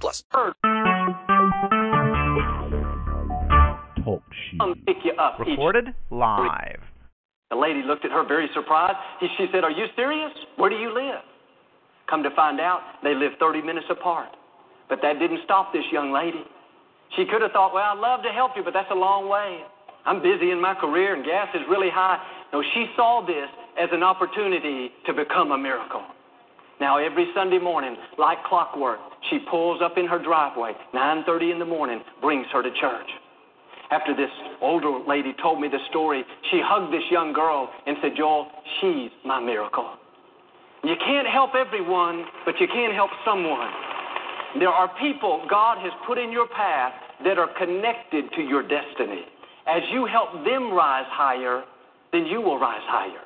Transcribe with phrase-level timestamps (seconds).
[0.00, 0.24] plus.
[4.04, 4.86] Talk shit.
[4.86, 5.40] Pick you up.
[5.40, 6.80] each- Recorded live.
[7.50, 8.96] The lady looked at her very surprised.
[9.20, 10.32] She said, Are you serious?
[10.56, 11.20] Where do you live?
[12.08, 14.28] Come to find out, they live 30 minutes apart.
[14.88, 16.42] But that didn't stop this young lady.
[17.16, 19.60] She could have thought, Well, I'd love to help you, but that's a long way.
[20.04, 22.18] I'm busy in my career and gas is really high.
[22.52, 23.48] No, she saw this
[23.80, 26.02] as an opportunity to become a miracle.
[26.82, 28.98] Now every Sunday morning, like clockwork,
[29.30, 33.06] she pulls up in her driveway, 9:30 in the morning, brings her to church.
[33.92, 38.16] After this older lady told me the story, she hugged this young girl and said,
[38.16, 38.48] Joel,
[38.80, 39.90] she's my miracle.
[40.82, 43.70] You can't help everyone, but you can help someone.
[44.58, 49.22] There are people God has put in your path that are connected to your destiny.
[49.68, 51.62] As you help them rise higher,
[52.10, 53.22] then you will rise higher.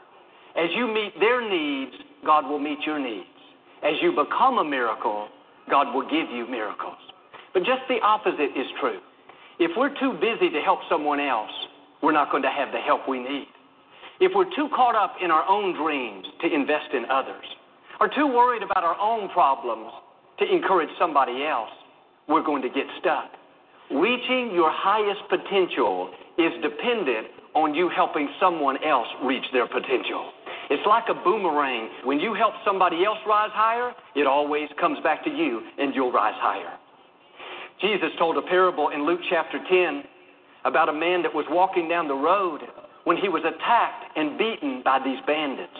[0.56, 3.35] As you meet their needs, God will meet your needs.
[3.82, 5.28] As you become a miracle,
[5.70, 6.96] God will give you miracles.
[7.52, 9.00] But just the opposite is true.
[9.58, 11.50] If we're too busy to help someone else,
[12.02, 13.48] we're not going to have the help we need.
[14.20, 17.44] If we're too caught up in our own dreams to invest in others,
[18.00, 19.90] or too worried about our own problems
[20.38, 21.70] to encourage somebody else,
[22.28, 23.30] we're going to get stuck.
[23.90, 30.32] Reaching your highest potential is dependent on you helping someone else reach their potential.
[30.68, 31.88] It's like a boomerang.
[32.04, 36.12] When you help somebody else rise higher, it always comes back to you and you'll
[36.12, 36.76] rise higher.
[37.80, 40.02] Jesus told a parable in Luke chapter 10
[40.64, 42.62] about a man that was walking down the road
[43.04, 45.78] when he was attacked and beaten by these bandits.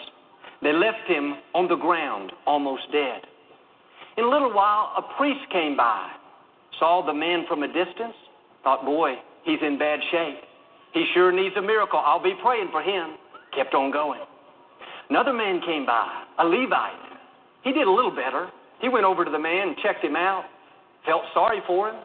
[0.62, 3.22] They left him on the ground, almost dead.
[4.16, 6.08] In a little while, a priest came by,
[6.78, 8.14] saw the man from a distance,
[8.62, 9.14] thought, boy,
[9.44, 10.38] he's in bad shape.
[10.94, 11.98] He sure needs a miracle.
[11.98, 13.16] I'll be praying for him.
[13.54, 14.20] Kept on going.
[15.08, 16.92] Another man came by, a Levite.
[17.62, 18.48] He did a little better.
[18.80, 20.44] He went over to the man checked him out,
[21.04, 21.96] felt sorry for him,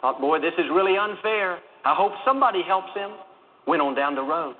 [0.00, 1.58] thought, boy, this is really unfair.
[1.84, 3.10] I hope somebody helps him.
[3.66, 4.56] Went on down the road.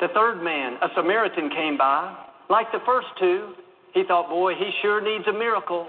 [0.00, 2.14] The third man, a Samaritan, came by.
[2.50, 3.54] Like the first two,
[3.94, 5.88] he thought, boy, he sure needs a miracle.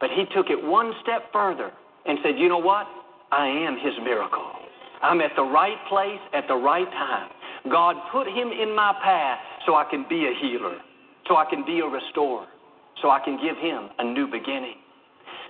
[0.00, 1.70] But he took it one step further
[2.04, 2.86] and said, you know what?
[3.32, 4.44] I am his miracle.
[5.02, 7.28] I'm at the right place at the right time.
[7.70, 10.78] God put him in my path so I can be a healer,
[11.28, 12.46] so I can be a restorer,
[13.02, 14.76] so I can give him a new beginning.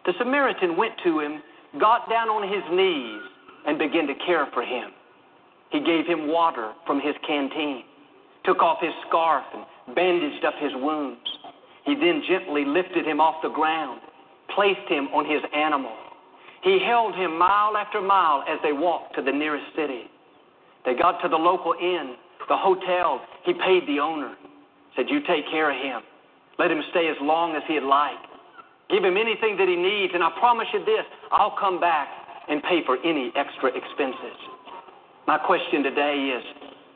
[0.05, 1.43] The Samaritan went to him,
[1.81, 3.23] got down on his knees,
[3.67, 4.91] and began to care for him.
[5.71, 7.83] He gave him water from his canteen,
[8.45, 11.27] took off his scarf, and bandaged up his wounds.
[11.85, 14.01] He then gently lifted him off the ground,
[14.55, 15.93] placed him on his animal.
[16.63, 20.11] He held him mile after mile as they walked to the nearest city.
[20.87, 22.15] They got to the local inn,
[22.49, 23.21] the hotel.
[23.45, 24.35] He paid the owner.
[24.95, 26.01] Said, You take care of him.
[26.59, 28.17] Let him stay as long as he'd like.
[28.89, 32.09] Give him anything that he needs, and I promise you this I'll come back
[32.49, 34.39] and pay for any extra expenses.
[35.27, 36.45] My question today is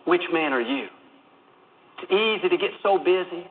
[0.07, 0.87] which man are you?
[1.99, 3.45] It's easy to get so busy.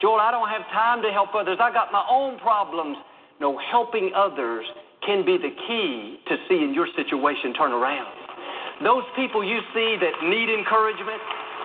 [0.00, 1.56] Joel, I don't have time to help others.
[1.58, 2.98] I got my own problems.
[3.40, 4.66] No, helping others
[5.04, 8.25] can be the key to seeing your situation turn around.
[8.82, 11.20] Those people you see that need encouragement,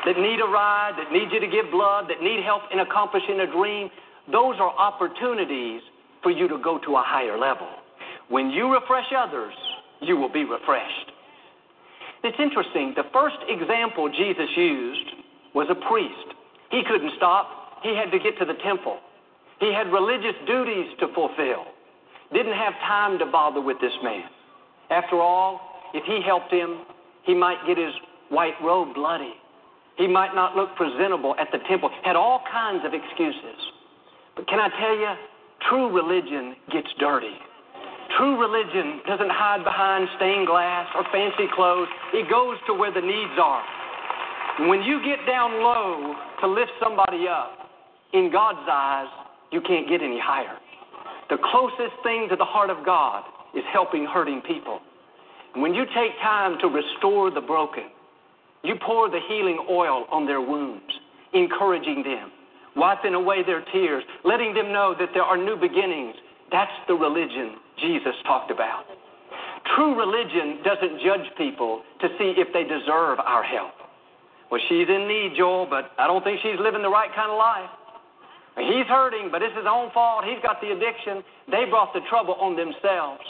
[0.05, 3.39] that need a ride, that need you to give blood, that need help in accomplishing
[3.41, 3.89] a dream,
[4.31, 5.81] those are opportunities
[6.23, 7.67] for you to go to a higher level.
[8.29, 9.53] When you refresh others,
[10.01, 11.11] you will be refreshed.
[12.23, 12.93] It's interesting.
[12.95, 15.09] The first example Jesus used
[15.53, 16.37] was a priest.
[16.69, 18.99] He couldn't stop, he had to get to the temple.
[19.59, 21.65] He had religious duties to fulfill.
[22.33, 24.23] Didn't have time to bother with this man.
[24.89, 25.59] After all,
[25.93, 26.85] if he helped him,
[27.23, 27.93] he might get his
[28.29, 29.33] white robe bloody.
[29.97, 31.89] He might not look presentable at the temple.
[32.03, 33.59] Had all kinds of excuses.
[34.35, 35.13] But can I tell you,
[35.69, 37.35] true religion gets dirty.
[38.17, 41.87] True religion doesn't hide behind stained glass or fancy clothes.
[42.13, 43.63] It goes to where the needs are.
[44.67, 47.61] When you get down low to lift somebody up,
[48.13, 49.07] in God's eyes,
[49.51, 50.57] you can't get any higher.
[51.29, 53.23] The closest thing to the heart of God
[53.55, 54.81] is helping hurting people.
[55.55, 57.89] When you take time to restore the broken,
[58.63, 60.85] you pour the healing oil on their wounds,
[61.33, 62.31] encouraging them,
[62.75, 66.15] wiping away their tears, letting them know that there are new beginnings.
[66.51, 68.85] That's the religion Jesus talked about.
[69.75, 73.73] True religion doesn't judge people to see if they deserve our help.
[74.49, 77.37] Well, she's in need, Joel, but I don't think she's living the right kind of
[77.37, 77.69] life.
[78.57, 80.25] He's hurting, but it's his own fault.
[80.25, 81.23] He's got the addiction.
[81.49, 83.23] They brought the trouble on themselves.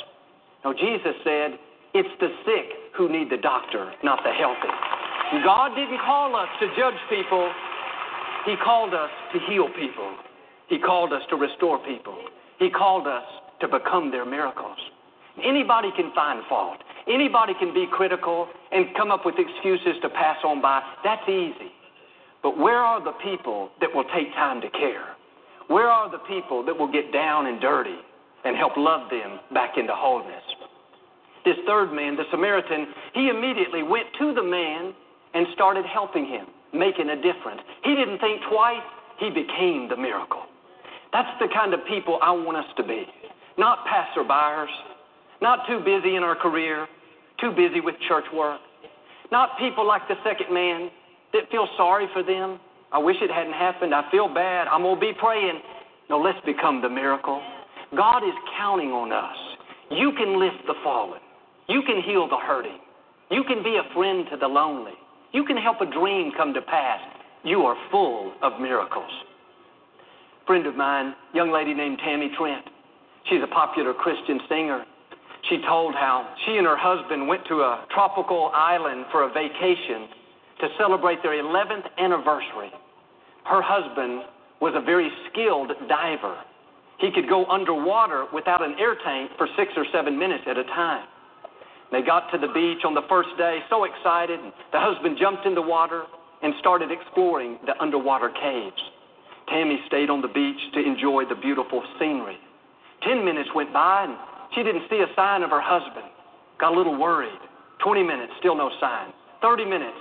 [0.65, 1.59] No, Jesus said,
[1.93, 4.71] it's the sick who need the doctor, not the healthy.
[5.43, 7.51] God didn't call us to judge people.
[8.45, 10.15] He called us to heal people.
[10.67, 12.17] He called us to restore people.
[12.59, 13.23] He called us
[13.59, 14.77] to become their miracles.
[15.43, 16.79] Anybody can find fault.
[17.07, 20.81] Anybody can be critical and come up with excuses to pass on by.
[21.03, 21.71] That's easy.
[22.43, 25.15] But where are the people that will take time to care?
[25.67, 27.97] Where are the people that will get down and dirty
[28.43, 30.43] and help love them back into wholeness?
[31.43, 34.93] This third man, the Samaritan, he immediately went to the man
[35.33, 37.61] and started helping him, making a difference.
[37.83, 38.83] He didn't think twice,
[39.19, 40.43] he became the miracle.
[41.13, 43.05] That's the kind of people I want us to be.
[43.57, 44.69] Not passerbyers,
[45.41, 46.87] not too busy in our career,
[47.39, 48.61] too busy with church work.
[49.31, 50.89] Not people like the second man
[51.33, 52.59] that feel sorry for them.
[52.91, 53.95] I wish it hadn't happened.
[53.95, 54.67] I feel bad.
[54.67, 55.59] I'm going to be praying.
[56.09, 57.41] No, let's become the miracle.
[57.95, 59.37] God is counting on us.
[59.89, 61.19] You can lift the fallen.
[61.67, 62.79] You can heal the hurting.
[63.29, 64.93] You can be a friend to the lonely.
[65.31, 66.99] You can help a dream come to pass.
[67.43, 69.11] You are full of miracles.
[70.45, 72.65] friend of mine, young lady named Tammy Trent.
[73.29, 74.83] She's a popular Christian singer.
[75.49, 80.09] She told how she and her husband went to a tropical island for a vacation
[80.59, 82.71] to celebrate their 11th anniversary.
[83.45, 84.23] Her husband
[84.61, 86.37] was a very skilled diver.
[86.99, 90.63] He could go underwater without an air tank for six or seven minutes at a
[90.65, 91.07] time.
[91.91, 94.39] They got to the beach on the first day, so excited.
[94.71, 96.03] The husband jumped in the water
[96.41, 98.81] and started exploring the underwater caves.
[99.49, 102.37] Tammy stayed on the beach to enjoy the beautiful scenery.
[103.03, 104.15] Ten minutes went by, and
[104.55, 106.07] she didn't see a sign of her husband.
[106.59, 107.39] Got a little worried.
[107.83, 109.11] 20 minutes, still no sign.
[109.41, 109.97] 30 minutes,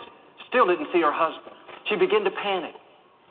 [0.49, 1.57] still didn't see her husband.
[1.89, 2.75] She began to panic.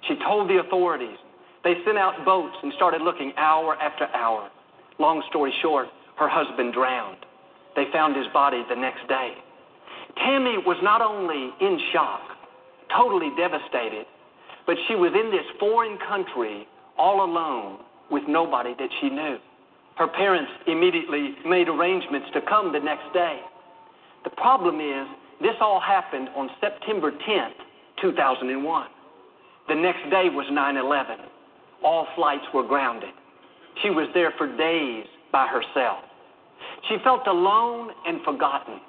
[0.08, 1.18] She told the authorities.
[1.64, 4.50] They sent out boats and started looking hour after hour.
[4.98, 7.26] Long story short, her husband drowned.
[7.76, 9.34] They found his body the next day.
[10.18, 12.22] Tammy was not only in shock,
[12.96, 14.06] totally devastated,
[14.66, 16.68] but she was in this foreign country
[16.98, 17.80] all alone
[18.12, 19.38] with nobody that she knew.
[19.96, 23.40] Her parents immediately made arrangements to come the next day.
[24.24, 25.08] The problem is,
[25.42, 27.54] this all happened on September 10th,
[28.02, 28.88] 2001.
[29.68, 31.18] The next day was 9 11.
[31.84, 33.10] All flights were grounded.
[33.82, 36.04] She was there for days by herself.
[36.88, 38.80] She felt alone and forgotten.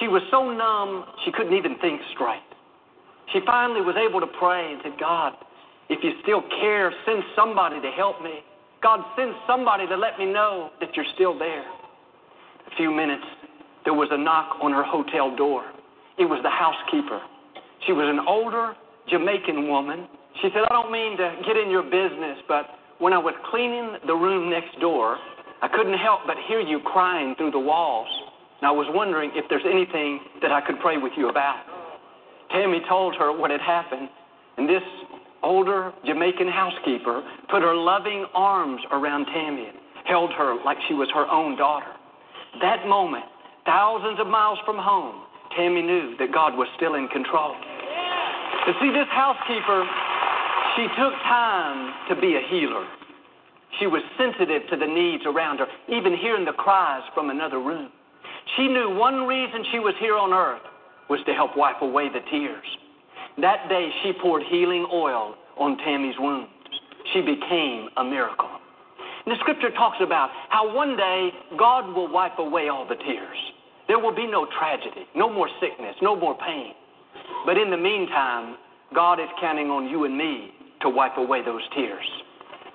[0.00, 2.42] She was so numb, she couldn't even think straight.
[3.32, 5.32] She finally was able to pray and said, God,
[5.88, 8.40] if you still care, send somebody to help me.
[8.82, 11.62] God, send somebody to let me know that you're still there.
[11.62, 13.24] A few minutes,
[13.84, 15.64] there was a knock on her hotel door.
[16.18, 17.20] It was the housekeeper.
[17.86, 18.74] She was an older
[19.08, 20.08] Jamaican woman.
[20.42, 22.66] She said, I don't mean to get in your business, but
[22.98, 25.18] when I was cleaning the room next door,
[25.62, 28.08] I couldn't help but hear you crying through the walls.
[28.60, 31.64] And I was wondering if there's anything that I could pray with you about.
[32.50, 34.08] Tammy told her what had happened,
[34.56, 34.82] and this
[35.42, 41.08] older Jamaican housekeeper put her loving arms around Tammy and held her like she was
[41.12, 41.92] her own daughter.
[42.60, 43.24] That moment,
[43.64, 45.22] thousands of miles from home,
[45.56, 47.54] Tammy knew that God was still in control.
[48.66, 49.84] To see, this housekeeper,
[50.76, 52.86] she took time to be a healer.
[53.78, 57.90] She was sensitive to the needs around her, even hearing the cries from another room.
[58.56, 60.62] She knew one reason she was here on earth
[61.10, 62.66] was to help wipe away the tears.
[63.38, 66.50] That day, she poured healing oil on Tammy's wounds.
[67.12, 68.48] She became a miracle.
[69.24, 73.36] And the scripture talks about how one day God will wipe away all the tears.
[73.88, 76.72] There will be no tragedy, no more sickness, no more pain.
[77.44, 78.56] But in the meantime,
[78.94, 80.50] God is counting on you and me
[80.82, 82.04] to wipe away those tears.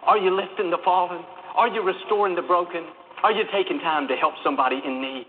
[0.04, 1.24] Are you lifting the fallen?
[1.56, 2.86] Are you restoring the broken?
[3.24, 5.26] Are you taking time to help somebody in need?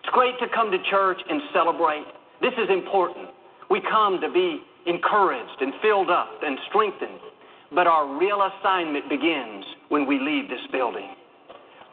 [0.00, 2.04] It's great to come to church and celebrate.
[2.42, 3.28] This is important.
[3.70, 7.20] We come to be encouraged and filled up and strengthened.
[7.74, 11.08] But our real assignment begins when we leave this building.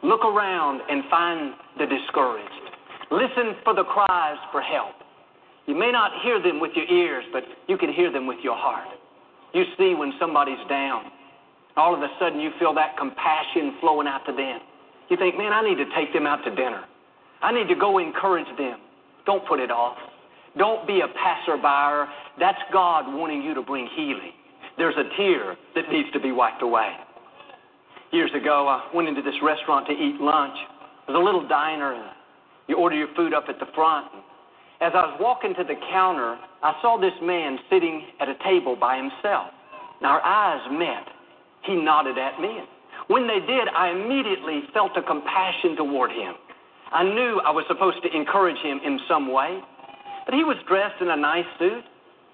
[0.02, 2.48] Look around and find the discouraged.
[3.10, 4.94] Listen for the cries for help.
[5.66, 8.56] You may not hear them with your ears, but you can hear them with your
[8.56, 8.88] heart.
[9.54, 11.04] You see when somebody's down.
[11.76, 14.60] All of a sudden, you feel that compassion flowing out to them.
[15.08, 16.84] You think, man, I need to take them out to dinner.
[17.40, 18.78] I need to go encourage them.
[19.26, 19.96] Don't put it off.
[20.56, 22.12] Don't be a passerby.
[22.38, 24.32] That's God wanting you to bring healing.
[24.76, 26.92] There's a tear that needs to be wiped away.
[28.10, 30.56] Years ago, I went into this restaurant to eat lunch.
[31.06, 32.10] There's a little diner, and
[32.68, 34.08] you order your food up at the front.
[34.80, 38.76] As I was walking to the counter, I saw this man sitting at a table
[38.76, 39.48] by himself.
[39.98, 41.11] And our eyes met.
[41.64, 42.60] He nodded at me.
[43.08, 46.34] When they did, I immediately felt a compassion toward him.
[46.92, 49.60] I knew I was supposed to encourage him in some way.
[50.24, 51.84] But he was dressed in a nice suit.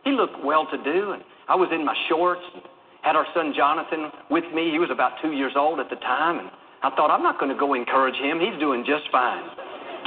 [0.04, 2.42] He looked well to do, and I was in my shorts.
[2.54, 2.62] And
[3.02, 4.70] had our son Jonathan with me.
[4.70, 6.50] He was about two years old at the time, and
[6.82, 8.40] I thought, I'm not going to go encourage him.
[8.40, 9.42] He's doing just fine.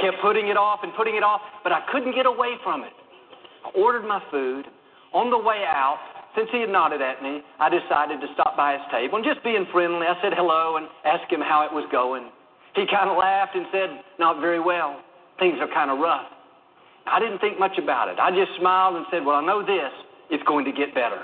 [0.00, 2.92] Kept putting it off and putting it off, but I couldn't get away from it.
[3.64, 4.66] I ordered my food.
[5.12, 5.98] On the way out,
[6.36, 9.44] since he had nodded at me, I decided to stop by his table and just
[9.44, 12.30] being friendly, I said hello and asked him how it was going.
[12.74, 15.00] He kind of laughed and said, Not very well.
[15.38, 16.24] Things are kind of rough.
[17.06, 18.18] I didn't think much about it.
[18.18, 19.92] I just smiled and said, Well, I know this.
[20.30, 21.20] It's going to get better.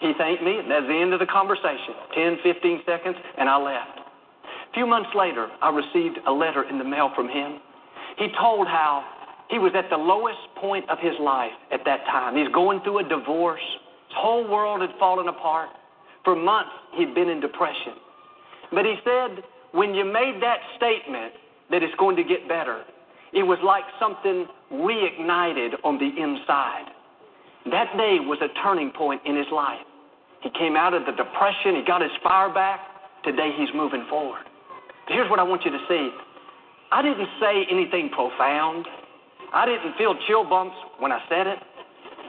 [0.00, 1.94] He thanked me, and that's the end of the conversation.
[2.14, 4.02] 10, 15 seconds, and I left.
[4.02, 7.62] A few months later, I received a letter in the mail from him.
[8.18, 9.04] He told how
[9.48, 12.36] he was at the lowest point of his life at that time.
[12.36, 13.62] He's going through a divorce.
[14.14, 15.70] Whole world had fallen apart.
[16.24, 17.94] For months, he'd been in depression.
[18.72, 21.34] But he said, when you made that statement
[21.70, 22.84] that it's going to get better,
[23.32, 26.86] it was like something reignited on the inside.
[27.70, 29.82] That day was a turning point in his life.
[30.42, 32.80] He came out of the depression, he got his fire back.
[33.24, 34.44] Today he's moving forward.
[35.08, 36.10] Here's what I want you to see
[36.92, 38.86] I didn't say anything profound,
[39.52, 41.58] I didn't feel chill bumps when I said it.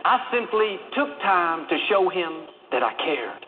[0.06, 3.44] I simply took time to show him that I cared.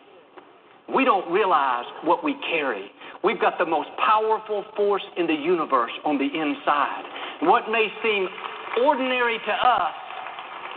[0.92, 2.90] We don't realize what we carry.
[3.22, 7.04] We've got the most powerful force in the universe on the inside.
[7.42, 8.26] What may seem
[8.84, 9.94] ordinary to us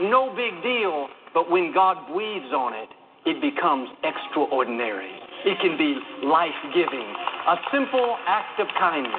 [0.02, 2.90] no big deal, but when God breathes on it,
[3.26, 5.10] it becomes extraordinary.
[5.46, 5.98] It can be
[6.28, 7.10] life giving.
[7.50, 9.18] A simple act of kindness,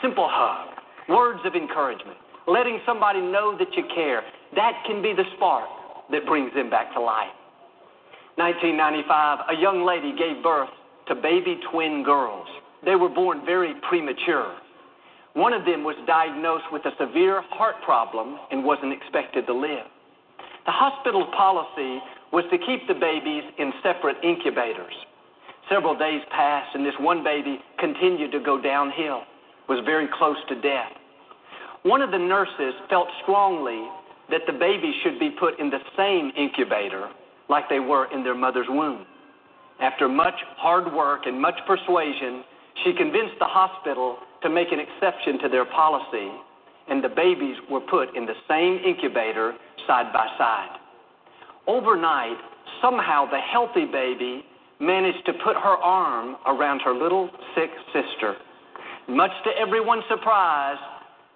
[0.00, 0.68] simple hug,
[1.08, 2.16] words of encouragement,
[2.46, 4.22] letting somebody know that you care,
[4.54, 5.79] that can be the spark
[6.12, 7.34] that brings them back to life.
[8.36, 10.70] 1995, a young lady gave birth
[11.08, 12.46] to baby twin girls.
[12.84, 14.56] They were born very premature.
[15.34, 19.86] One of them was diagnosed with a severe heart problem and wasn't expected to live.
[20.66, 22.00] The hospital's policy
[22.32, 24.94] was to keep the babies in separate incubators.
[25.68, 29.22] Several days passed, and this one baby continued to go downhill,
[29.68, 30.90] was very close to death.
[31.82, 33.86] One of the nurses felt strongly
[34.30, 37.08] that the baby should be put in the same incubator
[37.48, 39.06] like they were in their mother's womb.
[39.80, 42.44] After much hard work and much persuasion,
[42.84, 46.30] she convinced the hospital to make an exception to their policy,
[46.88, 49.54] and the babies were put in the same incubator
[49.86, 50.78] side by side.
[51.66, 52.36] Overnight,
[52.80, 54.44] somehow the healthy baby
[54.80, 58.36] managed to put her arm around her little sick sister.
[59.08, 60.78] Much to everyone's surprise,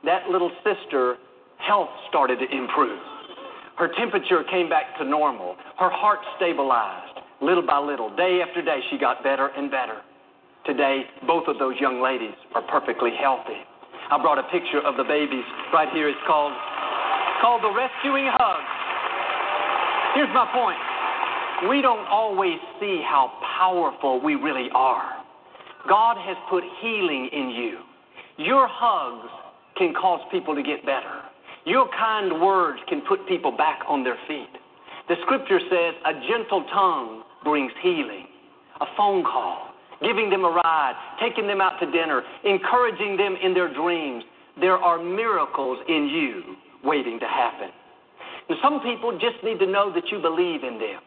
[0.04, 1.16] that little sister
[1.58, 3.00] health started to improve.
[3.76, 5.56] Her temperature came back to normal.
[5.78, 8.14] Her heart stabilized little by little.
[8.16, 10.00] Day after day, she got better and better.
[10.66, 13.61] Today, both of those young ladies are perfectly healthy.
[14.11, 16.08] I brought a picture of the babies right here.
[16.08, 16.52] It's called,
[17.42, 18.62] called The Rescuing Hug.
[20.14, 20.78] Here's my point.
[21.68, 25.25] We don't always see how powerful we really are.
[25.88, 27.78] God has put healing in you.
[28.37, 29.30] Your hugs
[29.76, 31.23] can cause people to get better.
[31.64, 34.50] Your kind words can put people back on their feet.
[35.09, 38.26] The scripture says a gentle tongue brings healing.
[38.80, 39.71] A phone call,
[40.02, 44.25] giving them a ride, taking them out to dinner, encouraging them in their dreams.
[44.61, 47.71] There are miracles in you waiting to happen.
[48.49, 51.00] And some people just need to know that you believe in them.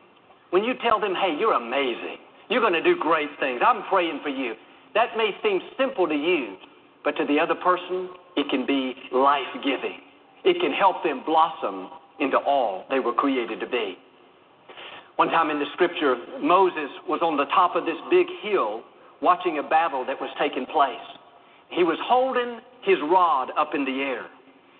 [0.49, 2.17] When you tell them, hey, you're amazing,
[2.49, 4.53] you're going to do great things, I'm praying for you,
[4.95, 6.55] that may seem simple to you,
[7.03, 9.99] but to the other person, it can be life giving.
[10.43, 11.89] It can help them blossom
[12.19, 13.97] into all they were created to be.
[15.17, 18.83] One time in the scripture, Moses was on the top of this big hill
[19.21, 21.01] watching a battle that was taking place.
[21.69, 24.25] He was holding his rod up in the air.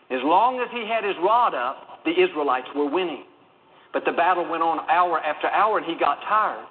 [0.10, 3.26] As long as he had his rod up, the Israelites were winning.
[3.94, 6.66] But the battle went on hour after hour, and he got tired.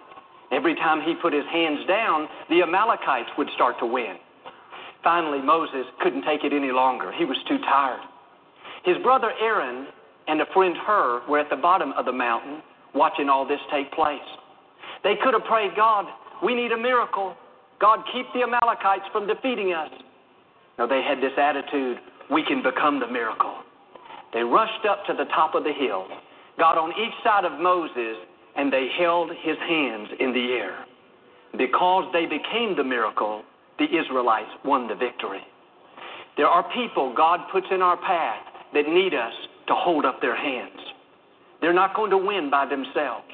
[0.52, 4.16] Every time he put his hands down, the Amalekites would start to win.
[5.02, 7.12] Finally, Moses couldn't take it any longer.
[7.12, 8.00] He was too tired.
[8.86, 9.88] His brother Aaron
[10.28, 12.62] and a friend Hur were at the bottom of the mountain
[12.94, 14.28] watching all this take place.
[15.02, 16.06] They could have prayed, God,
[16.42, 17.34] we need a miracle.
[17.80, 19.90] God, keep the Amalekites from defeating us.
[20.78, 21.98] No, they had this attitude
[22.30, 23.56] we can become the miracle.
[24.32, 26.06] They rushed up to the top of the hill,
[26.56, 28.16] got on each side of Moses,
[28.56, 30.84] and they held his hands in the air.
[31.58, 33.42] Because they became the miracle,
[33.78, 35.42] the Israelites won the victory.
[36.36, 38.44] There are people God puts in our path
[38.76, 39.32] that need us
[39.68, 40.78] to hold up their hands.
[41.62, 43.24] They're not going to win by themselves.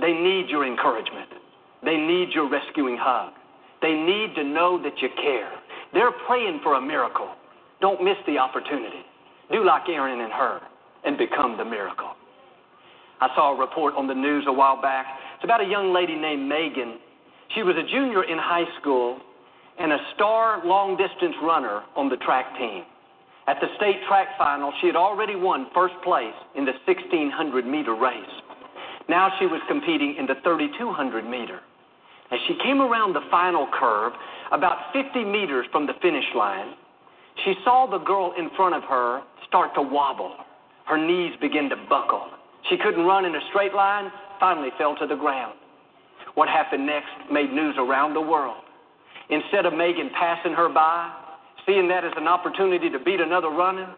[0.00, 1.30] They need your encouragement.
[1.84, 3.32] They need your rescuing hug.
[3.80, 5.52] They need to know that you care.
[5.94, 7.30] They're praying for a miracle.
[7.80, 9.06] Don't miss the opportunity.
[9.52, 10.60] Do like Aaron and Hur
[11.04, 12.10] and become the miracle.
[13.20, 15.06] I saw a report on the news a while back.
[15.36, 16.98] It's about a young lady named Megan.
[17.54, 19.20] She was a junior in high school
[19.78, 22.82] and a star long distance runner on the track team.
[23.50, 27.96] At the state track final, she had already won first place in the 1600 meter
[27.96, 28.34] race.
[29.08, 31.58] Now she was competing in the 3200 meter.
[32.30, 34.12] As she came around the final curve,
[34.52, 36.74] about 50 meters from the finish line,
[37.44, 40.36] she saw the girl in front of her start to wobble.
[40.86, 42.30] Her knees began to buckle.
[42.68, 45.58] She couldn't run in a straight line, finally fell to the ground.
[46.36, 48.62] What happened next made news around the world.
[49.28, 51.10] Instead of Megan passing her by,
[51.70, 53.94] seeing that as an opportunity to beat another runner,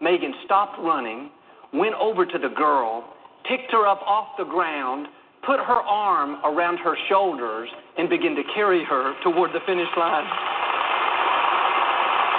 [0.00, 1.30] Megan stopped running,
[1.74, 3.04] went over to the girl,
[3.44, 5.06] picked her up off the ground,
[5.44, 10.24] put her arm around her shoulders, and began to carry her toward the finish line.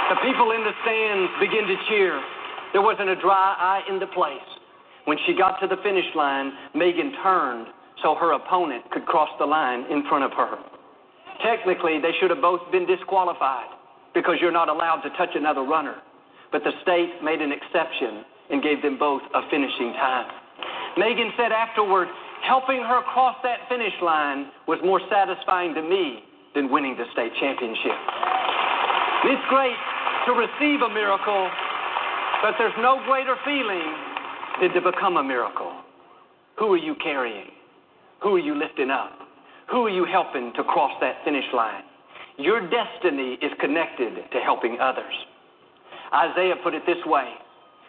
[0.09, 2.19] The people in the stands began to cheer.
[2.73, 4.49] There wasn't a dry eye in the place.
[5.05, 7.67] When she got to the finish line, Megan turned
[8.01, 10.57] so her opponent could cross the line in front of her.
[11.45, 13.69] Technically, they should have both been disqualified
[14.13, 15.95] because you're not allowed to touch another runner.
[16.51, 20.27] But the state made an exception and gave them both a finishing time.
[20.97, 22.07] Megan said afterward,
[22.43, 27.31] helping her cross that finish line was more satisfying to me than winning the state
[27.39, 27.95] championship.
[29.23, 29.77] It's great
[30.27, 31.49] to receive a miracle,
[32.41, 33.87] but there's no greater feeling
[34.59, 35.71] than to become a miracle.
[36.59, 37.47] Who are you carrying?
[38.21, 39.13] Who are you lifting up?
[39.71, 41.83] Who are you helping to cross that finish line?
[42.41, 45.13] Your destiny is connected to helping others.
[46.13, 47.29] Isaiah put it this way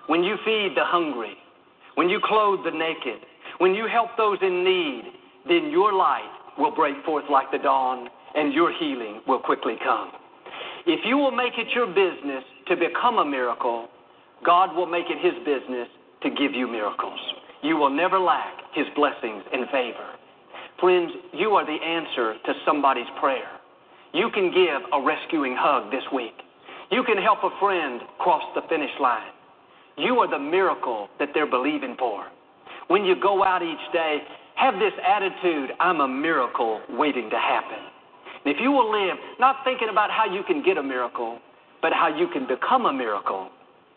[0.08, 1.34] When you feed the hungry,
[1.94, 3.24] when you clothe the naked,
[3.58, 5.04] when you help those in need,
[5.48, 10.12] then your light will break forth like the dawn and your healing will quickly come.
[10.86, 13.88] If you will make it your business to become a miracle,
[14.44, 15.88] God will make it his business
[16.22, 17.20] to give you miracles.
[17.62, 20.08] You will never lack his blessings and favor.
[20.80, 23.61] Friends, you are the answer to somebody's prayer.
[24.12, 26.34] You can give a rescuing hug this week.
[26.90, 29.32] You can help a friend cross the finish line.
[29.96, 32.26] You are the miracle that they're believing for.
[32.88, 34.18] When you go out each day,
[34.56, 37.78] have this attitude I'm a miracle waiting to happen.
[38.44, 41.38] And if you will live not thinking about how you can get a miracle,
[41.80, 43.48] but how you can become a miracle,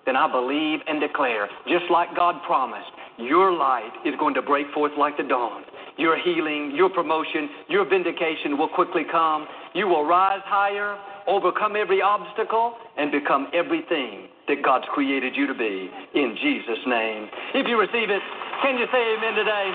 [0.05, 4.67] then I believe and declare, just like God promised, your light is going to break
[4.73, 5.65] forth like the dawn
[5.97, 9.47] your healing, your promotion, your vindication will quickly come.
[9.73, 15.53] You will rise higher, overcome every obstacle, and become everything that God's created you to
[15.53, 15.89] be.
[16.13, 17.27] In Jesus' name.
[17.55, 18.21] If you receive it,
[18.61, 19.71] can you say amen today?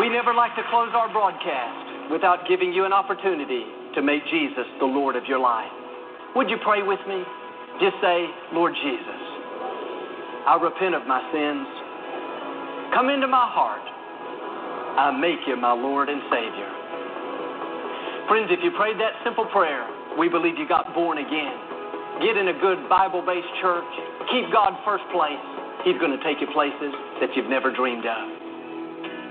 [0.00, 3.64] We never like to close our broadcast without giving you an opportunity
[3.94, 5.70] to make Jesus the Lord of your life.
[6.34, 7.22] Would you pray with me?
[7.80, 9.20] Just say, Lord Jesus,
[10.48, 11.81] I repent of my sins.
[12.92, 13.80] Come into my heart.
[15.00, 16.68] I make you my Lord and Savior.
[18.28, 19.88] Friends, if you prayed that simple prayer,
[20.20, 21.56] we believe you got born again.
[22.20, 23.88] Get in a good Bible based church.
[24.28, 25.40] Keep God first place.
[25.88, 26.92] He's going to take you places
[27.24, 28.24] that you've never dreamed of.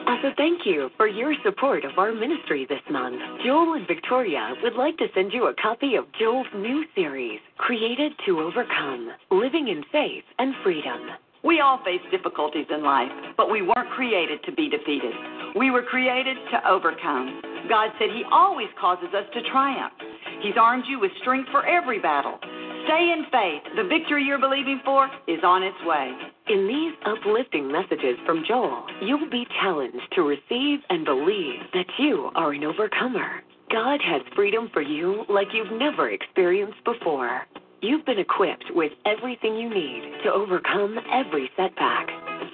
[0.10, 4.56] As a thank you for your support of our ministry this month, Joel and Victoria
[4.63, 9.67] would like to send you a copy of Joel's new series, Created to Overcome Living
[9.69, 11.00] in Faith and Freedom.
[11.43, 15.13] We all face difficulties in life, but we weren't created to be defeated.
[15.56, 17.41] We were created to overcome.
[17.67, 19.93] God said He always causes us to triumph.
[20.41, 22.38] He's armed you with strength for every battle.
[22.86, 23.62] Stay in faith.
[23.75, 26.13] The victory you're believing for is on its way.
[26.47, 32.32] In these uplifting messages from Joel, you'll be challenged to receive and believe that you
[32.36, 33.41] are an overcomer.
[33.71, 37.41] God has freedom for you like you've never experienced before.
[37.82, 42.08] You've been equipped with everything you need to overcome every setback.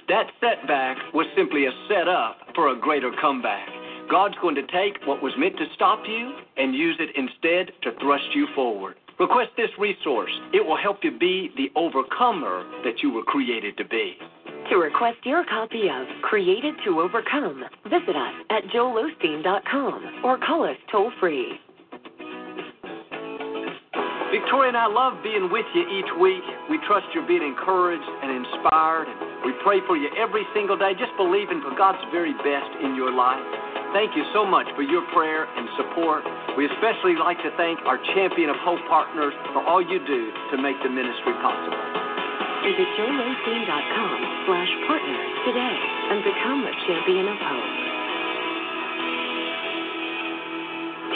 [0.08, 3.68] That setback was simply a setup for a greater comeback.
[4.10, 7.90] God's going to take what was meant to stop you and use it instead to
[8.00, 8.94] thrust you forward.
[9.20, 10.30] Request this resource.
[10.54, 14.16] It will help you be the overcomer that you were created to be.
[14.70, 20.76] To request your copy of Created to Overcome, visit us at joelosteen.com or call us
[20.90, 21.58] toll free.
[24.28, 26.44] Victoria and I love being with you each week.
[26.68, 30.92] We trust you're being encouraged and inspired, and we pray for you every single day,
[30.92, 33.40] just believing for God's very best in your life.
[33.96, 36.28] Thank you so much for your prayer and support.
[36.60, 40.60] We especially like to thank our Champion of Hope partners for all you do to
[40.60, 41.80] make the ministry possible.
[42.68, 45.76] Visit joelosteen.com slash partners today
[46.12, 47.97] and become a champion of hope.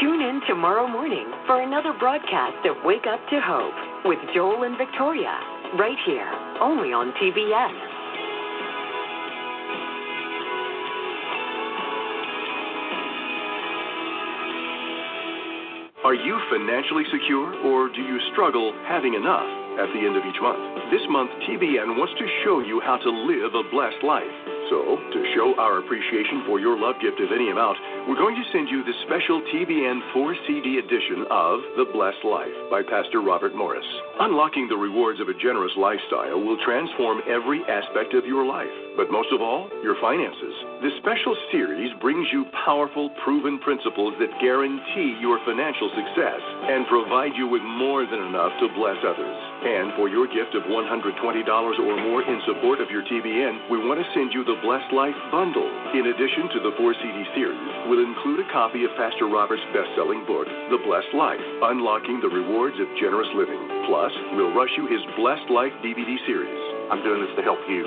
[0.01, 4.79] Tune in tomorrow morning for another broadcast of Wake Up to Hope with Joel and
[4.79, 5.39] Victoria,
[5.79, 6.27] right here,
[6.61, 7.77] only on TBS.
[16.05, 20.41] Are you financially secure or do you struggle having enough at the end of each
[20.41, 20.91] month?
[20.91, 24.62] This month, TBN wants to show you how to live a blessed life.
[24.73, 27.77] So, to show our appreciation for your love gift of any amount,
[28.09, 32.57] we're going to send you the special TBN 4 CD edition of The Blessed Life
[32.73, 33.85] by Pastor Robert Morris.
[34.25, 39.13] Unlocking the rewards of a generous lifestyle will transform every aspect of your life, but
[39.13, 40.57] most of all, your finances.
[40.81, 46.41] This special series brings you powerful, proven principles that guarantee your financial success
[46.73, 49.37] and provide you with more than enough to bless others.
[49.63, 54.01] And for your gift of $120 or more in support of your TBN, we want
[54.01, 55.67] to send you the Blessed Life Bundle.
[55.91, 59.91] In addition to the 4 CD series, we'll include a copy of Pastor Robert's best
[59.99, 63.59] selling book, The Blessed Life Unlocking the Rewards of Generous Living.
[63.91, 66.63] Plus, we'll rush you his Blessed Life DVD series.
[66.95, 67.83] I'm doing this to help you.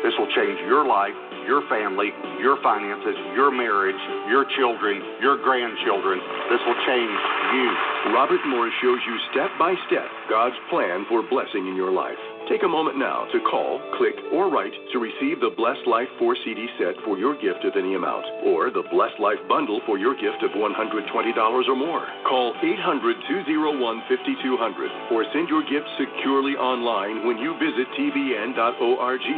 [0.00, 1.12] This will change your life,
[1.44, 2.08] your family,
[2.40, 4.00] your finances, your marriage,
[4.32, 6.24] your children, your grandchildren.
[6.48, 7.20] This will change
[7.52, 7.68] you.
[8.16, 12.20] Robert Morris shows you step by step God's plan for blessing in your life.
[12.48, 16.36] Take a moment now to call, click, or write to receive the Blessed Life 4
[16.44, 20.12] CD set for your gift of any amount, or the Blessed Life bundle for your
[20.12, 22.04] gift of $120 or more.
[22.28, 23.16] Call 800
[23.48, 23.80] 201
[24.12, 29.28] 5200 or send your gift securely online when you visit tbn.org.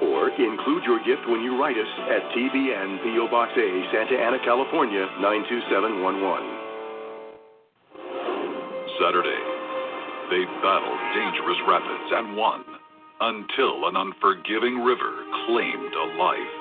[0.00, 4.40] Or include your gift when you write us at TBN PO Box A, Santa Ana,
[4.40, 6.64] California 92711.
[8.98, 9.53] Saturday,
[10.30, 12.64] they battled dangerous rapids and won
[13.20, 16.54] until an unforgiving river claimed a life.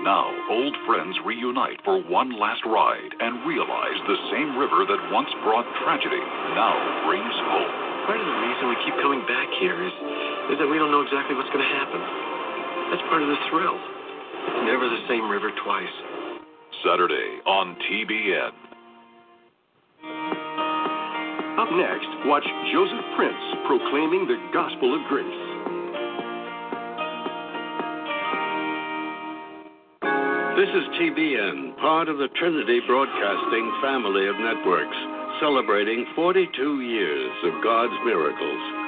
[0.00, 5.28] Now, old friends reunite for one last ride and realize the same river that once
[5.44, 6.24] brought tragedy
[6.56, 6.72] now
[7.04, 7.74] brings hope.
[8.08, 9.92] Part of the reason we keep coming back here is,
[10.52, 12.00] is that we don't know exactly what's going to happen.
[12.90, 13.76] That's part of the thrill.
[13.76, 15.94] It's never the same river twice.
[16.80, 18.69] Saturday on TBN.
[21.60, 25.28] Up next, watch Joseph Prince proclaiming the gospel of grace.
[30.56, 34.96] This is TBN, part of the Trinity Broadcasting family of networks,
[35.38, 38.79] celebrating 42 years of God's miracles.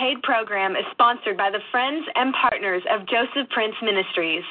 [0.00, 4.44] Paid program is sponsored by the friends and partners of Joseph Prince Ministries.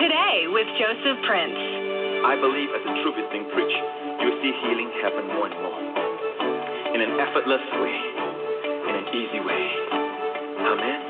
[0.00, 1.60] Today with Joseph Prince.
[2.24, 3.84] I believe as the truth is being preached,
[4.24, 5.80] you see healing happen more and more.
[6.96, 8.00] In an effortless way,
[8.88, 9.64] in an easy way.
[10.56, 11.00] Amen.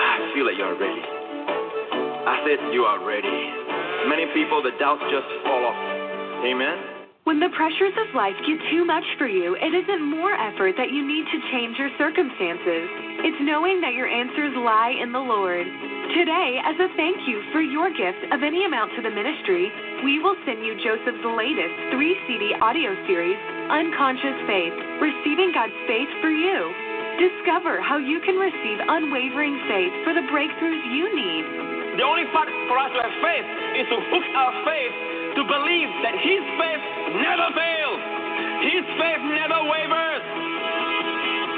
[0.00, 1.04] I feel like you are ready.
[2.24, 3.77] I said you are ready.
[4.06, 5.78] Many people, the doubts just fall off.
[6.46, 6.98] Amen.
[7.28, 10.88] When the pressures of life get too much for you, it isn't more effort that
[10.88, 12.88] you need to change your circumstances.
[13.20, 15.68] It's knowing that your answers lie in the Lord.
[16.16, 19.68] Today, as a thank you for your gift of any amount to the ministry,
[20.00, 23.36] we will send you Joseph's latest three CD audio series,
[23.68, 24.72] Unconscious Faith
[25.04, 26.72] Receiving God's Faith for You.
[27.20, 31.77] Discover how you can receive unwavering faith for the breakthroughs you need.
[31.98, 34.94] The only part for us to have faith is to hook our faith
[35.34, 36.84] to believe that His faith
[37.18, 38.00] never fails.
[38.70, 40.22] His faith never wavers.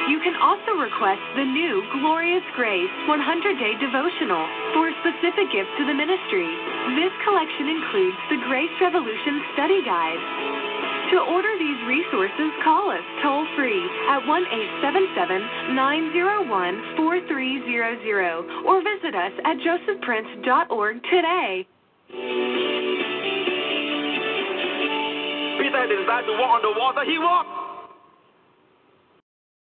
[0.09, 3.21] You can also request the new Glorious Grace 100
[3.61, 6.49] Day Devotional for a specific gift to the ministry.
[6.97, 10.60] This collection includes the Grace Revolution Study Guide.
[11.11, 19.19] To order these resources, call us toll free at 1 877 901 4300 or visit
[19.19, 21.67] us at josephprince.org today.
[25.59, 27.51] Peter had the desire to walk on the water, he walked.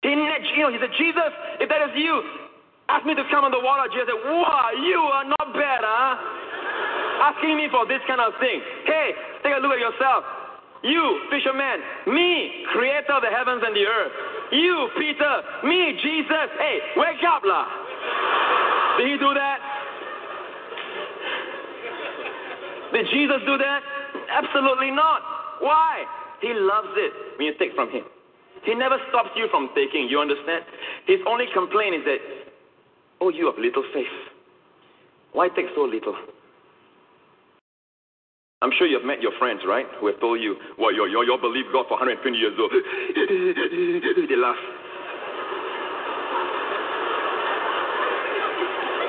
[0.04, 1.32] He, you know, he said, Jesus,
[1.64, 2.12] if that is you,
[2.92, 3.88] ask me to come on the water.
[3.88, 7.32] Jesus said, wow, you are not bad, huh?
[7.32, 8.61] Asking me for this kind of thing.
[8.84, 10.38] Hey, take a look at yourself.
[10.82, 14.12] You, fisherman, me, creator of the heavens and the earth.
[14.52, 16.48] You, Peter, me, Jesus.
[16.58, 17.66] Hey, wake up, lah.
[18.98, 19.58] Did he do that?
[22.92, 23.82] Did Jesus do that?
[24.30, 25.20] Absolutely not.
[25.60, 26.04] Why?
[26.40, 28.04] He loves it when you take from him.
[28.64, 30.64] He never stops you from taking, you understand?
[31.06, 32.18] His only complaint is that,
[33.20, 34.06] oh, you have little faith.
[35.32, 36.16] Why take so little?
[38.60, 39.86] I'm sure you've met your friends, right?
[40.00, 42.70] Who have told you, well, you you you believe God for 120 years old.
[44.28, 44.58] they laugh.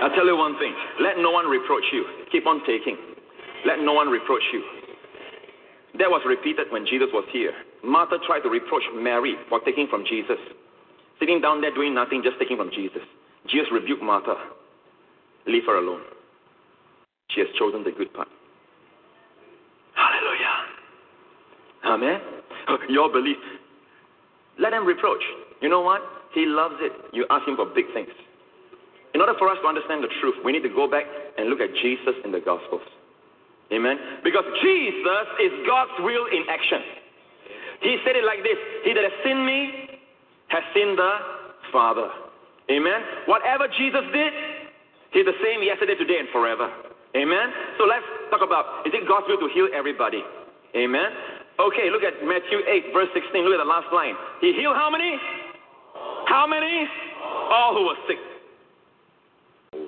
[0.01, 0.73] I'll tell you one thing.
[1.01, 2.05] Let no one reproach you.
[2.31, 2.95] Keep on taking.
[3.65, 4.63] Let no one reproach you.
[5.97, 7.51] That was repeated when Jesus was here.
[7.83, 10.38] Martha tried to reproach Mary for taking from Jesus.
[11.19, 13.01] Sitting down there doing nothing, just taking from Jesus.
[13.49, 14.35] Jesus rebuked Martha.
[15.47, 16.01] Leave her alone.
[17.31, 18.27] She has chosen the good part.
[19.99, 20.55] Hallelujah.
[21.89, 22.19] Amen.
[22.89, 23.38] Your belief.
[24.60, 25.23] Let him reproach.
[25.62, 26.02] You know what?
[26.34, 26.91] He loves it.
[27.13, 28.10] You ask him for big things.
[29.13, 31.06] In order for us to understand the truth, we need to go back
[31.38, 32.86] and look at Jesus in the Gospels.
[33.73, 33.97] Amen.
[34.23, 36.82] Because Jesus is God's will in action.
[37.82, 39.99] He said it like this He that has seen me
[40.49, 41.12] has seen the
[41.71, 42.10] Father.
[42.69, 43.02] Amen.
[43.25, 44.34] Whatever Jesus did,
[45.12, 46.69] He's the same yesterday, today, and forever.
[47.15, 47.49] Amen.
[47.78, 50.21] So let's talk about is it God's will to heal everybody?
[50.75, 51.10] Amen.
[51.60, 53.43] Okay, look at Matthew 8, verse 16.
[53.43, 54.15] Look at the last line.
[54.39, 55.19] He healed how many?
[56.28, 56.88] How many?
[57.52, 58.22] All who were sick.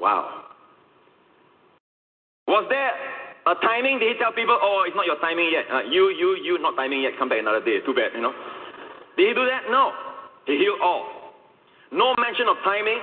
[0.02, 0.52] Wow.
[2.48, 2.92] Was there
[3.48, 4.00] a timing?
[4.00, 5.64] Did he tell people, oh, it's not your timing yet?
[5.72, 7.16] Uh, you, you, you, not timing yet.
[7.18, 7.80] Come back another day.
[7.86, 8.36] Too bad, you know.
[9.16, 9.72] Did he do that?
[9.72, 9.96] No.
[10.46, 11.08] He healed all.
[11.96, 13.00] No mention of timing.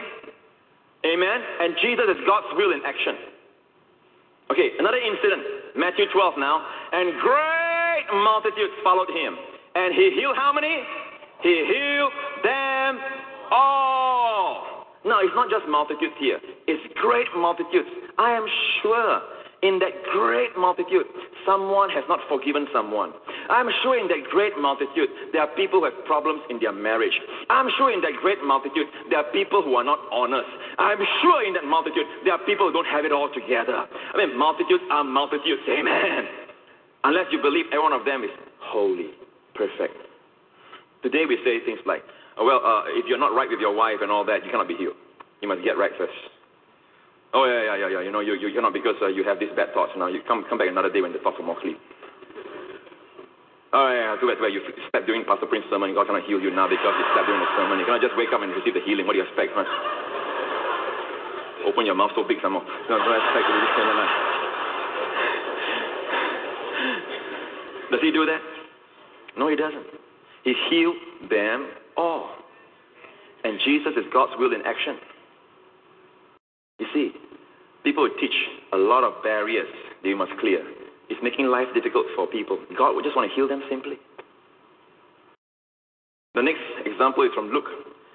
[1.08, 1.40] Amen.
[1.64, 3.16] And Jesus is God's will in action.
[4.52, 5.72] Okay, another incident.
[5.76, 6.66] Matthew 12 now.
[6.92, 7.67] And great
[8.12, 9.36] multitudes followed him.
[9.74, 10.82] And he healed how many?
[11.42, 12.98] He healed them
[13.50, 14.86] all.
[15.04, 16.38] No, it's not just multitudes here.
[16.66, 17.88] It's great multitudes.
[18.18, 18.46] I am
[18.82, 19.22] sure
[19.62, 21.06] in that great multitude,
[21.46, 23.12] someone has not forgiven someone.
[23.50, 27.14] I'm sure in that great multitude, there are people who have problems in their marriage.
[27.50, 30.46] I'm sure in that great multitude, there are people who are not honest.
[30.78, 33.86] I'm sure in that multitude, there are people who don't have it all together.
[34.14, 35.62] I mean, multitudes are multitudes.
[35.68, 36.47] Amen.
[37.04, 38.30] Unless you believe every one of them is
[38.60, 39.14] holy,
[39.54, 39.94] perfect.
[41.02, 42.02] Today we say things like,
[42.36, 44.66] oh, well, uh, if you're not right with your wife and all that, you cannot
[44.66, 44.98] be healed.
[45.40, 46.18] You must get right first.
[47.34, 48.02] Oh yeah, yeah, yeah, yeah.
[48.02, 49.92] You know, you you you know because uh, you have these bad thoughts.
[50.00, 51.76] Now you come come back another day when the thoughts are more clear.
[53.76, 55.92] Oh yeah, too bad where you slept during Pastor Prince's sermon.
[55.92, 57.76] God cannot heal you now because you slept during the sermon.
[57.76, 59.04] You cannot just wake up and receive the healing.
[59.04, 59.68] What do you expect, man?
[61.68, 62.64] Open your mouth so big some more.
[62.64, 64.37] No, don't expect to receive healing.
[67.90, 68.40] Does he do that?
[69.36, 69.86] No, he doesn't.
[70.44, 70.96] He healed
[71.30, 72.30] them all.
[73.44, 74.96] And Jesus is God's will in action.
[76.78, 77.12] You see,
[77.84, 78.34] people teach
[78.72, 79.68] a lot of barriers
[80.02, 80.62] they must clear.
[81.08, 82.58] It's making life difficult for people.
[82.76, 83.96] God would just want to heal them simply.
[86.34, 87.66] The next example is from Luke.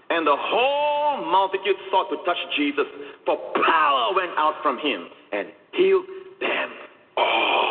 [0.10, 2.86] And the whole multitude sought to touch Jesus,
[3.26, 6.06] for power went out from him and healed
[6.39, 6.69] them
[7.17, 7.62] all.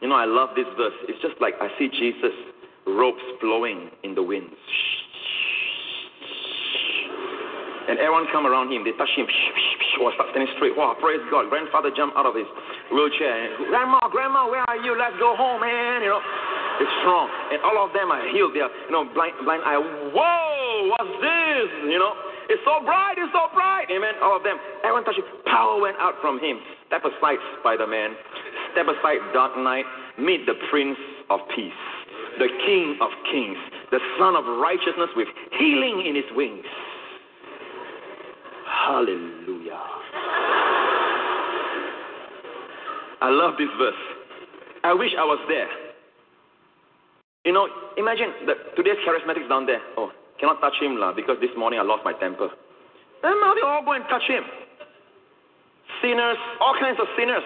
[0.00, 0.94] You know, I love this verse.
[1.08, 2.36] It's just like I see Jesus'
[2.86, 4.50] robes blowing in the wind.
[7.88, 8.82] And everyone come around him.
[8.82, 9.26] They touch him.
[9.96, 10.76] Was start standing straight.
[10.76, 11.48] Wow, praise God.
[11.48, 12.44] Grandfather jumped out of his
[12.92, 13.32] wheelchair.
[13.32, 14.92] And, grandma, grandma, where are you?
[14.92, 16.04] Let's go home, man.
[16.04, 16.20] You know,
[16.76, 17.32] it's strong.
[17.48, 18.52] And all of them are healed.
[18.52, 19.80] They are, you know, blind, blind eye.
[19.80, 21.68] Whoa, what's this?
[21.88, 22.12] You know,
[22.52, 23.16] it's so bright.
[23.16, 23.88] It's so bright.
[23.88, 24.20] Amen.
[24.20, 24.60] All of them.
[24.84, 25.30] Everyone touched him.
[25.48, 26.60] Power went out from him.
[26.92, 28.12] Step aside, Spider Man.
[28.76, 29.86] Step aside, Dark Knight.
[30.18, 30.98] Meet the Prince
[31.30, 31.72] of Peace,
[32.38, 33.56] the King of Kings,
[33.90, 36.64] the Sun of Righteousness with healing in his wings.
[38.68, 39.80] Hallelujah.
[43.22, 43.94] I love this verse.
[44.84, 45.68] I wish I was there.
[47.46, 49.80] You know, imagine that today's charismatics down there.
[49.96, 52.50] Oh, cannot touch him lah because this morning I lost my temper.
[53.22, 54.44] And now they all go and touch him.
[56.02, 57.42] Sinners, all kinds of sinners.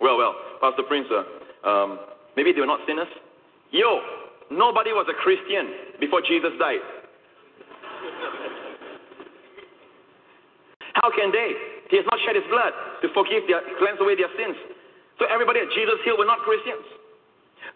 [0.00, 1.98] Well, well, Pastor Prince, uh, um,
[2.36, 3.08] maybe they were not sinners.
[3.70, 4.00] Yo,
[4.50, 6.82] nobody was a Christian before Jesus died.
[10.94, 11.52] How can they?
[11.90, 14.56] He has not shed his blood to forgive their, cleanse away their sins.
[15.18, 16.86] So everybody at Jesus Hill were not Christians.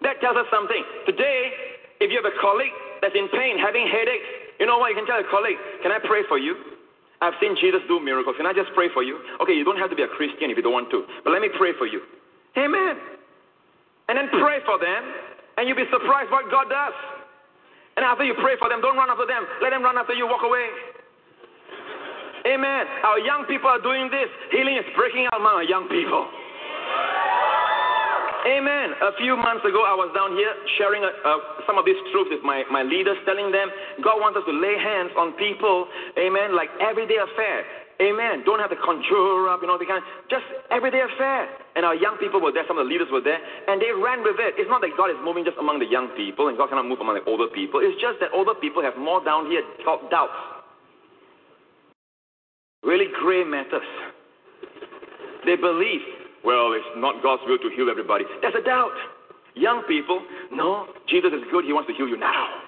[0.02, 0.82] That tells us something.
[1.06, 1.52] Today,
[2.00, 4.26] if you have a colleague that's in pain, having headaches,
[4.58, 4.90] you know what?
[4.90, 6.77] You can tell a colleague, Can I pray for you?
[7.20, 8.36] I've seen Jesus do miracles.
[8.38, 9.18] Can I just pray for you?
[9.42, 11.42] Okay, you don't have to be a Christian if you don't want to, but let
[11.42, 12.02] me pray for you.
[12.56, 12.94] Amen.
[14.08, 15.02] And then pray for them,
[15.58, 16.94] and you'll be surprised what God does.
[17.98, 19.42] And after you pray for them, don't run after them.
[19.60, 20.30] Let them run after you.
[20.30, 20.70] Walk away.
[22.46, 22.86] Amen.
[23.02, 24.30] Our young people are doing this.
[24.54, 26.30] Healing is breaking out among our young people.
[28.48, 28.96] Amen.
[29.04, 30.48] A few months ago, I was down here
[30.80, 33.68] sharing uh, uh, some of these truths with my, my leaders, telling them
[34.00, 35.84] God wants us to lay hands on people.
[36.16, 36.56] Amen.
[36.56, 37.68] Like everyday affair.
[38.00, 38.46] Amen.
[38.46, 40.00] Don't have to conjure up, you know, the kind.
[40.30, 41.50] Just everyday affair.
[41.76, 44.22] And our young people were there, some of the leaders were there, and they ran
[44.22, 44.54] with it.
[44.56, 47.02] It's not that God is moving just among the young people, and God cannot move
[47.02, 47.82] among the older people.
[47.82, 49.66] It's just that older people have more down here
[50.08, 50.38] doubts.
[52.86, 53.82] Really gray matters.
[55.44, 56.00] They believe,
[56.48, 58.24] well, it's not God's will to heal everybody.
[58.40, 58.96] There's a doubt.
[59.52, 61.68] Young people, no, Jesus is good.
[61.68, 62.64] He wants to heal you now.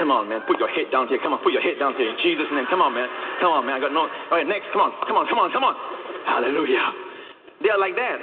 [0.00, 0.40] Come on, man.
[0.48, 1.20] Put your head down here.
[1.20, 2.64] Come on, put your head down here in Jesus' name.
[2.72, 3.04] Come on, man.
[3.44, 3.76] Come on, man.
[3.76, 4.08] I got no.
[4.08, 4.72] All right, next.
[4.72, 4.96] Come on.
[5.04, 5.28] Come on.
[5.28, 5.52] Come on.
[5.52, 5.76] Come on.
[6.24, 6.88] Hallelujah.
[7.60, 8.18] They are like that.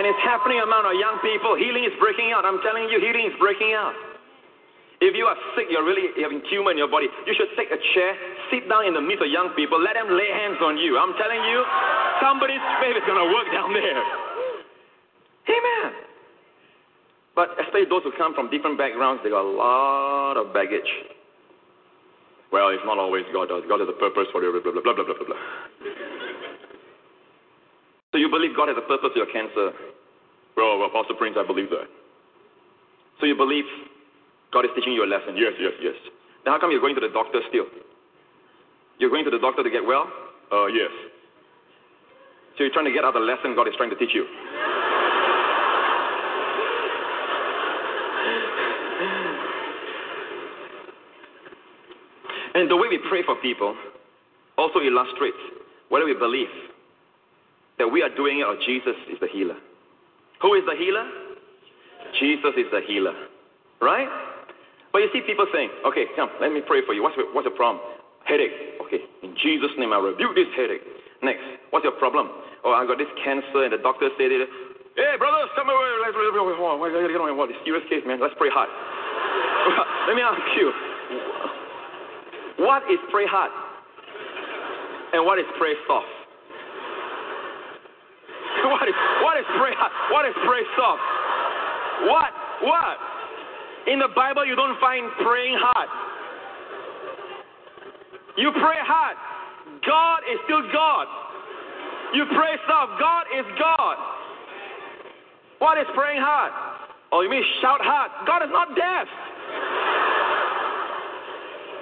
[0.00, 1.52] And it's happening among our young people.
[1.52, 2.48] Healing is breaking out.
[2.48, 3.92] I'm telling you, healing is breaking out.
[5.04, 7.76] If you are sick, you're really having tumor in your body, you should take a
[7.92, 8.16] chair,
[8.48, 10.96] sit down in the midst of young people, let them lay hands on you.
[10.96, 11.60] I'm telling you,
[12.24, 14.00] somebody's faith is going to work down there.
[15.44, 15.92] Amen.
[17.36, 20.88] But especially those who come from different backgrounds, they got a lot of baggage.
[22.48, 23.68] Well, it's not always God does.
[23.68, 25.42] God has a purpose for you, blah, blah, blah, blah, blah, blah.
[28.08, 29.68] so you believe God has a purpose for your cancer.
[30.56, 31.92] Well, well, Pastor Prince, I believe that.
[33.20, 33.68] So you believe
[34.54, 35.36] God is teaching you a lesson.
[35.36, 35.98] Yes, yes, yes.
[36.44, 37.66] Then how come you're going to the doctor still?
[38.98, 40.06] You're going to the doctor to get well?
[40.52, 40.90] Uh, yes.
[42.56, 44.24] So you're trying to get out the lesson God is trying to teach you.
[52.54, 53.74] And the way we pray for people
[54.56, 55.36] also illustrates
[55.88, 56.46] whether we believe
[57.78, 59.56] that we are doing it or Jesus is the healer.
[60.40, 61.04] Who is the healer?
[62.20, 63.14] Jesus is the healer.
[63.80, 64.06] Right?
[64.94, 67.02] But you see people saying, okay, come, let me pray for you.
[67.02, 67.82] What's, what's the problem?
[68.30, 68.78] Headache.
[68.78, 70.86] Okay, in Jesus' name, I rebuke this headache.
[71.18, 71.42] Next,
[71.74, 72.30] what's your problem?
[72.62, 74.46] Oh, I got this cancer, and the doctor said it.
[74.94, 75.82] Hey, brothers, come over.
[75.98, 78.22] Let's, let's, let's, what, this serious case, man.
[78.22, 78.70] Let's pray hard.
[80.06, 80.70] let me ask you,
[82.62, 83.50] what is pray hard?
[85.10, 86.06] And what is pray soft?
[88.64, 89.92] What is, what is pray hard?
[90.14, 91.02] What is pray soft?
[92.06, 92.30] What?
[92.62, 93.13] What?
[93.86, 95.88] In the Bible, you don't find praying hard.
[98.36, 99.16] You pray hard.
[99.86, 101.06] God is still God.
[102.14, 102.98] You pray soft.
[102.98, 103.96] God is God.
[105.58, 106.52] What is praying hard?
[107.12, 108.10] Oh, you mean shout hard?
[108.26, 109.06] God is not deaf.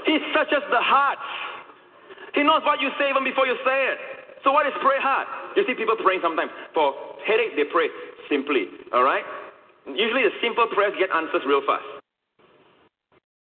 [0.05, 1.19] He searches the heart.
[2.35, 3.99] He knows what you say even before you say it.
[4.45, 5.27] So what is pray hard?
[5.57, 6.51] You see people praying sometimes.
[6.75, 6.93] For
[7.25, 7.87] headache, they pray
[8.29, 8.67] simply.
[8.93, 9.25] All right?
[9.87, 11.85] Usually the simple prayers get answers real fast.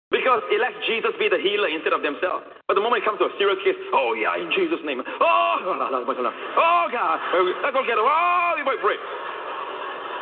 [0.08, 2.48] Because it lets Jesus be the healer instead of themselves.
[2.64, 5.04] But the moment it comes to a serious case, oh yeah, in Jesus' name.
[5.04, 5.92] Oh, oh God.
[5.92, 8.08] Let's go get him.
[8.08, 8.96] Oh, we pray.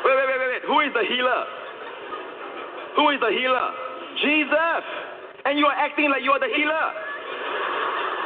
[0.05, 0.65] Wait, wait, wait, wait, wait.
[0.67, 1.43] Who is the healer?
[2.99, 3.69] Who is the healer?
[4.19, 4.85] Jesus
[5.47, 6.87] and you are acting like you are the healer.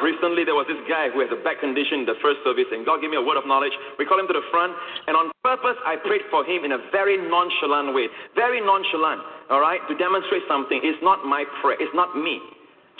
[0.00, 2.88] Recently, there was this guy who has a back condition in the first service, and
[2.88, 3.72] God gave me a word of knowledge.
[4.00, 4.72] We called him to the front,
[5.06, 8.08] and on purpose, I prayed for him in a very nonchalant way.
[8.32, 9.20] Very nonchalant,
[9.52, 10.80] all right, to demonstrate something.
[10.80, 12.40] It's not my prayer, it's not me.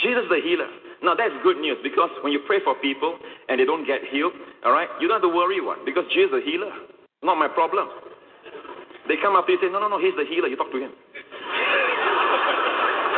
[0.05, 0.69] Jesus the healer.
[1.01, 3.17] Now, that's good news because when you pray for people
[3.49, 6.37] and they don't get healed, all right, you don't have to worry what, because Jesus
[6.37, 6.69] the healer.
[7.25, 7.89] Not my problem.
[9.09, 10.49] They come up to you and say, No, no, no, he's the healer.
[10.49, 10.93] You talk to him.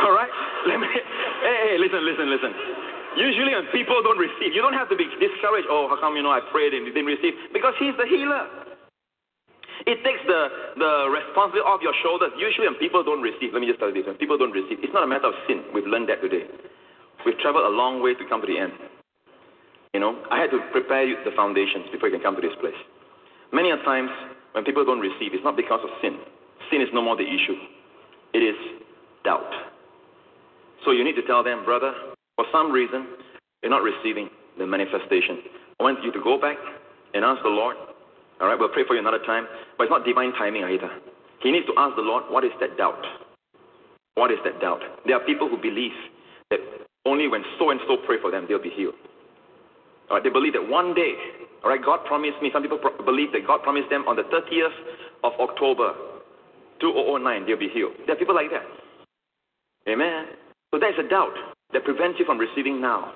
[0.03, 0.31] All right?
[0.67, 2.53] Let me, hey, hey, listen, listen, listen.
[3.17, 5.69] Usually when people don't receive, you don't have to be discouraged.
[5.69, 7.33] Oh, how come, you know, I prayed and you didn't receive?
[7.53, 8.49] Because he's the healer.
[9.85, 12.31] It takes the, the responsibility off your shoulders.
[12.39, 14.79] Usually when people don't receive, let me just tell you this, when people don't receive,
[14.79, 15.61] it's not a matter of sin.
[15.75, 16.47] We've learned that today.
[17.25, 18.73] We've traveled a long way to come to the end.
[19.93, 22.55] You know, I had to prepare you the foundations before you can come to this
[22.59, 22.77] place.
[23.51, 24.09] Many a times
[24.53, 26.17] when people don't receive, it's not because of sin.
[26.71, 27.57] Sin is no more the issue.
[28.33, 28.57] It is
[29.23, 29.51] doubt.
[30.85, 31.93] So you need to tell them, brother,
[32.35, 33.07] for some reason,
[33.61, 35.39] you're not receiving the manifestation.
[35.79, 36.57] I want you to go back
[37.13, 37.77] and ask the Lord.
[38.41, 40.89] All right, we'll pray for you another time, but it's not divine timing either.
[41.41, 43.03] He needs to ask the Lord, what is that doubt?
[44.15, 44.81] What is that doubt?
[45.05, 45.91] There are people who believe
[46.49, 46.59] that
[47.05, 48.95] only when so and so pray for them, they'll be healed.
[50.09, 51.13] All right, they believe that one day,
[51.63, 54.23] all right, God promised me, some people pro- believe that God promised them on the
[54.23, 54.75] 30th
[55.23, 55.93] of October,
[56.81, 57.93] 2009, they'll be healed.
[58.05, 58.63] There are people like that.
[59.89, 60.25] Amen.
[60.71, 61.33] So there's a doubt
[61.73, 63.13] that prevents you from receiving now.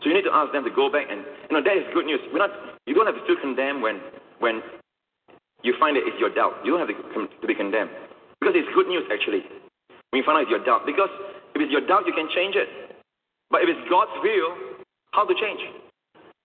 [0.00, 2.06] So you need to ask them to go back and you know that is good
[2.06, 2.20] news.
[2.32, 2.52] We're not
[2.86, 4.00] you don't have to still condemn when
[4.38, 4.62] when
[5.66, 6.62] you find it's your doubt.
[6.64, 7.90] You don't have to, to be condemned.
[8.40, 9.42] Because it's good news, actually,
[10.10, 10.86] when you find out it's your doubt.
[10.86, 11.10] Because
[11.54, 12.68] if it's your doubt, you can change it.
[13.50, 14.78] But if it's God's will,
[15.10, 15.60] how to change?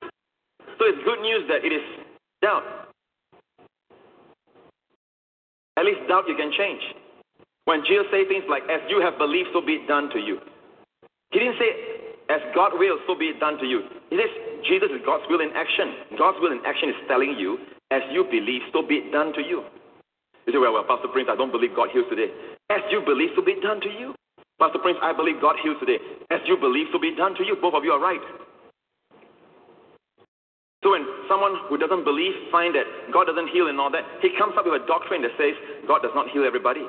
[0.01, 1.85] So it's good news that it is
[2.41, 2.63] doubt.
[5.77, 6.81] At least doubt you can change.
[7.65, 10.39] When Jesus said things like, as you have believed, so be it done to you.
[11.31, 11.71] He didn't say,
[12.29, 13.85] as God will, so be it done to you.
[14.09, 14.31] He says,
[14.67, 16.17] Jesus is God's will in action.
[16.17, 17.59] God's will in action is telling you,
[17.91, 19.63] as you believe, so be it done to you.
[20.47, 22.33] You say, well, well, Pastor Prince, I don't believe God heals today.
[22.69, 24.15] As you believe, so be it done to you.
[24.59, 25.99] Pastor Prince, I believe God heals today.
[26.31, 27.55] As you believe, so be it done to you.
[27.61, 28.21] Both of you are right.
[30.83, 34.33] So when someone who doesn't believe find that God doesn't heal and all that, he
[34.37, 35.53] comes up with a doctrine that says
[35.87, 36.81] God does not heal everybody.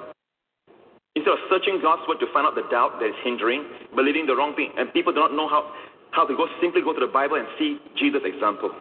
[1.14, 4.34] Instead of searching God's word to find out the doubt that is hindering, believing the
[4.34, 5.68] wrong thing, and people do not know how,
[6.10, 8.72] how to go simply go to the Bible and see Jesus' example.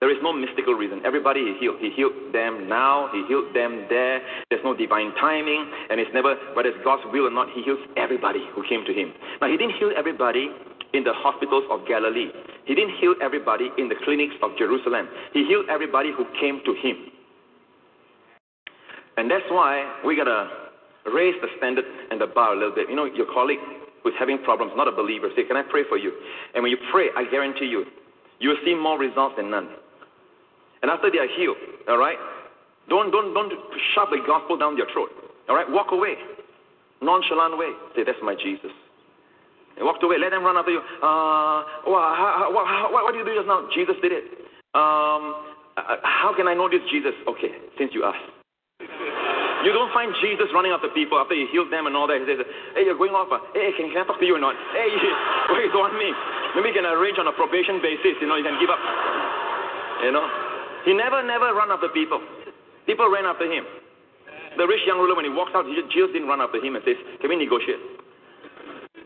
[0.00, 1.02] There is no mystical reason.
[1.04, 1.82] Everybody he healed.
[1.82, 4.22] He healed them now, he healed them there.
[4.48, 7.82] There's no divine timing, and it's never whether it's God's will or not, he heals
[7.96, 9.12] everybody who came to him.
[9.42, 10.54] Now he didn't heal everybody
[10.94, 12.30] in the hospitals of Galilee.
[12.64, 15.08] He didn't heal everybody in the clinics of Jerusalem.
[15.34, 17.10] He healed everybody who came to him.
[19.16, 20.67] And that's why we gotta
[21.12, 22.88] raise the standard and the bar a little bit.
[22.88, 23.60] You know, your colleague
[24.02, 26.12] who's having problems, not a believer, say, Can I pray for you?
[26.54, 27.84] And when you pray, I guarantee you,
[28.40, 29.68] you will see more results than none.
[30.82, 31.56] And after they are healed,
[31.88, 32.18] all right,
[32.88, 33.52] don't don't don't
[33.94, 35.10] shove the gospel down their throat.
[35.48, 36.14] All right, walk away.
[37.02, 37.70] Nonchalant way.
[37.96, 38.70] Say, That's my Jesus.
[39.76, 40.16] And walked away.
[40.18, 40.78] Let them run after you.
[40.78, 43.68] Uh, well, how, what, what did you do just now?
[43.74, 44.24] Jesus did it.
[44.74, 45.34] Um,
[45.76, 47.14] uh, how can I know this Jesus?
[47.28, 48.37] Okay, since you asked.
[49.66, 52.22] You don't find Jesus running after people after he healed them and all that.
[52.22, 52.46] He says,
[52.78, 53.26] Hey, you're going off.
[53.26, 54.54] Uh, hey, can, can I talk to you or not?
[54.78, 54.86] Hey,
[55.50, 56.14] wait, don't want me.
[56.54, 58.14] Maybe you can arrange on a probation basis.
[58.22, 58.78] You know, you can give up.
[60.06, 60.26] You know,
[60.86, 62.22] he never, never run after people.
[62.86, 63.66] People ran after him.
[64.56, 66.96] The rich young ruler, when he walks out, Jesus didn't run after him and says,
[67.20, 67.82] Can we negotiate?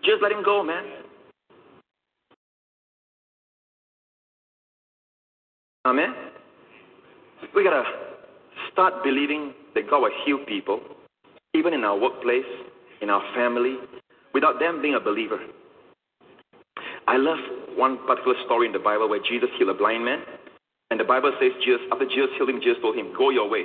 [0.05, 0.85] Just let him go, man.
[5.85, 6.15] Amen.
[7.55, 7.83] We gotta
[8.73, 10.81] start believing that God will heal people,
[11.55, 12.49] even in our workplace,
[13.01, 13.77] in our family,
[14.35, 15.39] without them being a believer.
[17.07, 17.39] I love
[17.77, 20.21] one particular story in the Bible where Jesus healed a blind man.
[20.91, 23.65] And the Bible says, Jesus, after Jesus healed him, Jesus told him, Go your way.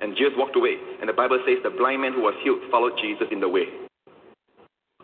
[0.00, 0.76] And Jesus walked away.
[1.00, 3.64] And the Bible says the blind man who was healed followed Jesus in the way.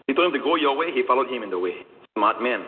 [0.07, 1.73] He told him to go your way, he followed him in the way.
[2.17, 2.65] Smart man.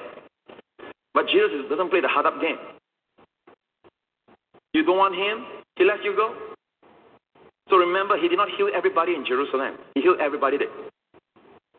[1.12, 2.57] But Jesus doesn't play the hard up game.
[4.72, 5.46] You don't want him,
[5.76, 6.34] he lets you go.
[7.71, 9.77] So remember, he did not heal everybody in Jerusalem.
[9.95, 10.69] He healed everybody that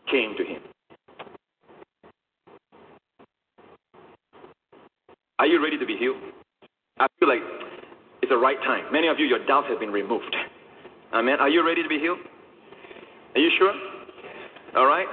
[0.10, 0.62] came to him.
[5.38, 6.18] Are you ready to be healed?
[6.98, 7.42] I feel like
[8.22, 8.92] it's the right time.
[8.92, 10.36] Many of you, your doubts have been removed.
[11.14, 11.40] Amen.
[11.40, 12.20] Are you ready to be healed?
[13.36, 13.74] Are you sure?
[14.76, 15.08] All right.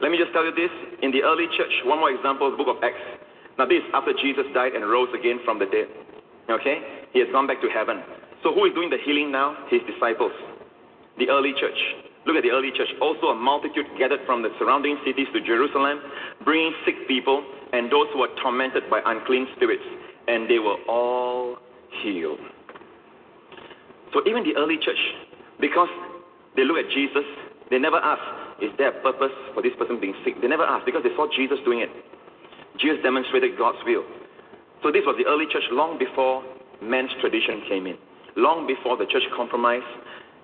[0.00, 0.70] Let me just tell you this.
[1.02, 3.00] In the early church, one more example, the book of Acts.
[3.58, 5.86] Now, this after Jesus died and rose again from the dead.
[6.50, 7.06] Okay?
[7.12, 8.02] He has gone back to heaven.
[8.42, 9.56] So, who is doing the healing now?
[9.68, 10.32] His disciples.
[11.18, 11.76] The early church.
[12.26, 12.88] Look at the early church.
[13.00, 16.00] Also, a multitude gathered from the surrounding cities to Jerusalem,
[16.44, 19.84] bringing sick people and those who were tormented by unclean spirits.
[20.28, 21.56] And they were all
[22.02, 22.38] healed.
[24.12, 25.00] So, even the early church,
[25.60, 25.88] because
[26.56, 27.24] they look at Jesus,
[27.70, 28.20] they never ask,
[28.62, 30.40] Is there a purpose for this person being sick?
[30.40, 31.90] They never ask because they saw Jesus doing it.
[32.78, 34.04] Jesus demonstrated God's will.
[34.82, 36.42] So, this was the early church long before
[36.82, 37.96] man's tradition came in,
[38.36, 39.84] long before the church compromised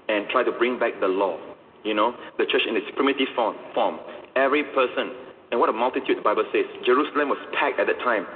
[0.09, 1.39] and tried to bring back the law.
[1.85, 3.99] You know, the church in its primitive form, form.
[4.35, 5.13] Every person,
[5.51, 6.65] and what a multitude the Bible says.
[6.85, 8.27] Jerusalem was packed at that time,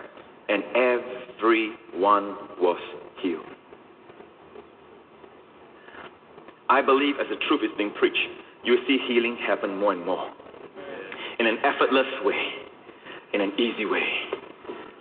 [0.49, 2.81] and everyone was
[3.21, 3.45] healed.
[6.69, 8.17] I believe as the truth is being preached,
[8.63, 10.31] you see healing happen more and more.
[11.41, 12.41] In an effortless way,
[13.33, 14.05] in an easy way.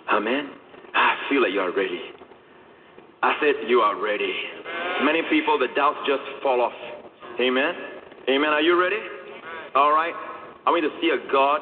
[0.10, 0.50] Amen.
[0.96, 2.02] I feel like you are ready.
[3.22, 4.34] I said you are ready.
[5.04, 6.74] Many people, the doubts just fall off.
[7.40, 7.74] Amen.
[8.30, 8.50] Amen.
[8.50, 9.00] Are you ready?
[9.76, 10.14] All right.
[10.66, 11.60] I want you to see a God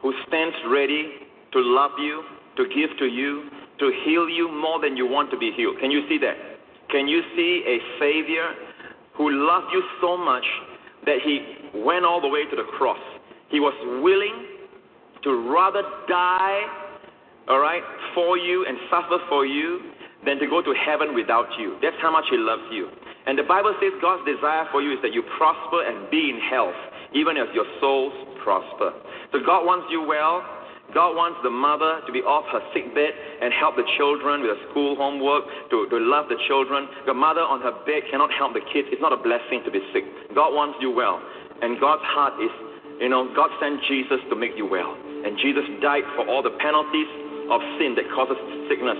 [0.00, 1.12] who stands ready
[1.52, 2.22] to love you,
[2.56, 3.50] to give to you,
[3.80, 5.78] to heal you more than you want to be healed.
[5.80, 6.36] Can you see that?
[6.90, 8.54] Can you see a Savior
[9.14, 10.44] who loved you so much
[11.06, 11.40] that he
[11.74, 13.00] went all the way to the cross?
[13.48, 14.46] He was willing
[15.24, 16.62] to rather die,
[17.48, 17.82] all right,
[18.14, 19.91] for you and suffer for you
[20.24, 21.78] than to go to heaven without you.
[21.82, 22.88] That's how much he loves you.
[23.26, 26.38] And the Bible says God's desire for you is that you prosper and be in
[26.38, 26.78] health,
[27.14, 28.94] even as your souls prosper.
[29.30, 30.42] So God wants you well.
[30.92, 34.52] God wants the mother to be off her sick bed and help the children with
[34.52, 36.84] the school homework, to, to love the children.
[37.08, 38.92] The mother on her bed cannot help the kids.
[38.92, 40.04] It's not a blessing to be sick.
[40.36, 41.16] God wants you well.
[41.64, 42.52] And God's heart is,
[43.00, 44.92] you know, God sent Jesus to make you well.
[45.24, 47.08] And Jesus died for all the penalties
[47.48, 48.36] of sin that causes
[48.68, 48.98] sickness.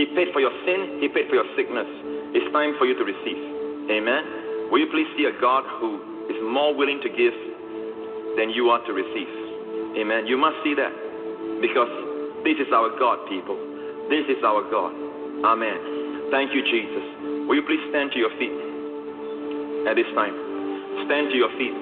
[0.00, 1.84] He paid for your sin, He paid for your sickness.
[2.32, 3.36] It's time for you to receive.
[3.92, 4.72] Amen.
[4.72, 7.36] Will you please see a God who is more willing to give
[8.40, 9.28] than you are to receive?
[10.00, 10.24] Amen.
[10.24, 10.88] You must see that.
[11.60, 11.92] Because
[12.48, 13.60] this is our God, people.
[14.08, 14.96] This is our God.
[15.44, 16.32] Amen.
[16.32, 17.04] Thank you, Jesus.
[17.44, 18.56] Will you please stand to your feet
[19.84, 20.32] at this time?
[21.04, 21.76] Stand to your feet.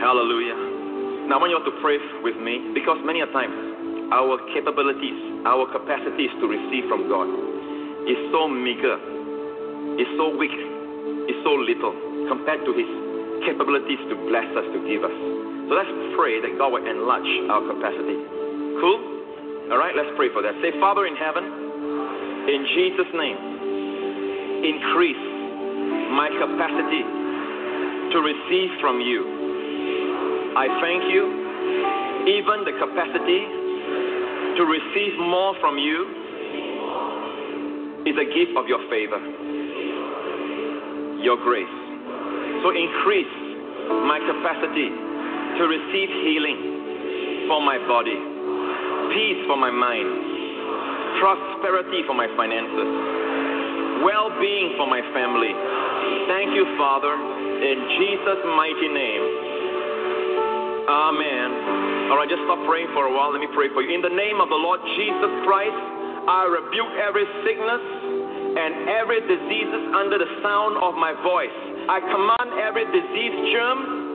[0.00, 1.28] Hallelujah.
[1.28, 3.52] Now, I want you to pray with me because many a times
[4.16, 7.28] our capabilities, our capacities to receive from God
[8.04, 8.96] is so meager,
[9.96, 10.52] is so weak,
[11.28, 11.96] is so little
[12.28, 12.88] compared to His
[13.48, 15.16] capabilities to bless us, to give us.
[15.68, 18.20] So let's pray that God will enlarge our capacity.
[18.84, 19.00] Cool?
[19.72, 20.52] All right, let's pray for that.
[20.60, 21.44] Say, Father in heaven,
[22.50, 23.38] in Jesus' name,
[24.66, 25.24] increase
[26.12, 27.06] my capacity
[28.12, 30.52] to receive from you.
[30.58, 31.24] I thank you,
[32.28, 33.59] even the capacity
[34.56, 36.20] to receive more from you
[38.06, 39.20] is a gift of your favor,
[41.20, 41.76] your grace.
[42.64, 43.34] So increase
[44.08, 48.16] my capacity to receive healing for my body,
[49.12, 50.08] peace for my mind,
[51.20, 55.52] prosperity for my finances, well being for my family.
[56.26, 59.24] Thank you, Father, in Jesus' mighty name.
[60.88, 61.99] Amen.
[62.10, 63.30] All right, just stop praying for a while.
[63.30, 63.94] Let me pray for you.
[63.94, 65.78] In the name of the Lord Jesus Christ,
[66.26, 67.84] I rebuke every sickness
[68.58, 71.54] and every disease under the sound of my voice.
[71.86, 74.10] I command every disease germ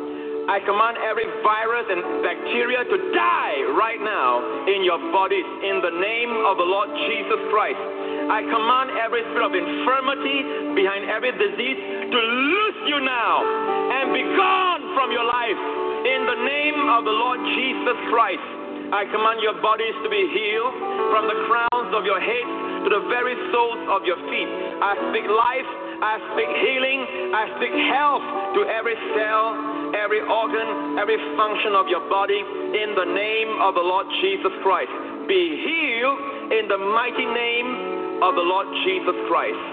[0.46, 5.90] I command every virus and bacteria to die right now in your bodies in the
[5.90, 7.82] name of the Lord Jesus Christ.
[8.30, 11.80] I command every spirit of infirmity behind every disease
[12.14, 13.42] to loose you now
[13.90, 18.46] and be gone from your life in the name of the Lord Jesus Christ.
[18.94, 20.76] I command your bodies to be healed
[21.10, 22.46] from the crowns of your head
[22.86, 24.50] to the very soles of your feet.
[24.80, 25.70] I speak life,
[26.06, 27.02] I speak healing,
[27.34, 33.08] I speak health to every cell every organ, every function of your body in the
[33.08, 34.92] name of the Lord Jesus Christ.
[35.28, 36.20] Be healed
[36.52, 39.64] in the mighty name of the Lord Jesus Christ.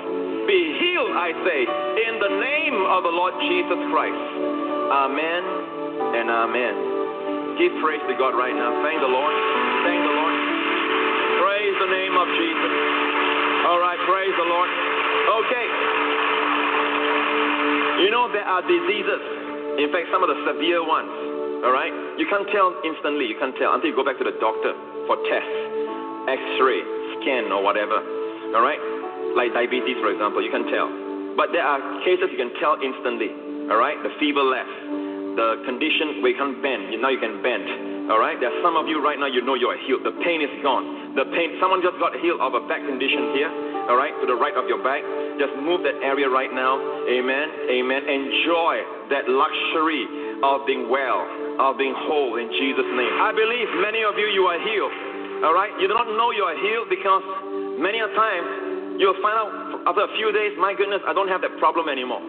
[0.46, 1.60] Be healed, I say,
[2.06, 4.22] in the name of the Lord Jesus Christ.
[4.92, 5.61] Amen
[6.16, 6.74] and amen.
[7.60, 8.70] Give praise to God right now.
[8.84, 9.34] Thank the Lord.
[9.84, 10.34] Thank the Lord.
[11.40, 12.72] Praise the name of Jesus.
[13.68, 14.70] All right, praise the Lord.
[14.70, 15.66] Okay.
[18.04, 19.42] You know, there are diseases
[19.72, 21.08] in fact, some of the severe ones,
[21.64, 23.24] all right, you can't tell instantly.
[23.24, 24.76] You can't tell until you go back to the doctor
[25.08, 25.60] for tests,
[26.28, 26.84] X-ray,
[27.16, 27.96] scan, or whatever.
[28.52, 28.76] All right,
[29.32, 30.92] like diabetes, for example, you can tell.
[31.40, 33.32] But there are cases you can tell instantly.
[33.72, 34.76] All right, the fever left,
[35.36, 36.92] the condition where you can't bend.
[37.00, 38.10] Now you can bend.
[38.10, 39.30] All right, there are some of you right now.
[39.30, 40.02] You know you are healed.
[40.02, 41.14] The pain is gone.
[41.14, 41.56] The pain.
[41.62, 43.50] Someone just got healed of a back condition here.
[43.86, 45.02] All right, to the right of your back.
[45.38, 46.78] Just move that area right now.
[47.08, 47.46] Amen.
[47.70, 48.02] Amen.
[48.04, 48.74] Enjoy
[49.10, 50.04] that luxury
[50.42, 51.24] of being well,
[51.62, 53.12] of being whole in Jesus' name.
[53.22, 54.94] I believe many of you, you are healed.
[55.46, 55.70] All right?
[55.78, 57.22] You do not know you are healed because
[57.78, 59.50] many a time you'll find out
[59.86, 62.22] after a few days, my goodness, I don't have that problem anymore.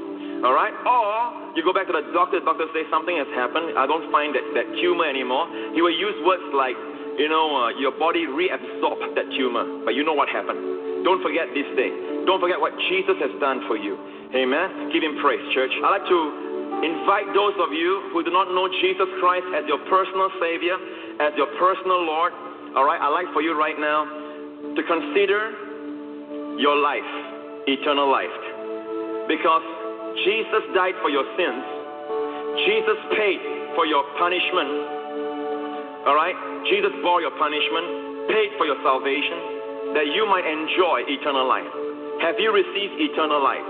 [0.44, 0.76] All right?
[0.84, 3.80] Or you go back to the doctor, the doctor says something has happened.
[3.80, 5.48] I don't find that, that tumor anymore.
[5.72, 6.76] He will use words like,
[7.16, 11.06] you know, uh, your body reabsorbed that tumor, but you know what happened.
[11.08, 11.92] Don't forget this day.
[12.28, 13.96] Don't forget what Jesus has done for you.
[14.36, 14.92] Amen.
[14.92, 15.72] Give him praise, church.
[15.80, 16.20] I'd like to
[16.84, 20.76] invite those of you who do not know Jesus Christ as your personal Savior,
[21.24, 22.34] as your personal Lord.
[22.76, 24.10] All right, I'd like for you right now
[24.76, 25.54] to consider
[26.58, 27.08] your life,
[27.68, 28.34] eternal life.
[29.30, 29.64] Because
[30.22, 31.66] Jesus died for your sins,
[32.70, 33.42] Jesus paid
[33.74, 36.06] for your punishment.
[36.06, 36.38] All right?
[36.70, 41.68] Jesus bore your punishment, paid for your salvation, that you might enjoy eternal life.
[42.22, 43.66] Have you received eternal life?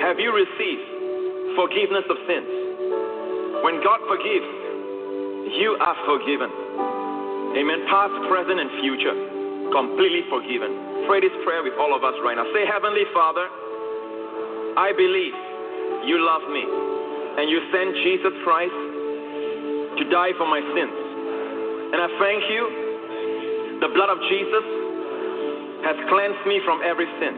[0.00, 2.48] Have you received forgiveness of sins?
[3.62, 4.48] When God forgives,
[5.56, 6.50] you are forgiven.
[7.54, 7.86] Amen.
[7.86, 9.14] Past, present, and future.
[9.70, 11.06] Completely forgiven.
[11.06, 12.44] Pray this prayer with all of us right now.
[12.50, 13.46] Say, Heavenly Father,
[14.76, 15.34] I believe
[16.06, 18.78] you love me and you sent Jesus Christ
[19.98, 20.96] to die for my sins.
[21.94, 22.62] And I thank you.
[23.80, 24.64] The blood of Jesus
[25.84, 27.34] has cleansed me from every sin.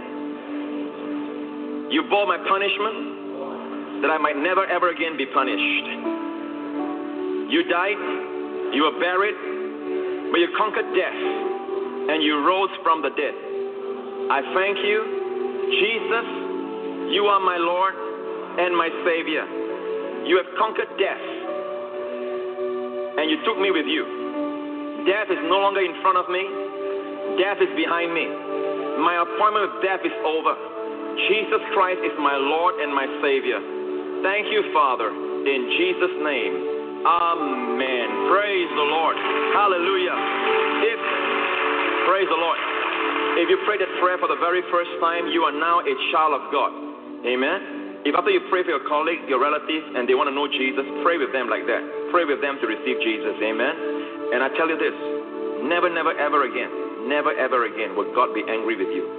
[1.90, 5.86] You bore my punishment that I might never ever again be punished.
[7.51, 7.99] You died,
[8.74, 9.38] you were buried,
[10.30, 11.20] but you conquered death
[12.11, 13.34] and you rose from the dead.
[14.30, 14.99] I thank you,
[15.72, 16.26] Jesus.
[17.14, 18.05] You are my Lord
[18.59, 19.44] and my Savior.
[20.26, 21.22] You have conquered death
[23.16, 24.04] and you took me with you.
[25.09, 26.42] Death is no longer in front of me,
[27.40, 28.26] death is behind me.
[29.00, 30.57] My appointment with death is over.
[31.28, 33.61] Jesus Christ is my Lord and my Savior.
[34.24, 36.54] Thank you, Father, in Jesus' name.
[37.07, 38.07] Amen.
[38.28, 39.16] Praise the Lord.
[39.54, 40.16] Hallelujah.
[40.90, 41.00] If,
[42.09, 42.59] praise the Lord.
[43.36, 46.40] If you prayed that prayer for the very first time, you are now a child
[46.40, 46.72] of God.
[47.24, 47.76] Amen.
[48.07, 50.86] If after you pray for your colleague, your relatives, and they want to know Jesus,
[51.02, 51.82] pray with them like that.
[52.14, 53.34] Pray with them to receive Jesus.
[53.42, 53.74] Amen.
[54.30, 54.94] And I tell you this
[55.66, 59.11] never, never, ever again, never, ever again will God be angry with you.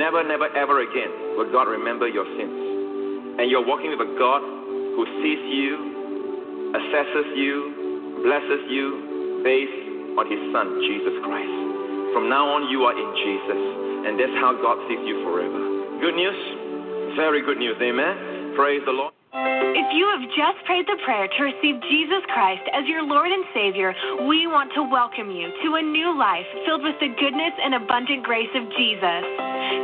[0.00, 3.44] Never, never, ever again will God remember your sins.
[3.44, 9.84] And you're walking with a God who sees you, assesses you, blesses you based
[10.16, 11.52] on his Son, Jesus Christ.
[12.16, 13.60] From now on, you are in Jesus,
[14.08, 15.60] and that's how God sees you forever.
[16.00, 16.63] Good news?
[17.16, 17.76] Very good news.
[17.80, 18.54] Amen.
[18.56, 19.14] Praise the Lord.
[19.34, 23.42] If you have just prayed the prayer to receive Jesus Christ as your Lord and
[23.50, 23.90] Savior,
[24.30, 28.22] we want to welcome you to a new life filled with the goodness and abundant
[28.22, 29.22] grace of Jesus.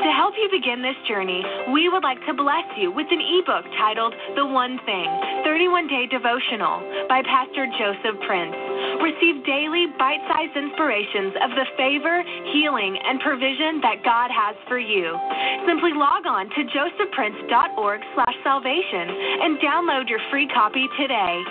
[0.07, 1.43] To help you begin this journey,
[1.75, 5.11] we would like to bless you with an ebook titled The One Thing
[5.43, 6.79] 31 Day Devotional
[7.11, 8.55] by Pastor Joseph Prince.
[9.03, 12.23] Receive daily bite sized inspirations of the favor,
[12.55, 15.19] healing, and provision that God has for you.
[15.67, 21.43] Simply log on to josephprince.org slash salvation and download your free copy today.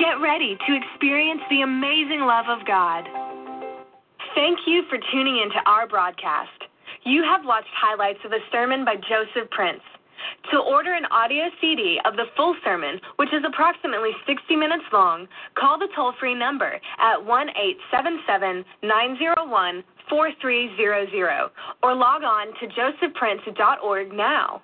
[0.00, 3.06] Get ready to experience the amazing love of God.
[4.34, 6.50] Thank you for tuning into our broadcast.
[7.04, 9.80] You have watched highlights of a sermon by Joseph Prince.
[10.50, 15.28] To order an audio CD of the full sermon, which is approximately 60 minutes long,
[15.54, 21.50] call the toll free number at 1 877 901 4300
[21.82, 24.62] or log on to josephprince.org now.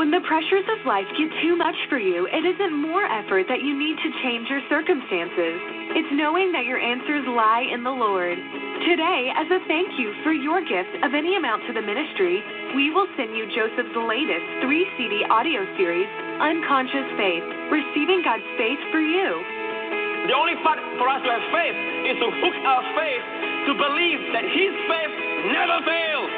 [0.00, 3.60] When the pressures of life get too much for you, it isn't more effort that
[3.60, 5.60] you need to change your circumstances.
[5.92, 8.40] It's knowing that your answers lie in the Lord.
[8.88, 12.40] Today, as a thank you for your gift of any amount to the ministry,
[12.72, 16.08] we will send you Joseph's latest three CD audio series,
[16.40, 19.36] Unconscious Faith Receiving God's Faith for You.
[20.32, 21.76] The only fact for us to have faith
[22.08, 23.24] is to hook our faith
[23.68, 25.12] to believe that His faith
[25.52, 26.32] never fails,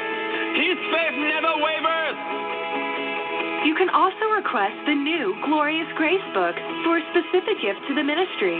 [0.51, 2.43] His faith never wavers.
[3.63, 6.51] You can also request the new Glorious Grace book
[6.83, 8.59] for a specific gift to the ministry.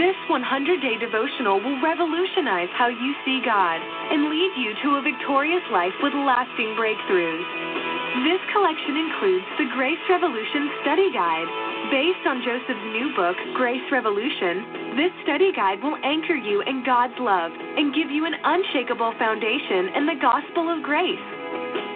[0.00, 5.04] This 100 day devotional will revolutionize how you see God and lead you to a
[5.04, 7.44] victorious life with lasting breakthroughs.
[8.24, 11.50] This collection includes the Grace Revolution Study Guide.
[11.92, 17.16] Based on Joseph's new book, Grace Revolution, this study guide will anchor you in God's
[17.20, 21.39] love and give you an unshakable foundation in the gospel of grace.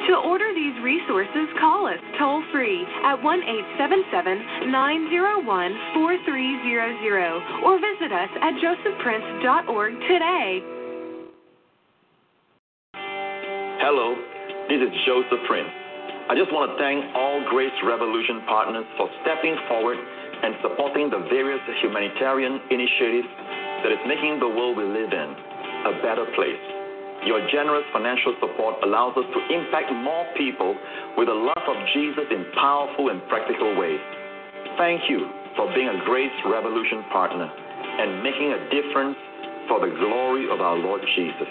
[0.05, 5.48] To order these resources, call us toll free at 1 877 901
[5.96, 10.61] 4300 or visit us at josephprince.org today.
[13.80, 14.12] Hello,
[14.68, 15.72] this is Joseph Prince.
[16.28, 21.24] I just want to thank all Grace Revolution partners for stepping forward and supporting the
[21.32, 23.28] various humanitarian initiatives
[23.80, 25.28] that is making the world we live in
[25.88, 26.74] a better place.
[27.25, 30.77] Your generous financial support allows us to impact more people
[31.16, 34.01] with the love of Jesus in powerful and practical ways.
[34.77, 39.16] Thank you for being a Grace Revolution partner and making a difference
[39.72, 41.49] for the glory of our Lord Jesus.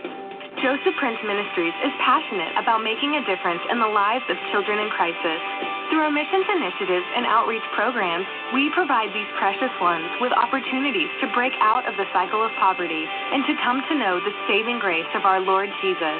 [0.61, 4.89] Joseph Prince Ministries is passionate about making a difference in the lives of children in
[4.93, 5.72] crisis.
[5.91, 11.27] Through our missions initiatives and outreach programs, we provide these precious ones with opportunities to
[11.35, 15.09] break out of the cycle of poverty and to come to know the saving grace
[15.15, 16.19] of our Lord Jesus.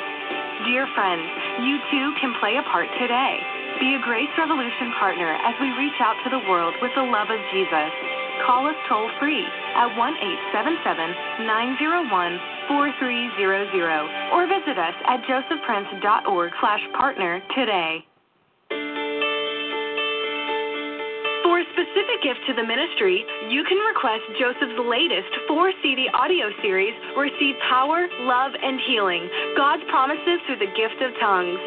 [0.68, 1.28] Dear friends,
[1.64, 3.40] you too can play a part today.
[3.80, 7.28] Be a Grace Revolution partner as we reach out to the world with the love
[7.32, 7.90] of Jesus.
[8.46, 9.44] Call us toll free
[9.76, 18.06] at 1 877 901 4300 or visit us at josephprince.org slash partner today.
[21.54, 23.22] For a specific gift to the ministry,
[23.54, 29.86] you can request Joseph's latest four CD audio series, Receive Power, Love, and Healing God's
[29.86, 31.62] Promises Through the Gift of Tongues.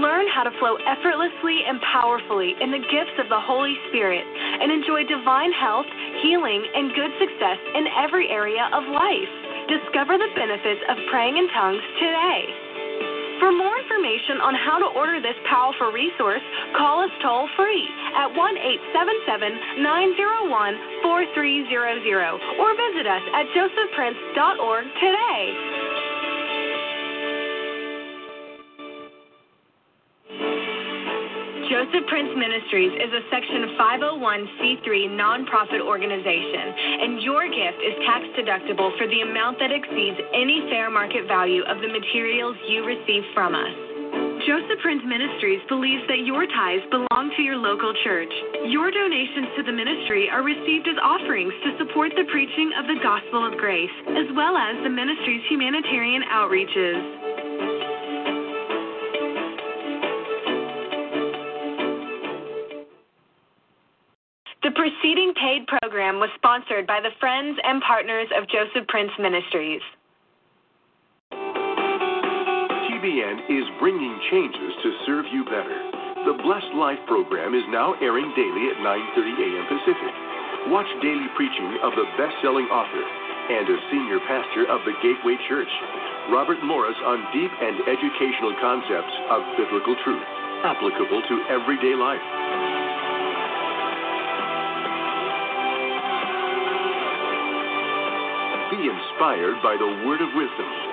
[0.00, 4.72] Learn how to flow effortlessly and powerfully in the gifts of the Holy Spirit and
[4.72, 5.84] enjoy divine health,
[6.24, 9.32] healing, and good success in every area of life.
[9.68, 12.67] Discover the benefits of praying in tongues today.
[13.38, 16.42] For more information on how to order this powerful resource,
[16.76, 17.86] call us toll free
[18.18, 25.87] at 1 877 901 4300 or visit us at josephprince.org today.
[31.68, 36.64] Joseph Prince Ministries is a Section 501c3 nonprofit organization,
[37.04, 41.60] and your gift is tax deductible for the amount that exceeds any fair market value
[41.68, 43.76] of the materials you receive from us.
[44.48, 48.32] Joseph Prince Ministries believes that your tithes belong to your local church.
[48.64, 52.96] Your donations to the ministry are received as offerings to support the preaching of the
[53.04, 57.27] gospel of grace, as well as the ministry's humanitarian outreaches.
[64.68, 69.80] The preceding paid program was sponsored by the friends and partners of Joseph Prince Ministries.
[71.32, 75.72] TBN is bringing changes to serve you better.
[76.28, 79.64] The Blessed Life program is now airing daily at 9:30 a.m.
[79.72, 80.12] Pacific.
[80.68, 83.04] Watch daily preaching of the best-selling author
[83.48, 85.72] and a senior pastor of the Gateway Church,
[86.28, 90.28] Robert Morris on deep and educational concepts of biblical truth,
[90.60, 92.20] applicable to everyday life.
[98.70, 100.88] Be inspired by the word of wisdom.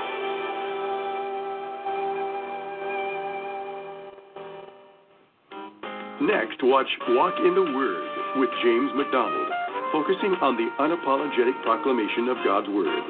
[6.23, 9.51] Next, watch Walk in the Word with James MacDonald,
[9.91, 13.03] focusing on the unapologetic proclamation of God's Word.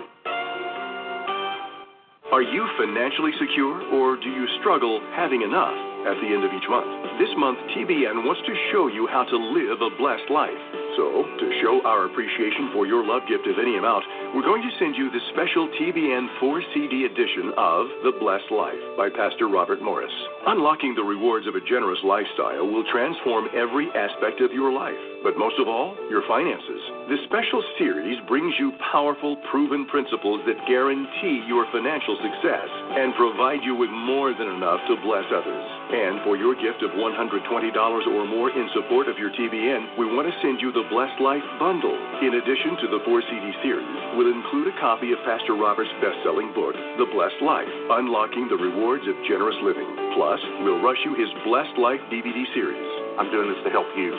[2.34, 5.72] Are you financially secure or do you struggle having enough
[6.10, 6.90] at the end of each month?
[7.16, 10.60] This month, TBN wants to show you how to live a blessed life.
[11.00, 14.04] So, to show our appreciation for your love gift of any amount,
[14.34, 18.82] we're going to send you the special TBN 4 CD edition of The Blessed Life
[18.98, 20.14] by Pastor Robert Morris.
[20.48, 25.38] Unlocking the rewards of a generous lifestyle will transform every aspect of your life, but
[25.38, 26.82] most of all, your finances.
[27.10, 33.62] This special series brings you powerful, proven principles that guarantee your financial success and provide
[33.62, 35.66] you with more than enough to bless others.
[35.86, 40.30] And for your gift of $120 or more in support of your TBN, we want
[40.30, 41.98] to send you the Blessed Life Bundle.
[42.22, 46.56] In addition to the 4 CD series, will include a copy of Pastor Robert's best-selling
[46.56, 47.68] book, The Blessed Life:
[48.00, 49.88] Unlocking the Rewards of Generous Living.
[50.16, 52.88] Plus, we'll rush you his Blessed Life DVD series.
[53.20, 54.16] I'm doing this to help you.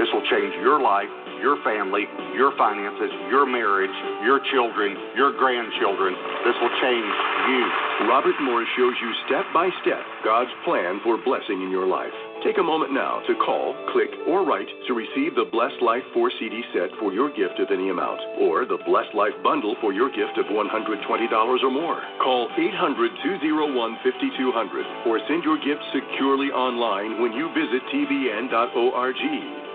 [0.00, 1.12] This will change your life,
[1.44, 3.92] your family, your finances, your marriage,
[4.24, 6.16] your children, your grandchildren.
[6.48, 7.12] This will change
[7.52, 7.62] you.
[8.08, 12.16] Robert Morris shows you step by step God's plan for blessing in your life.
[12.44, 16.30] Take a moment now to call, click, or write to receive the Blessed Life 4
[16.38, 20.12] CD set for your gift of any amount, or the Blessed Life bundle for your
[20.12, 20.68] gift of $120
[21.00, 22.04] or more.
[22.20, 29.24] Call 800 201 5200 or send your gift securely online when you visit tbn.org.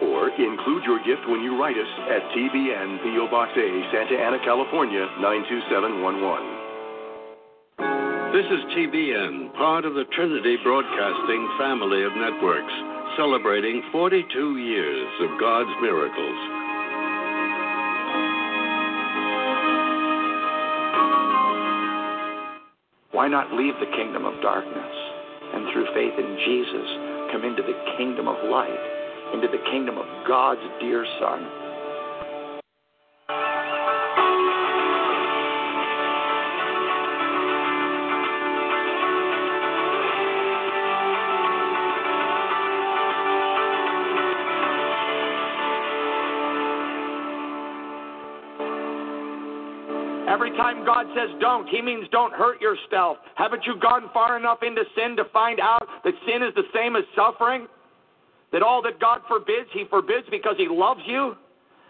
[0.06, 4.38] Or include your gift when you write us at TBN PO Box A, Santa Ana,
[4.46, 6.59] California 92711.
[8.30, 12.72] This is TBN, part of the Trinity Broadcasting family of networks,
[13.18, 14.22] celebrating 42
[14.58, 16.40] years of God's miracles.
[23.10, 24.96] Why not leave the kingdom of darkness
[25.56, 26.88] and through faith in Jesus
[27.34, 31.59] come into the kingdom of light, into the kingdom of God's dear Son?
[50.40, 53.18] Every time God says don't, He means don't hurt yourself.
[53.36, 56.96] Haven't you gone far enough into sin to find out that sin is the same
[56.96, 57.68] as suffering?
[58.54, 61.36] That all that God forbids, He forbids because He loves you?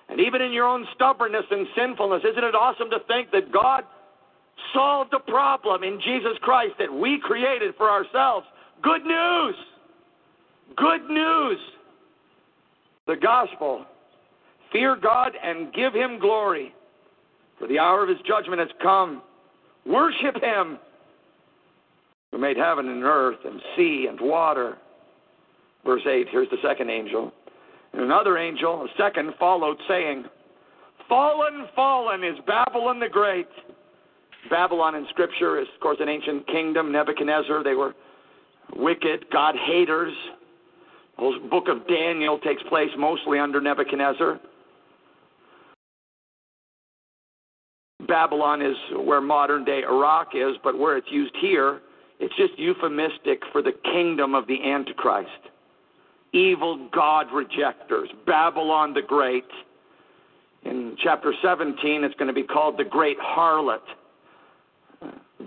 [0.10, 3.84] And even in your own stubbornness and sinfulness, isn't it awesome to think that God
[4.74, 8.48] solved a problem in Jesus Christ that we created for ourselves?
[8.82, 9.56] Good news!
[10.76, 11.60] Good news!
[13.06, 13.86] The gospel.
[14.72, 16.74] Fear God and give Him glory
[17.60, 19.22] for the hour of his judgment has come.
[19.86, 20.80] Worship him
[22.32, 24.78] who made heaven and earth and sea and water.
[25.86, 27.32] Verse 8, here's the second angel.
[27.94, 30.26] And another angel, a second, followed, saying,
[31.08, 33.48] Fallen, fallen is Babylon the Great.
[34.50, 36.92] Babylon in Scripture is, of course, an ancient kingdom.
[36.92, 37.96] Nebuchadnezzar, they were
[38.76, 40.14] wicked, God haters.
[41.16, 44.40] The whole book of Daniel takes place mostly under Nebuchadnezzar.
[48.10, 51.80] Babylon is where modern day Iraq is, but where it's used here
[52.20, 55.30] It's just euphemistic for the kingdom of the Antichrist.
[56.34, 59.46] Evil God rejectors, Babylon the Great.
[60.64, 63.80] In chapter 17, it's going to be called the Great Harlot.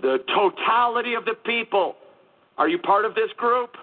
[0.01, 1.95] The totality of the people.
[2.57, 3.77] Are you part of this group?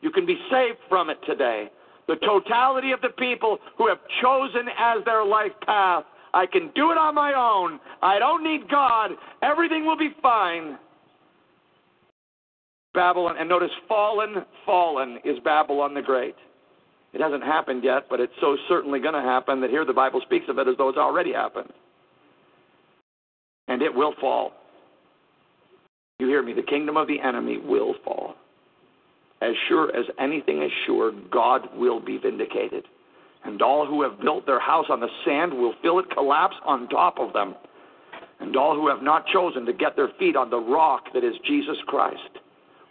[0.00, 1.68] You can be saved from it today.
[2.06, 6.04] The totality of the people who have chosen as their life path.
[6.34, 7.78] I can do it on my own.
[8.02, 9.10] I don't need God.
[9.42, 10.78] Everything will be fine.
[12.94, 16.34] Babylon, and notice fallen, fallen is Babylon the Great.
[17.12, 20.20] It hasn't happened yet, but it's so certainly going to happen that here the Bible
[20.24, 21.70] speaks of it as though it's already happened.
[23.68, 24.52] And it will fall.
[26.18, 26.52] You hear me?
[26.52, 28.34] The kingdom of the enemy will fall.
[29.42, 32.84] As sure as anything is sure, God will be vindicated.
[33.44, 36.88] And all who have built their house on the sand will feel it collapse on
[36.88, 37.54] top of them.
[38.40, 41.34] And all who have not chosen to get their feet on the rock that is
[41.46, 42.38] Jesus Christ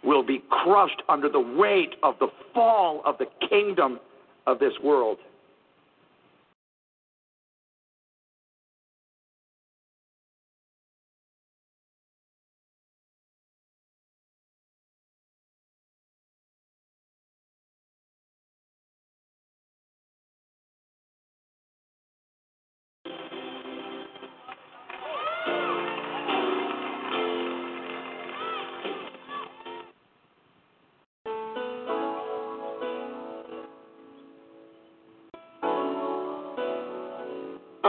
[0.04, 4.00] will be crushed under the weight of the fall of the kingdom
[4.46, 5.18] of this world.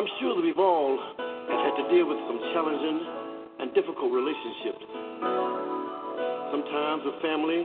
[0.04, 3.08] I'm sure that we've all had to deal with some challenging
[3.64, 4.84] and difficult relationships.
[6.52, 7.64] Sometimes with family,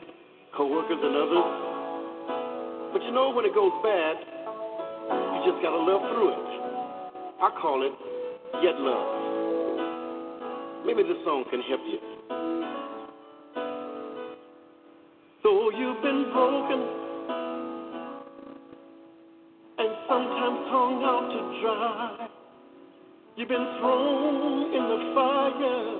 [0.54, 2.94] co-workers, and others.
[2.94, 6.46] But you know, when it goes bad, you just gotta love through it.
[7.42, 7.90] I call it
[8.62, 10.86] Yet Love.
[10.86, 11.98] Maybe this song can help you.
[15.42, 16.86] Though you've been broken
[19.78, 22.17] and sometimes hung out to dry.
[23.38, 25.94] You've been thrown in the fire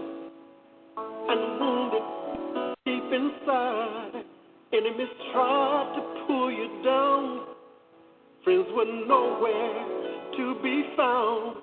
[1.30, 2.02] and wounded
[2.84, 4.24] deep inside.
[4.72, 7.46] Enemies tried to pull you down.
[8.42, 9.86] Friends were nowhere
[10.36, 11.62] to be found.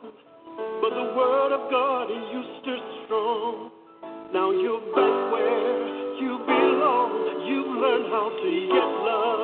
[0.80, 3.69] But the word of God you stood strong.
[4.32, 5.88] Now you're back where
[6.23, 7.43] you belong.
[7.49, 9.35] You've learned how to get love.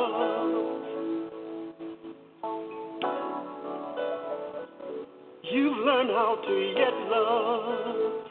[5.83, 8.21] You've how to yet love.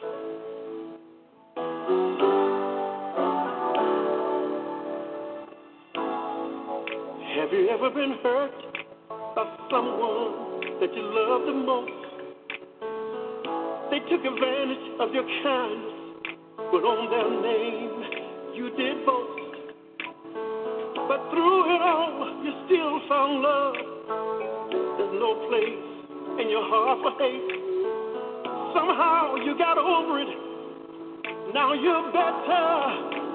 [7.34, 8.52] Have you ever been hurt
[9.34, 11.90] by someone that you loved the most?
[13.90, 16.28] They took advantage of your kindness,
[16.70, 19.54] but on their name you did boast.
[21.08, 24.59] But through it all, you still found love.
[26.40, 27.52] In your heart for hate.
[28.72, 31.52] Somehow you got over it.
[31.52, 32.64] Now you're better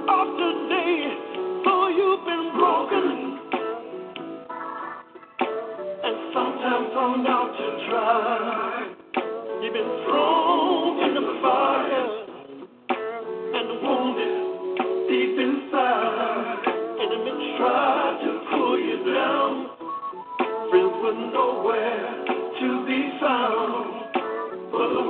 [0.10, 1.14] off today.
[1.64, 3.06] Though you've been broken
[6.02, 8.90] and sometimes thrown out to dry.
[9.62, 12.15] You've been thrown in the fire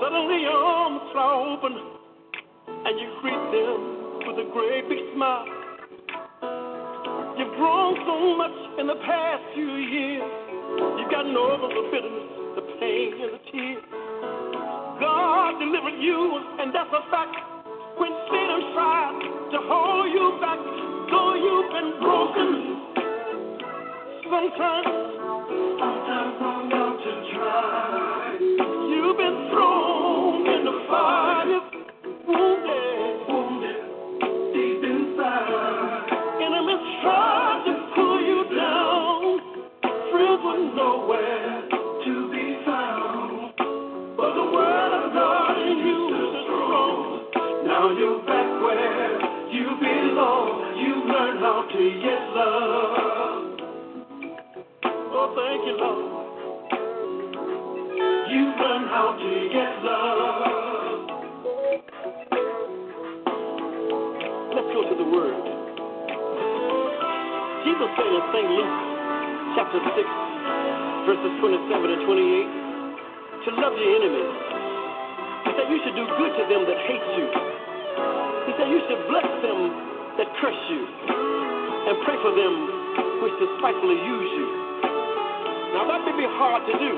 [0.00, 5.44] Suddenly your arms fly open and you greet them with a great big smile.
[7.36, 10.24] You've grown so much in the past few years.
[10.96, 13.84] You've gotten over the bitterness, the pain, and the tears.
[15.00, 17.36] God delivered you, and that's a fact.
[18.00, 19.20] When Satan tried
[19.52, 20.60] to hold you back,
[21.12, 22.50] though you've been broken,
[24.24, 25.99] sometimes,
[51.68, 53.60] to get love.
[55.12, 56.20] Oh, thank you, Lord.
[58.60, 61.00] Learned how to get love.
[64.52, 65.32] Let's go to the Word.
[67.64, 68.48] Jesus said in St.
[68.52, 68.76] Luke
[69.56, 70.06] chapter 6,
[71.08, 72.46] verses 27 and 28,
[73.42, 74.36] to love your enemies.
[75.48, 77.26] He said you should do good to them that hate you.
[78.44, 79.58] He said you should bless them
[80.20, 81.49] that curse you
[81.90, 82.54] and pray for them
[83.18, 84.48] which despitefully use you.
[85.74, 86.92] Now that may be hard to do,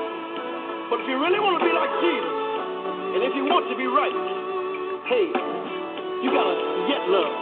[0.93, 2.37] but if you really want to be like Jesus,
[3.17, 4.13] and if you want to be right,
[5.09, 5.33] hey,
[6.21, 6.57] you gotta
[6.93, 7.35] get love.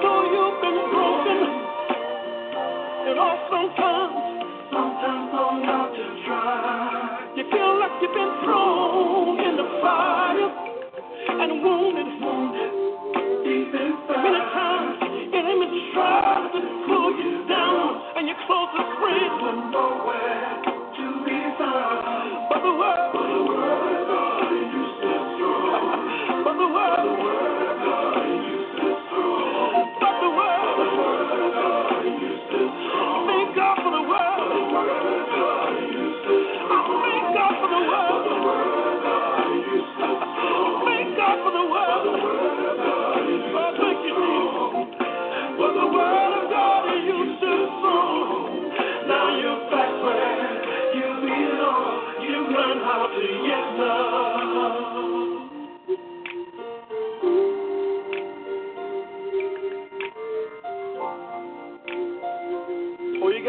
[0.00, 1.38] So you've been broken,
[3.04, 4.16] and all sometimes,
[4.72, 7.28] sometimes long out to try.
[7.36, 12.03] You feel like you've been thrown in the fire and wounded
[19.44, 19.76] But the
[20.08, 22.72] word, but the
[24.08, 24.84] God, you
[25.36, 26.44] strong.
[26.44, 27.23] But the word,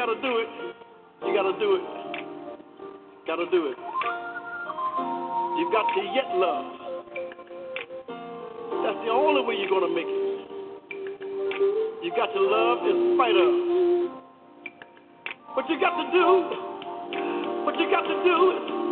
[0.06, 0.48] got to do it.
[1.26, 1.82] You gotta do it.
[3.26, 3.78] Gotta do it.
[5.58, 6.66] You've got to yet love
[8.84, 10.48] That's the only way you're gonna make it.
[12.04, 13.54] You've got to love in spite of.
[15.56, 17.45] What you got to do,
[17.80, 18.36] you got to do,
[18.68, 18.85] you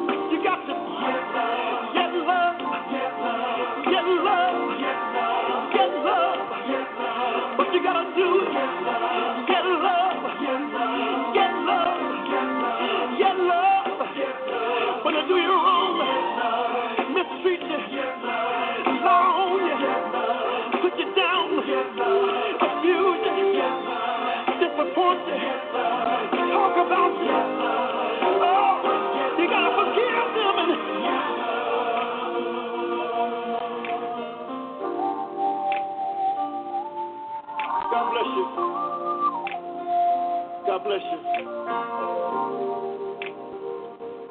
[40.93, 41.17] bless you.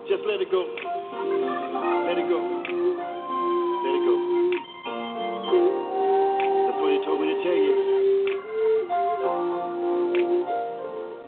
[0.08, 0.62] Just let it go.
[2.06, 2.38] Let it go.
[3.82, 4.14] Let it go.
[6.66, 7.74] That's what he told me to tell you.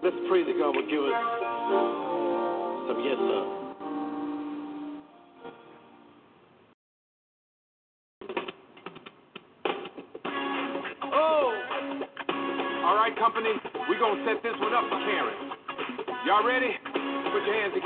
[0.04, 1.14] Let's pray that God will give us
[2.86, 3.63] some yes love.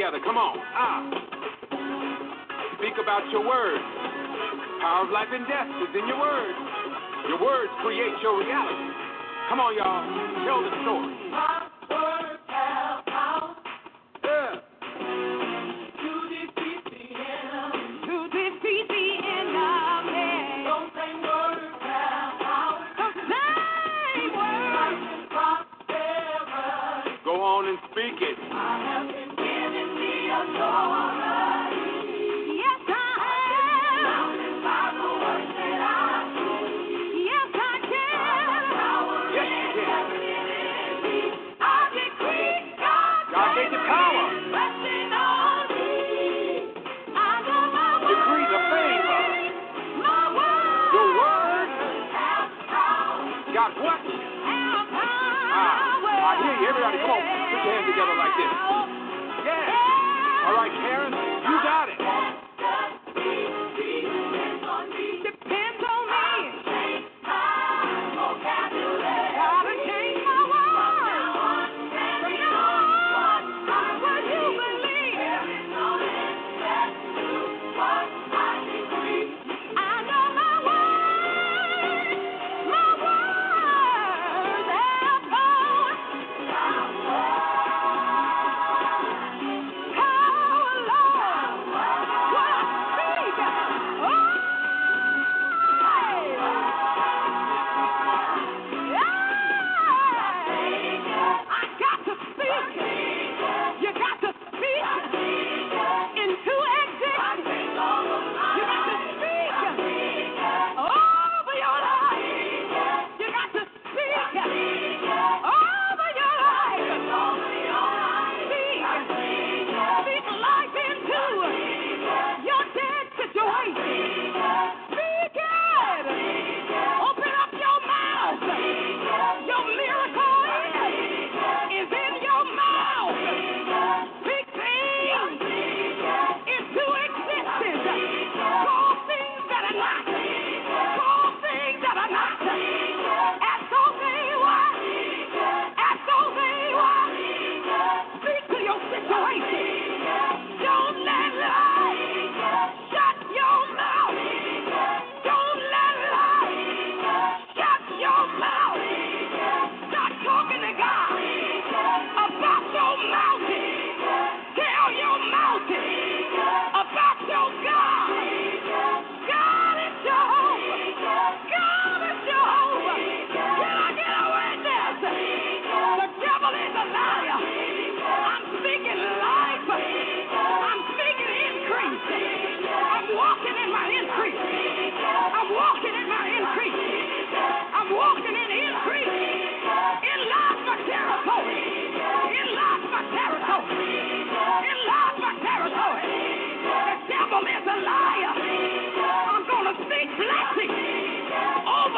[0.08, 0.24] Together.
[0.24, 0.56] Come on.
[0.72, 1.00] Ah.
[2.78, 3.84] Speak about your words.
[4.80, 6.58] Power of life and death is in your words.
[7.28, 8.88] Your words create your reality.
[9.50, 10.04] Come on, y'all.
[10.46, 11.67] Tell the story.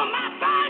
[0.01, 0.60] over my body.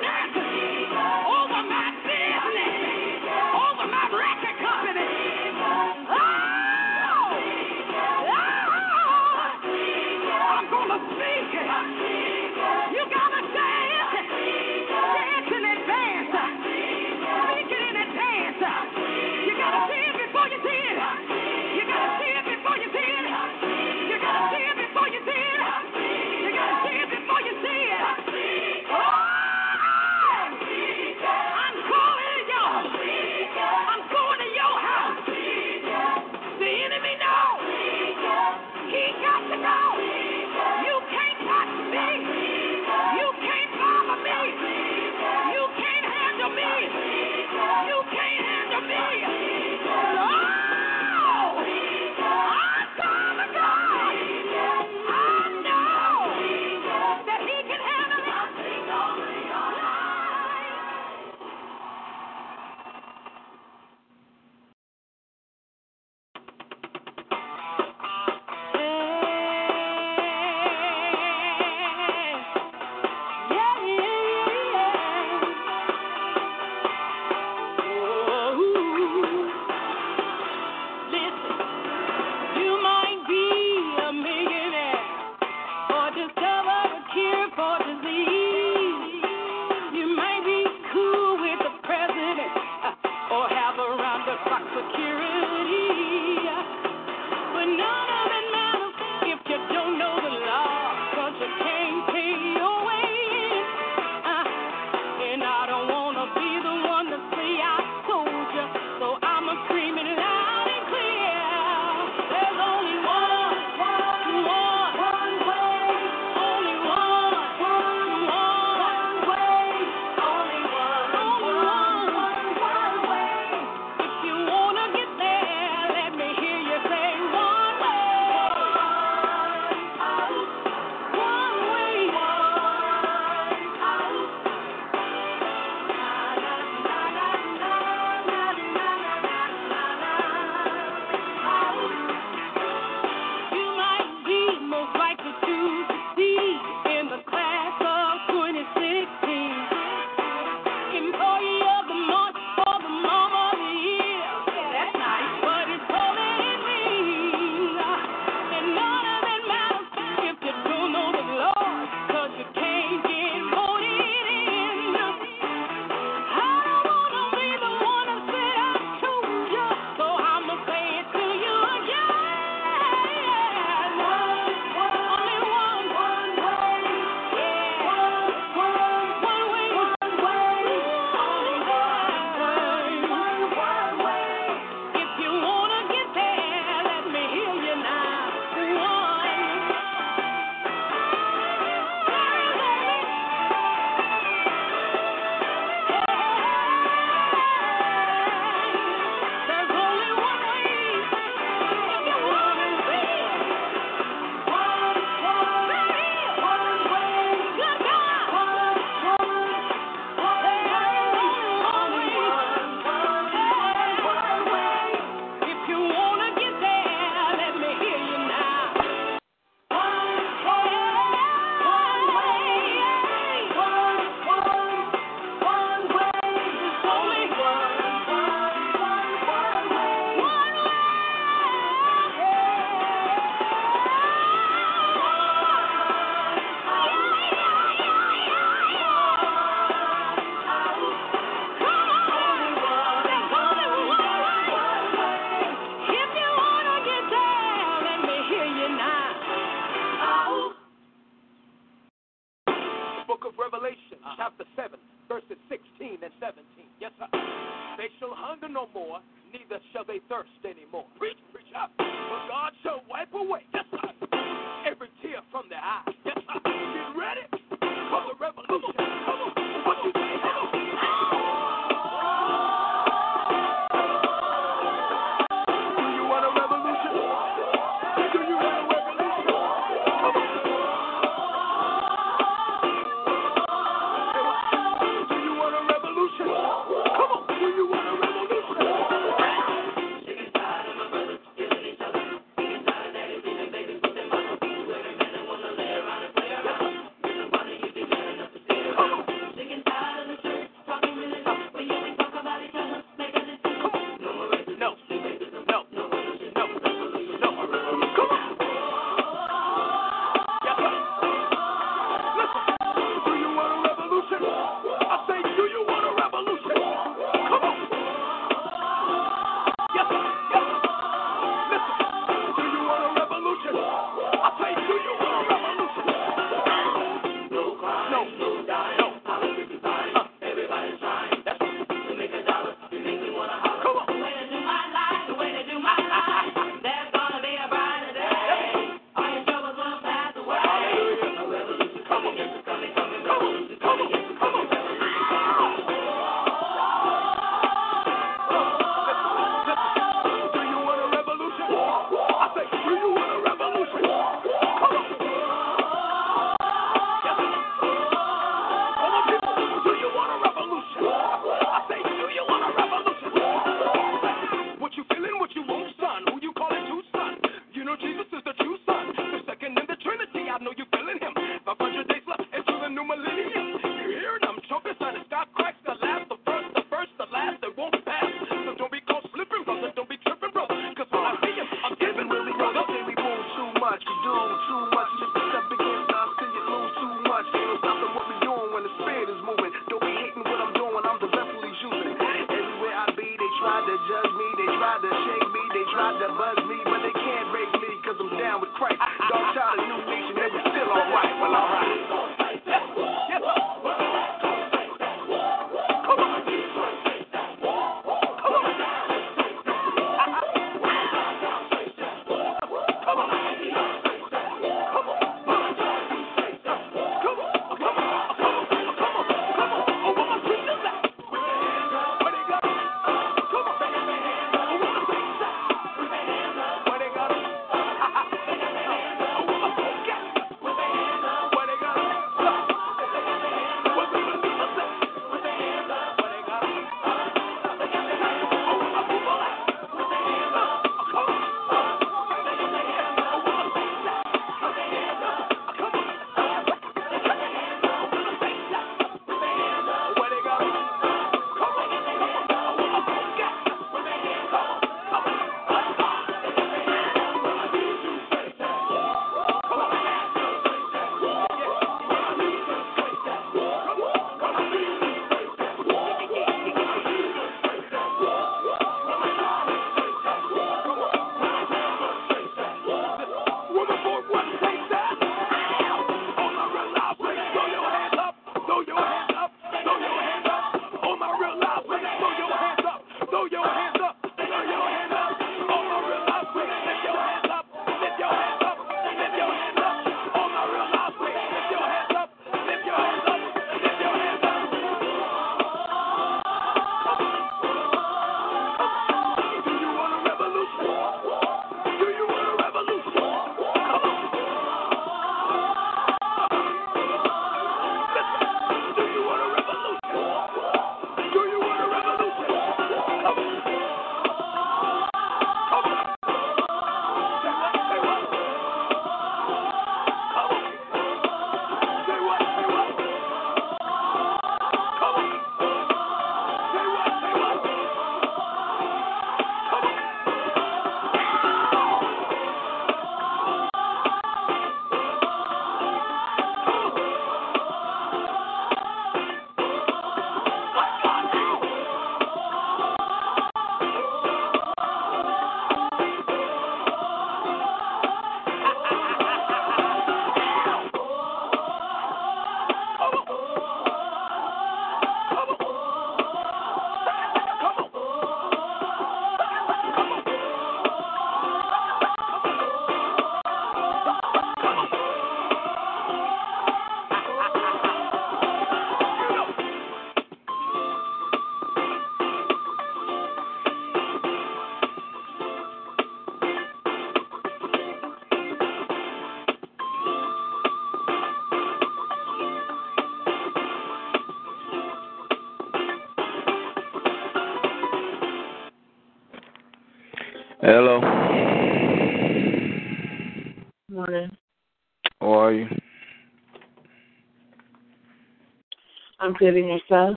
[599.21, 599.95] In yourself.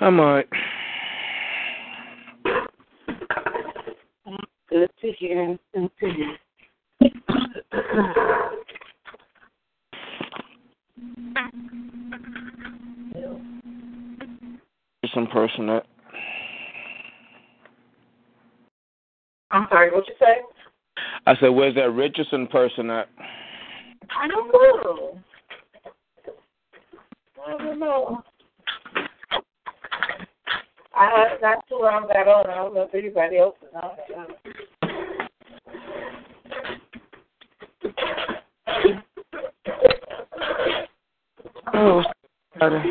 [0.00, 0.48] I'm alright.
[4.68, 5.56] Good to hear.
[5.72, 6.36] Good to hear.
[15.14, 15.86] Some person that
[19.52, 20.42] I'm sorry, what you say?
[21.26, 23.08] I said, where's that Richardson person at?
[24.10, 25.18] I don't know.
[27.46, 28.22] I don't know.
[30.96, 32.50] I not too long got on.
[32.50, 34.36] I don't know if anybody else is on it.
[41.74, 42.02] Oh,
[42.58, 42.82] better.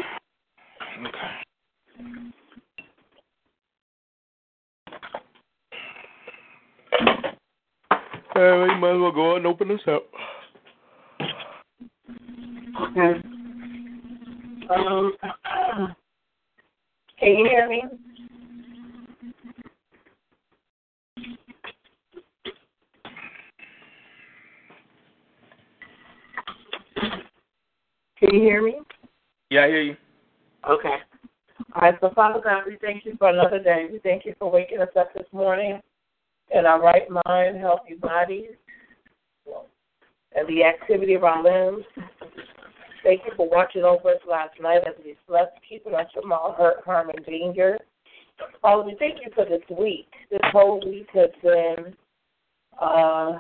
[8.36, 10.06] Uh, you might as well go out and open this up.
[12.82, 13.22] Okay.
[14.70, 15.14] Um,
[17.20, 17.84] can you hear me?
[28.18, 28.80] Can you hear me?
[29.50, 29.98] Yeah, I hear you.
[30.70, 30.96] Okay.
[31.74, 33.88] All right, so Father God, we thank you for another day.
[33.92, 35.82] We thank you for waking us up this morning
[36.52, 38.52] in our right mind, healthy bodies,
[40.36, 41.86] and the activity of our limbs.
[43.04, 46.56] Thank you for watching over us last night as we slept, keeping us from all
[46.58, 47.78] hurt, harm, and danger.
[48.62, 50.08] Father, we thank you for this week.
[50.32, 51.96] This whole week has been
[52.82, 53.40] uh,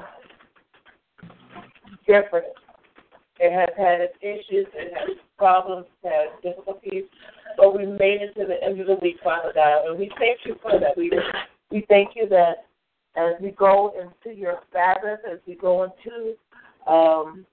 [2.08, 2.46] different.
[3.40, 7.04] It has had its issues, it has problems, it has difficulties,
[7.58, 10.40] but we made it to the end of the week, Father God, and we thank
[10.46, 10.98] you for that.
[10.98, 11.12] We
[11.72, 12.66] we thank you that
[13.18, 16.36] as we go into your Sabbath, as we go into
[16.88, 17.46] um,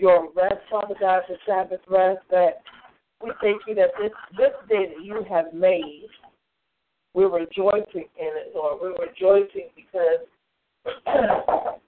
[0.00, 2.62] your rest, Father God, the Sabbath rest, that
[3.22, 6.06] we thank you that this this day that you have made,
[7.14, 8.80] we're rejoicing in it, Lord.
[8.80, 10.26] We're rejoicing because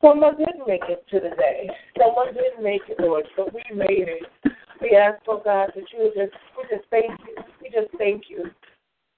[0.00, 1.68] someone didn't make it to the day.
[1.98, 4.52] Someone didn't make it, Lord, but we made it.
[4.80, 7.36] We ask, oh God, that you just we just thank you.
[7.62, 8.50] We just thank you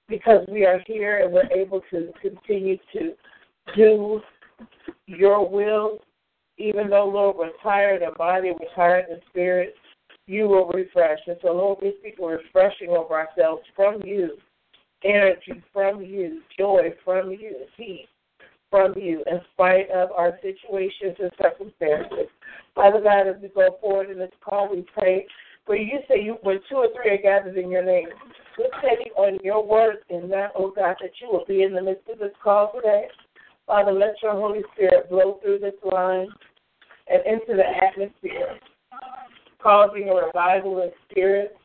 [0.07, 3.13] because we are here and we're able to continue to
[3.75, 4.21] do
[5.05, 5.99] your will,
[6.57, 9.75] even though, Lord, we're tired in body, we're tired in spirit,
[10.25, 11.19] you will refresh.
[11.27, 14.37] And so, Lord, we speak refreshing over ourselves from you,
[15.03, 18.07] energy from you, joy from you, peace
[18.69, 22.27] from you, in spite of our situations and circumstances.
[22.75, 25.25] Father God, as we go forward in this call, we pray.
[25.65, 28.07] For you say you when two or three are gathered in your name.
[28.57, 31.81] We're standing on your word in that, oh God, that you will be in the
[31.81, 33.07] midst of this call today.
[33.65, 36.27] Father, let your Holy Spirit blow through this line
[37.07, 38.57] and into the atmosphere,
[39.61, 41.55] causing a revival in spirit,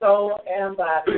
[0.00, 1.12] soul, and body.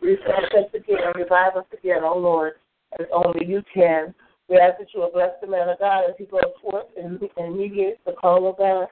[0.00, 2.54] Refresh us again, revive us again, oh Lord,
[2.98, 4.14] as only you can.
[4.48, 7.18] We ask that you will bless the man of God as he goes forth and,
[7.36, 8.88] and mediates the call of God.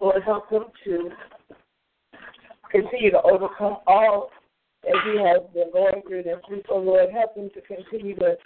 [0.00, 1.10] Lord, help him to
[2.70, 4.30] continue to overcome all
[4.84, 6.66] that he has been going through this week.
[6.68, 8.36] Oh Lord, help him to continue to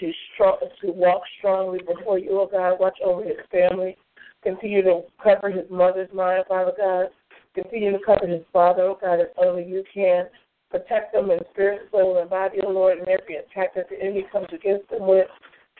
[0.00, 2.80] to strong, to walk strongly before you, oh God.
[2.80, 3.96] Watch over his family.
[4.42, 7.06] Continue to cover his mother's mind, Father God.
[7.54, 10.26] Continue to cover his father, oh God, as only you can.
[10.70, 14.26] Protect them in spirit, soul, and body, oh Lord, and every attack that the enemy
[14.32, 15.28] comes against them with.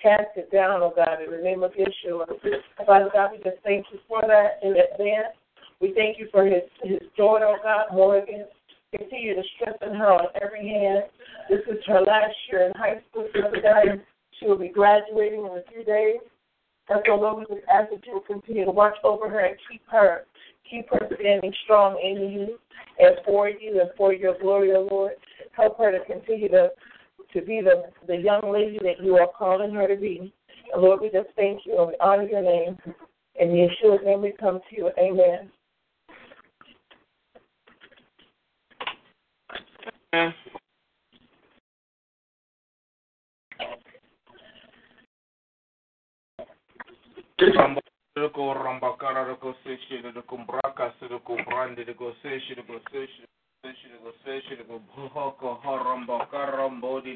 [0.04, 2.26] Cast it down, oh God, in the name of Yeshua.
[2.84, 5.32] Father God, we just thank you for that in advance.
[5.80, 8.44] We thank you for his, his daughter, oh God, Morgan.
[8.94, 11.04] Continue to strengthen her on every hand.
[11.48, 14.02] This is her last year in high school, Father God.
[14.38, 16.20] She will be graduating in a few days.
[16.90, 19.56] And so, Lord, we just ask that you will continue to watch over her and
[19.70, 20.26] keep her,
[20.70, 22.58] keep her standing strong in you
[22.98, 25.12] and for you and for your glory, O Lord.
[25.52, 26.68] Help her to continue to
[27.34, 30.32] to be the, the young lady that you are calling her to be.
[30.76, 32.78] Lord, we just thank you and we honor your name.
[33.38, 34.90] In Yeshua's name we come to you.
[34.98, 35.50] Amen.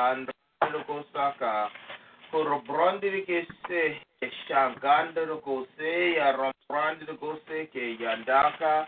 [7.19, 8.87] Gose, ke Yandaka,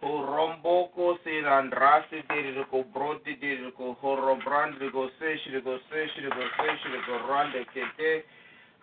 [0.00, 5.50] Ho Romboko, se Randrasi, de de Go Brodi, de de Go Horombrandi de Gose, she
[5.50, 6.88] de Gose, she de Gose, she
[7.28, 8.22] Rande Kete,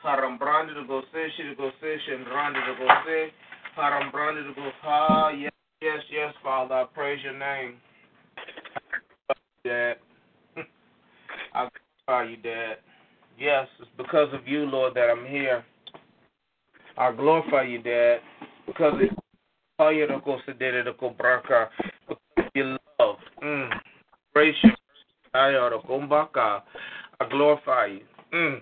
[0.05, 3.31] Harambrandi de Gose, she de Gose, she and Randi de Gose,
[3.75, 5.51] Harambrandi de Go, ha, yes,
[5.81, 7.77] yes, yes, Father, I praise your name.
[9.63, 9.95] Dad.
[11.55, 11.67] I
[12.05, 12.75] glorify you, Dad.
[13.39, 15.65] Yes, it's because of you, Lord, that I'm here.
[16.97, 18.19] I glorify you, Dad,
[18.67, 19.13] because it's
[19.79, 21.09] you go to go
[22.07, 23.17] because your love.
[23.43, 23.69] Mm.
[24.33, 24.71] Gracious.
[25.33, 26.61] To.
[27.19, 28.01] I glorify you.
[28.33, 28.61] Mm.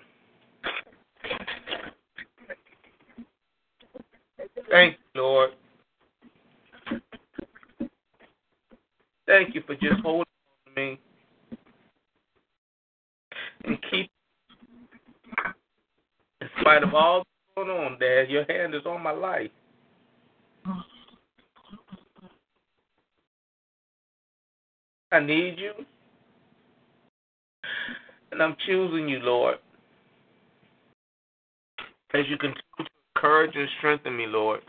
[4.73, 5.51] Thank you, Lord.
[9.27, 10.99] Thank you for just holding on to me
[13.65, 14.09] and keep,
[16.41, 19.51] in spite of all that's going on, Dad, your hand is on my life.
[25.11, 25.73] I need you,
[28.31, 29.57] and I'm choosing you, Lord,
[32.15, 34.59] as you continue to encourage and strengthen me, Lord.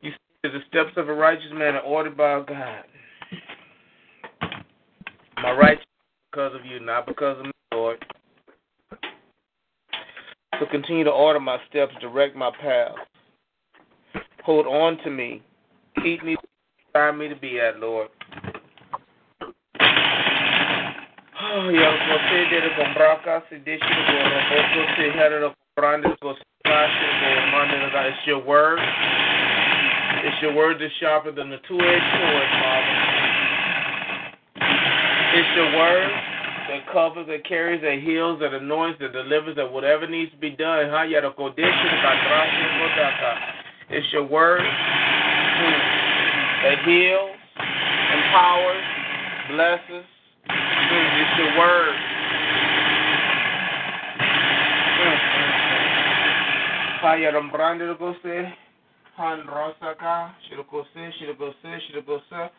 [0.00, 2.82] You see, the steps of a righteous man are ordered by God.
[5.36, 5.84] My righteous
[6.32, 8.04] because of you, not because of me, Lord.
[10.58, 12.96] So continue to order my steps, direct my path.
[14.42, 15.40] Hold on to me.
[16.02, 16.36] Keep me
[16.92, 18.08] where me to be at, Lord.
[21.40, 21.70] Oh,
[28.06, 28.80] it's your word.
[30.24, 32.94] It's your word that's sharper than the two-edged sword, Father.
[35.38, 36.10] It's your word
[36.68, 40.50] that covers, that carries, that heals, that anoints, that delivers, that whatever needs to be
[40.50, 40.90] done.
[43.90, 44.60] It's your word
[46.64, 48.84] that heals, empowers,
[49.48, 50.04] blesses.
[50.50, 51.94] It's your word.
[54.98, 55.38] Mm.
[57.00, 58.52] Haya rambrande lugose,
[59.16, 62.50] han rosaka, shirokose, shirokose, shirokose.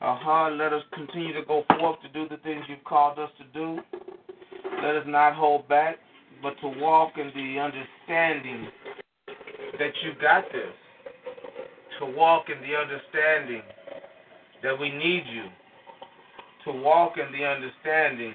[0.00, 3.44] Aha, let us continue to go forth to do the things you've called us to
[3.52, 3.80] do.
[4.84, 5.96] Let us not hold back,
[6.40, 8.68] but to walk in the understanding
[9.80, 10.74] that you got this.
[11.98, 13.62] To walk in the understanding
[14.62, 15.46] that we need you.
[16.66, 18.34] To walk in the understanding.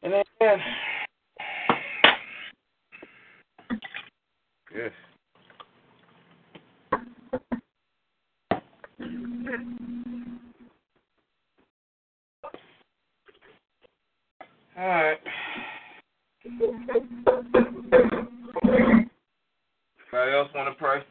[0.11, 0.59] amen.
[4.73, 4.91] Good.
[14.77, 15.17] All right.
[20.13, 21.03] Anybody else want to pray?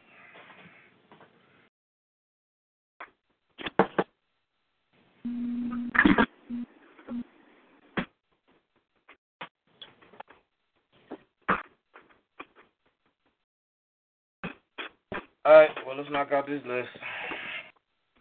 [15.43, 16.89] All right, well, let's knock out this list.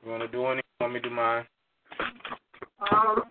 [0.04, 0.62] You want to do any?
[0.80, 1.44] Want me to do mine?
[2.90, 3.22] Um,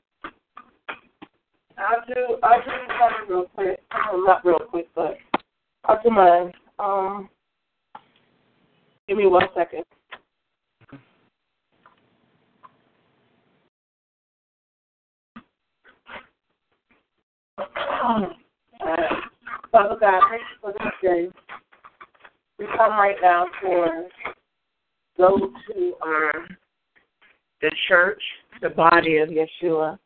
[1.78, 3.80] I'll do I'll do mine real quick.
[3.92, 5.18] Um, not real quick, but
[5.86, 6.52] I'll do mine.
[6.78, 7.30] Um,
[9.08, 9.84] give me one second.
[17.60, 18.36] Alright.
[19.72, 21.30] Father God, thank you for this day.
[22.58, 23.88] We come right now for
[25.20, 26.48] those who are
[27.62, 28.22] the church,
[28.62, 30.00] the body of Yeshua,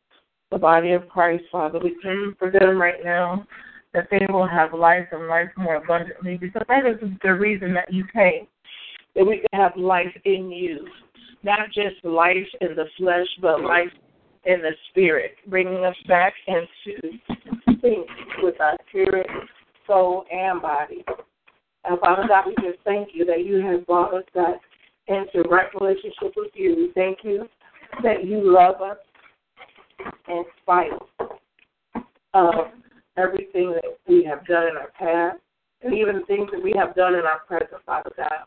[0.50, 1.78] the body of Christ, Father.
[1.78, 3.46] We come for them right now
[3.94, 7.92] that they will have life and life more abundantly because that is the reason that
[7.92, 8.46] you came,
[9.14, 10.86] that we can have life in you,
[11.44, 13.92] not just life in the flesh, but life
[14.46, 17.18] in the spirit, bringing us back into
[17.80, 18.06] sync
[18.42, 19.26] with our spirit,
[19.86, 21.04] soul, and body.
[21.84, 24.60] And Father God, we just thank you that you have brought us back
[25.08, 26.90] into right relationship with you.
[26.94, 27.48] Thank you
[28.02, 28.96] that you love us
[30.28, 30.90] in spite
[32.34, 32.66] of
[33.16, 35.40] everything that we have done in our past
[35.82, 38.46] and even things that we have done in our present, Father God.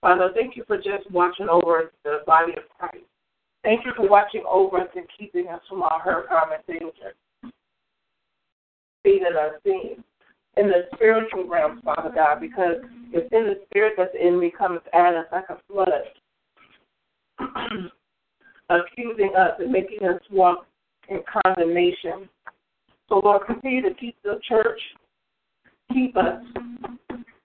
[0.00, 3.04] Father, thank you for just watching over the body of Christ.
[3.62, 7.14] Thank you for watching over us and keeping us from all hurt, harm, and danger.
[9.04, 10.04] Seen and unseen.
[10.58, 12.76] In the spiritual realm, Father God, because
[13.12, 16.02] it's in the spirit that's in me comes at us like a flood,
[18.68, 20.66] accusing us and making us walk
[21.08, 22.28] in condemnation.
[23.08, 24.80] So, Lord, continue to keep the church,
[25.92, 26.42] keep us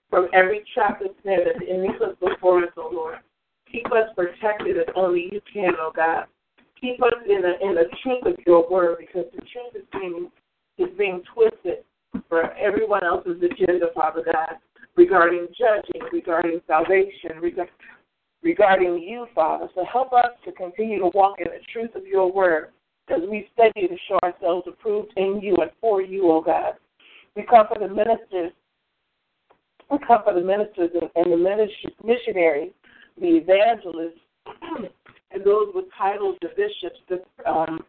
[0.10, 3.18] from every trap and snare that the enemy puts before us, oh Lord.
[3.72, 6.26] Keep us protected as only you can, oh God.
[6.82, 10.32] Keep us in the in the truth of your word because the truth is being
[10.78, 11.84] is being twisted
[12.30, 14.56] for everyone else's agenda, Father God,
[14.96, 17.74] regarding judging, regarding salvation, regarding
[18.44, 19.68] regarding you, Father.
[19.74, 22.70] So help us to continue to walk in the truth of your word
[23.10, 26.74] as we study to show ourselves approved in you and for you, O God.
[27.36, 28.52] We come for the ministers,
[29.90, 31.68] we come for the ministers and, the
[32.04, 32.72] missionaries,
[33.20, 34.20] the evangelists,
[35.32, 37.80] and those with titles, the bishops, the um,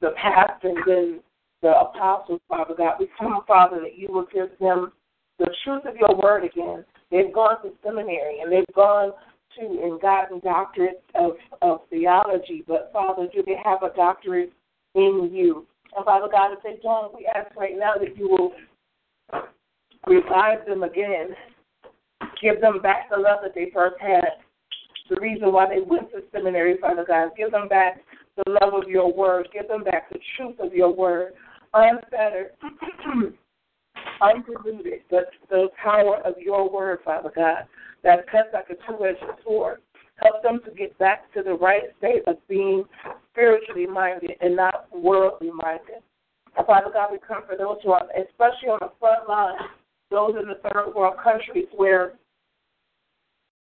[0.00, 1.20] the pastors, and
[1.62, 2.94] the apostles, Father God.
[2.98, 4.92] We come, Father, that you will give them
[5.38, 6.84] the truth of your word again.
[7.10, 9.12] They've gone to seminary and they've gone
[9.58, 14.52] to and gotten doctorate of, of theology, but Father, do they have a doctorate
[14.94, 15.66] in you?
[15.94, 18.52] And Father God, if they don't, we ask right now that you will
[20.06, 21.30] revive them again,
[22.40, 24.24] give them back the love that they first had,
[25.10, 27.30] the reason why they went to seminary, Father God.
[27.36, 28.00] Give them back
[28.36, 31.32] the love of your word, give them back the truth of your word,
[31.74, 32.52] unfettered,
[34.20, 37.66] undiluted, the, the power of your word, Father God
[38.02, 39.80] that cuts like a two-edged sword.
[40.16, 42.84] Help them to get back to the right state of being
[43.32, 46.02] spiritually minded and not worldly minded.
[46.66, 49.56] Father God, we come for those who are, especially on the front line,
[50.10, 52.12] those in the third world countries where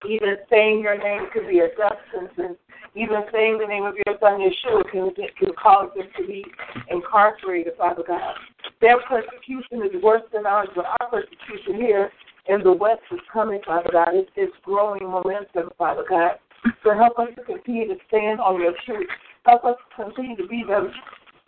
[0.08, 2.58] even saying your name could be a death sentence.
[2.94, 6.44] Even saying the name of your son Yeshua can, can cause them to be
[6.88, 8.34] incarcerated, Father God.
[8.80, 12.10] Their persecution is worse than ours, but our persecution here
[12.48, 14.08] in the West is coming, Father God.
[14.12, 16.38] It's, it's growing momentum, Father God.
[16.82, 19.08] So help us to continue to stand on your truth.
[19.44, 20.90] Help us continue to be those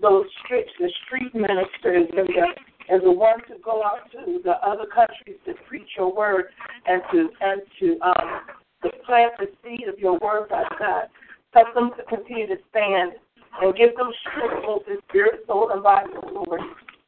[0.00, 2.54] those street the street ministers and the
[2.88, 6.46] and the ones to go out to the other countries to preach your word
[6.86, 8.40] and to and to um
[8.82, 11.04] to plant the seed of your word, Father God.
[11.52, 13.12] Help them to continue to stand
[13.60, 16.60] and give them strength both in spirit, soul, and body, Lord,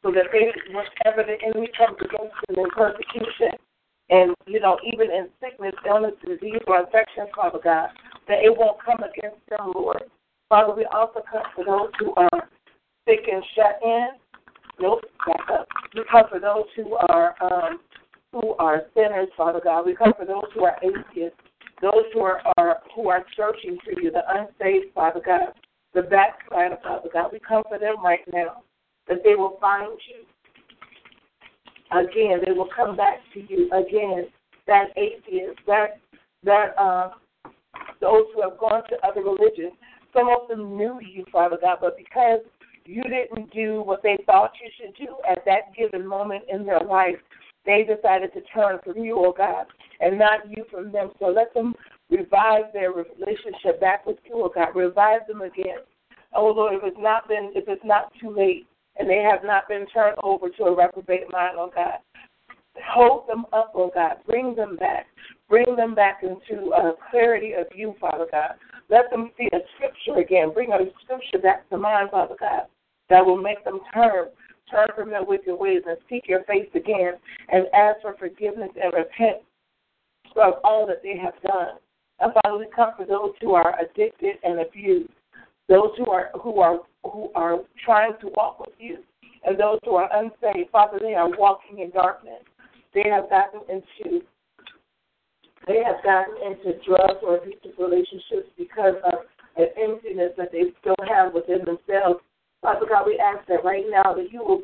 [0.02, 3.54] so that they, whatever the enemy comes against them in persecution,
[4.08, 7.90] and, you know, even in sickness, illness, disease, or infection, Father God,
[8.26, 10.02] that it won't come against them, Lord.
[10.48, 12.48] Father, we also come for those who are
[13.06, 14.08] sick and shut in.
[14.80, 15.68] Nope, back up.
[15.94, 17.80] We come for those who are um,
[18.32, 19.84] who are sinners, Father God.
[19.84, 21.38] We come for those who are atheists,
[21.82, 25.52] those who are, are who are searching for you, the unsaved, Father God,
[25.94, 27.30] the backslider, Father God.
[27.32, 28.62] We come for them right now,
[29.08, 30.24] that they will find you,
[31.98, 32.40] again.
[32.44, 34.28] They will come back to you again.
[34.66, 35.98] That atheist, that
[36.44, 37.10] that uh,
[38.00, 39.72] those who have gone to other religions.
[40.12, 42.40] Some of them knew you, Father God, but because
[42.90, 46.80] you didn't do what they thought you should do at that given moment in their
[46.80, 47.16] life,
[47.64, 49.66] they decided to turn from you, oh God,
[50.00, 51.10] and not you from them.
[51.18, 51.74] So let them
[52.10, 54.74] revive their relationship back with you, oh God.
[54.74, 55.78] Revive them again.
[56.34, 58.66] Oh Lord, if it's not been if it's not too late,
[58.98, 61.98] and they have not been turned over to a reprobate mind, oh God.
[62.92, 64.16] Hold them up, oh God.
[64.26, 65.06] Bring them back.
[65.48, 68.52] Bring them back into uh, clarity of you, Father God.
[68.88, 70.52] Let them see a scripture again.
[70.52, 72.62] Bring a scripture back to mind, Father God,
[73.10, 74.28] that will make them turn,
[74.70, 77.14] turn from their wicked ways and seek your face again
[77.52, 79.42] and ask for forgiveness and repent
[80.36, 81.76] of all that they have done.
[82.20, 85.10] And Father, we come for those who are addicted and abused
[85.70, 88.98] those who are who are who are trying to walk with you,
[89.44, 90.68] and those who are unsaved.
[90.70, 92.42] Father, they are walking in darkness.
[92.92, 94.26] They have gotten into
[95.66, 99.20] they have gotten into drugs or abusive relationships because of
[99.56, 102.20] an emptiness that they still have within themselves.
[102.62, 104.62] Father God, we ask that right now that you will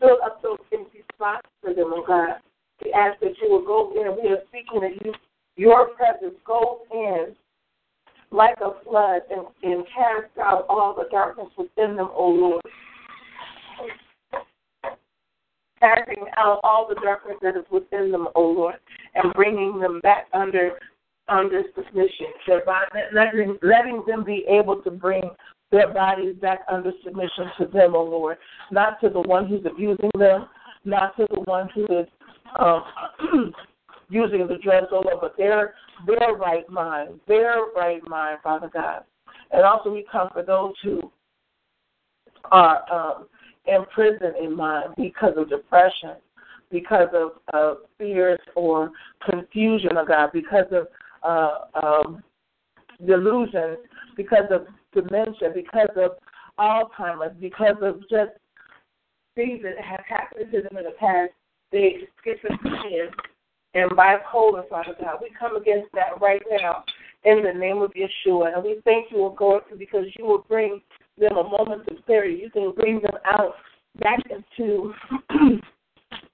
[0.00, 2.40] fill up those empty spots for them, oh God.
[2.84, 4.22] We ask that you will go in.
[4.22, 5.12] We are seeking that you,
[5.56, 7.34] your presence goes in
[8.30, 12.62] like a flood and, and cast out all the darkness within them, O Lord.
[15.80, 18.74] Casting out all the darkness that is within them, O Lord,
[19.14, 20.72] and bringing them back under
[21.28, 22.26] under submission.
[23.12, 25.30] Letting, letting them be able to bring
[25.70, 28.38] their bodies back under submission to them, O Lord.
[28.70, 30.46] Not to the one who's abusing them,
[30.84, 32.06] not to the one who is
[32.58, 32.84] um,
[34.08, 35.74] using the drugs, O Lord, but their
[36.06, 39.02] their right mind, their right mind, Father God.
[39.50, 41.10] And also we come for those who
[42.50, 43.26] are um,
[43.66, 46.16] in prison in mind because of depression,
[46.70, 47.08] because
[47.52, 48.90] of fears or
[49.28, 50.86] confusion, of God, because of
[51.22, 52.22] uh, um,
[53.06, 53.78] delusions,
[54.16, 56.12] because of dementia, because of
[56.58, 58.32] Alzheimer's, because of just
[59.34, 61.32] things that have happened to them in the past,
[61.70, 63.08] they schizophrenia
[63.74, 65.18] and bipolar, Father God.
[65.20, 66.84] We come against that right now
[67.24, 68.54] in the name of Yeshua.
[68.54, 70.80] And we thank you, O God, because you will bring
[71.18, 72.40] them a moment of clarity.
[72.42, 73.54] You can bring them out
[74.00, 74.94] back into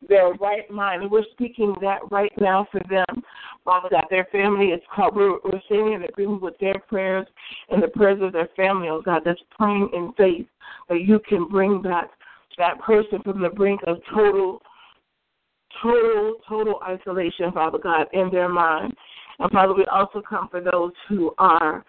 [0.09, 1.03] their right mind.
[1.03, 3.23] And we're speaking that right now for them.
[3.65, 7.27] Father God, their family is called, we're, we're in agreement with their prayers
[7.71, 10.47] and the prayers of their family, oh God, that's praying in faith
[10.89, 12.11] that you can bring back
[12.59, 14.61] that person from the brink of total,
[15.83, 18.95] total, total isolation, Father God, in their mind.
[19.39, 21.85] And Father, we also come for those who are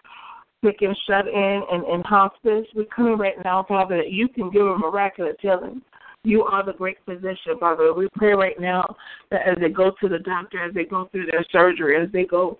[0.64, 2.66] sick and shut in and in hospice.
[2.74, 5.82] We're coming right now, Father, that you can give them miraculous healing.
[6.26, 7.94] You are the great physician, Father.
[7.94, 8.96] We pray right now
[9.30, 12.24] that as they go to the doctor, as they go through their surgery, as they
[12.24, 12.58] go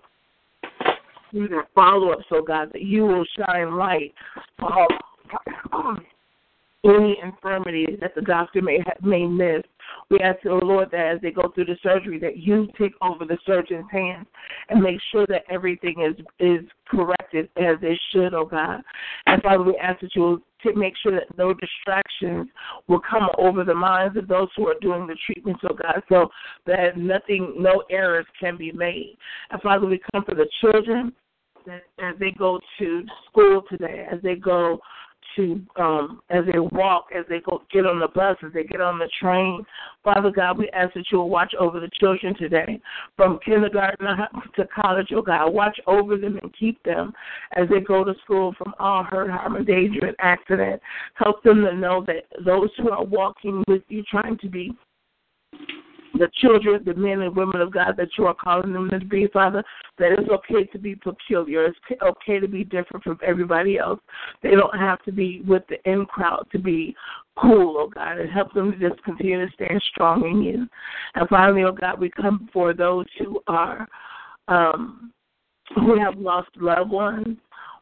[1.31, 4.13] through their follow up, so oh God, that you will shine light
[5.73, 5.97] on
[6.85, 9.63] any infirmities that the doctor may have, may miss.
[10.09, 13.25] We ask, oh Lord, that as they go through the surgery, that you take over
[13.25, 14.27] the surgeon's hands
[14.69, 18.81] and make sure that everything is is corrected as it should, oh God.
[19.25, 20.39] And Father, we ask that you will
[20.75, 22.47] make sure that no distractions
[22.87, 26.29] will come over the minds of those who are doing the treatment, oh God, so
[26.65, 29.17] that nothing, no errors can be made.
[29.51, 31.13] And Father, we come for the children
[31.99, 34.79] as they go to school today, as they go
[35.37, 38.81] to um as they walk, as they go get on the bus, as they get
[38.81, 39.65] on the train.
[40.03, 42.79] Father God, we ask that you will watch over the children today,
[43.15, 44.07] from kindergarten
[44.55, 45.49] to college, oh God.
[45.49, 47.13] Watch over them and keep them
[47.55, 50.81] as they go to school from all hurt, harm, and danger and accident.
[51.13, 54.75] Help them to know that those who are walking with you trying to be
[56.13, 59.27] the children, the men and women of God that you are calling them to be,
[59.27, 59.63] Father,
[59.97, 61.65] that it's okay to be peculiar.
[61.65, 63.99] It's okay to be different from everybody else.
[64.43, 66.95] They don't have to be with the in crowd to be
[67.39, 70.67] cool, oh God, and help them to just continue to stand strong in you.
[71.15, 73.87] And finally, oh God, we come for those who are
[74.47, 75.11] um
[75.75, 77.37] who have lost loved ones.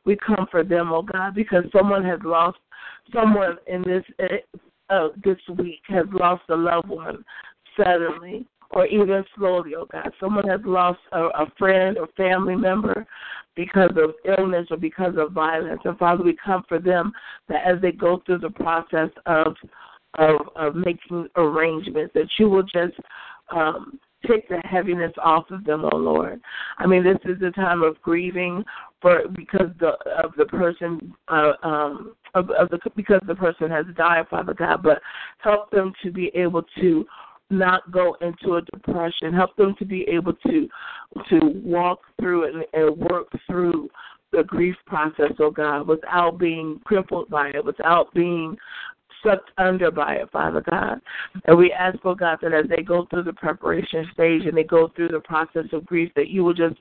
[0.05, 2.57] We come for them, oh God, because someone has lost
[3.13, 4.03] someone in this
[4.89, 7.23] uh, this week has lost a loved one
[7.77, 10.11] suddenly or even slowly, oh God.
[10.19, 13.05] Someone has lost a, a friend or family member
[13.55, 15.81] because of illness or because of violence.
[15.85, 17.13] And Father, we come for them
[17.47, 19.55] that as they go through the process of
[20.17, 22.93] of, of making arrangements, that you will just
[23.53, 26.39] um, take the heaviness off of them, oh Lord.
[26.77, 28.63] I mean, this is a time of grieving
[29.01, 29.91] for because the
[30.23, 34.81] of the person uh, um, of, of the because the person has died, Father God.
[34.83, 35.01] But
[35.39, 37.05] help them to be able to
[37.49, 39.33] not go into a depression.
[39.33, 40.67] Help them to be able to
[41.29, 43.89] to walk through it and, and work through
[44.31, 48.57] the grief process, oh God, without being crippled by it, without being
[49.23, 50.99] sucked under by it, Father God.
[51.45, 54.63] And we ask, oh God, that as they go through the preparation stage and they
[54.63, 56.75] go through the process of grief, that you will just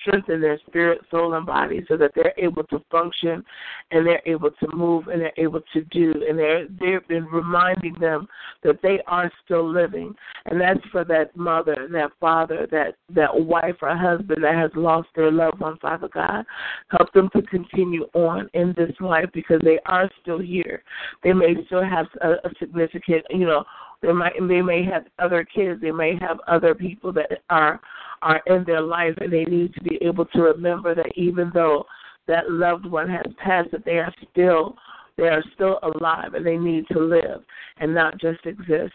[0.00, 3.44] strengthen their spirit, soul, and body so that they're able to function
[3.90, 6.12] and they're able to move and they're able to do.
[6.28, 8.26] And they're, they've been reminding them
[8.62, 10.14] that they are still living.
[10.46, 15.08] And that's for that mother, that father, that, that wife or husband that has lost
[15.14, 16.44] their loved one, Father God.
[16.90, 20.82] Help them to continue on in this life because they are still here.
[21.22, 23.64] They may still have a, a significant, you know,
[24.02, 27.80] they might they may have other kids, they may have other people that are
[28.22, 31.84] are in their life, and they need to be able to remember that even though
[32.26, 34.76] that loved one has passed, that they are still
[35.16, 37.42] they are still alive and they need to live
[37.78, 38.94] and not just exist.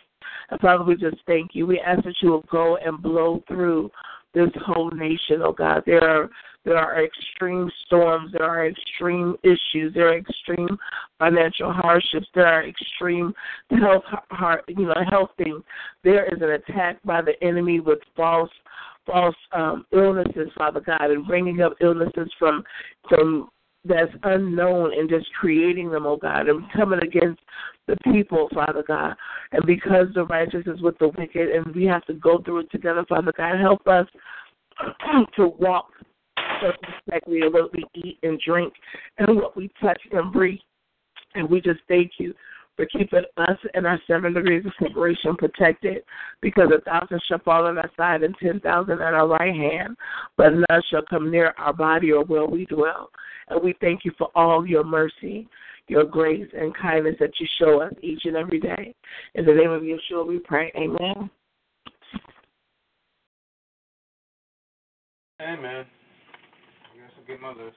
[0.49, 1.67] And Father, we just thank you.
[1.67, 3.91] We ask that you will go and blow through
[4.35, 5.83] this whole nation, oh God.
[5.85, 6.29] There are
[6.65, 8.31] there are extreme storms.
[8.31, 9.93] There are extreme issues.
[9.93, 10.77] There are extreme
[11.19, 12.27] financial hardships.
[12.33, 13.33] There are extreme
[13.69, 14.03] health,
[14.67, 15.61] you know, health things.
[16.03, 18.49] There is an attack by the enemy with false,
[19.05, 22.63] false um, illnesses, Father God, and bringing up illnesses from
[23.07, 23.49] from
[23.87, 27.41] that's unknown and just creating them, oh God, and coming against
[27.87, 29.13] the people, Father God.
[29.51, 32.71] And because the righteous is with the wicked, and we have to go through it
[32.71, 34.07] together, Father God, help us
[35.35, 35.87] to walk
[36.61, 38.73] circumspectly of what we eat and drink
[39.17, 40.59] and what we touch and breathe.
[41.35, 42.33] And we just thank you
[42.75, 46.03] for keeping us and our seven degrees of separation protected,
[46.41, 49.95] because a thousand shall fall on our side and ten thousand at our right hand,
[50.37, 53.09] but none shall come near our body or where we dwell.
[53.47, 55.47] And we thank you for all your mercy,
[55.87, 58.93] your grace, and kindness that you show us each and every day.
[59.35, 60.71] In the name of Yeshua, we pray.
[60.75, 61.29] Amen.
[65.41, 65.85] Amen.
[65.85, 67.75] I guess I'll get my list.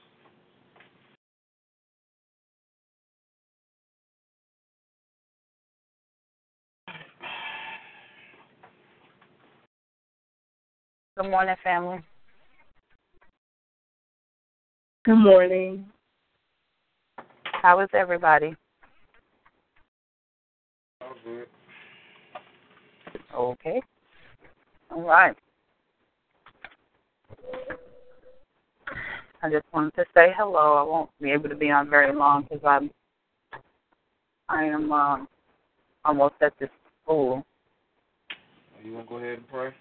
[11.19, 11.99] Good morning, family.
[15.03, 15.85] Good morning.
[17.43, 18.55] How is everybody?
[21.01, 21.47] All good.
[23.35, 23.81] Okay.
[24.91, 25.35] All right.
[29.43, 30.75] I just wanted to say hello.
[30.75, 32.89] I won't be able to be on very long because I'm
[34.47, 35.27] I am um,
[36.05, 36.69] almost at this
[37.03, 37.43] school.
[38.85, 39.73] You want to go ahead and pray?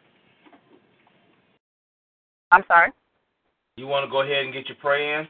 [2.51, 2.91] I'm sorry.
[3.77, 5.29] You want to go ahead and get your pray in?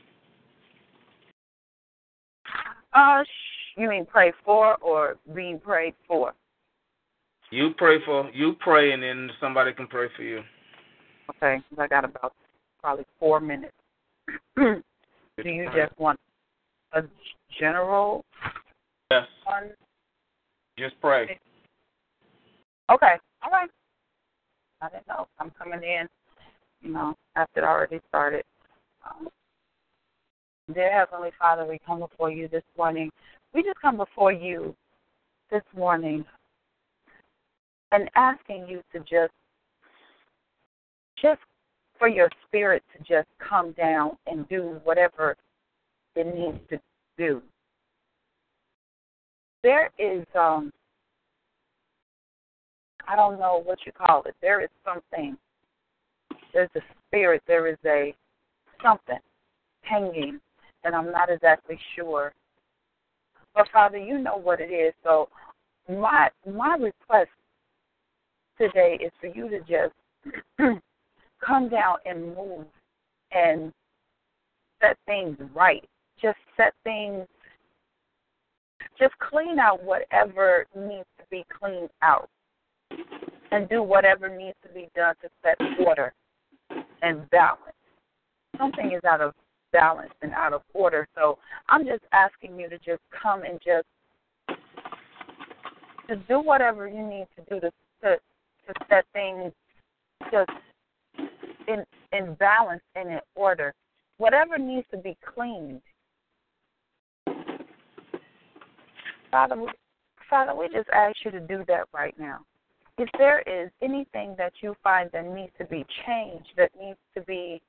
[2.93, 6.32] Uh, sh- you mean pray for or being prayed for?
[7.51, 10.43] You pray for you pray, and then somebody can pray for you.
[11.36, 12.35] Okay, I got about
[12.81, 13.74] probably four minutes.
[14.57, 14.82] Do
[15.45, 16.19] you just want
[16.93, 17.03] a
[17.59, 18.24] general
[19.11, 19.27] Yes.
[19.45, 19.70] one?
[20.78, 21.39] Just pray.
[22.90, 23.70] Okay, all right.
[24.81, 25.27] I didn't know.
[25.39, 26.07] I'm coming in,
[26.82, 28.44] you know, after it already started.
[29.05, 29.28] Um,
[30.72, 33.10] dear Heavenly Father, we come before you this morning.
[33.55, 34.74] We just come before you
[35.50, 36.24] this morning
[37.92, 39.32] and asking you to just,
[41.20, 41.40] just
[41.98, 45.36] for your spirit to just come down and do whatever
[46.14, 46.80] it needs to
[47.16, 47.42] do.
[49.62, 50.72] There is, um,
[53.09, 54.34] I don't know what you call it.
[54.40, 55.36] There is something.
[56.52, 57.42] There's a spirit.
[57.46, 58.14] There is a
[58.82, 59.18] something
[59.82, 60.40] hanging,
[60.84, 62.32] and I'm not exactly sure.
[63.54, 64.94] But Father, you know what it is.
[65.02, 65.28] So
[65.88, 67.30] my my request
[68.58, 69.94] today is for you to just
[71.44, 72.66] come down and move
[73.32, 73.72] and
[74.80, 75.84] set things right.
[76.20, 77.26] Just set things
[78.98, 82.28] just clean out whatever needs to be cleaned out
[83.52, 85.56] and do whatever needs to be done to set
[85.86, 86.12] order
[87.02, 87.60] and balance.
[88.58, 89.34] Something is out of
[89.72, 91.06] balance and out of order.
[91.14, 91.38] So
[91.68, 93.86] I'm just asking you to just come and just
[96.08, 97.70] to do whatever you need to do to
[98.02, 98.16] to,
[98.66, 99.52] to set things
[100.32, 100.50] just
[101.66, 103.74] in in balance and in order.
[104.16, 105.80] Whatever needs to be cleaned.
[109.30, 109.56] Father,
[110.28, 112.40] Father, we just ask you to do that right now.
[112.98, 117.20] If there is anything that you find that needs to be changed, that needs to
[117.22, 117.62] be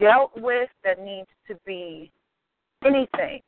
[0.00, 2.10] dealt with, that needs to be
[2.84, 3.40] anything,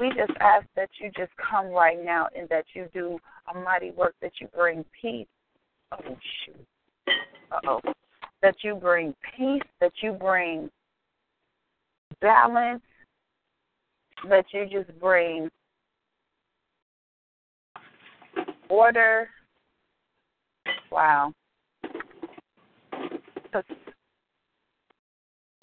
[0.00, 3.18] we just ask that you just come right now and that you do
[3.54, 5.26] a mighty work, that you bring peace.
[5.92, 6.66] Oh, shoot.
[7.52, 7.80] Uh oh.
[8.42, 10.70] That you bring peace, that you bring
[12.20, 12.82] balance,
[14.28, 15.50] that you just bring
[18.68, 19.28] order.
[20.90, 21.32] Wow.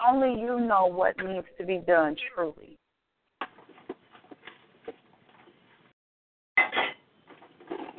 [0.06, 2.76] only you know what needs to be done truly.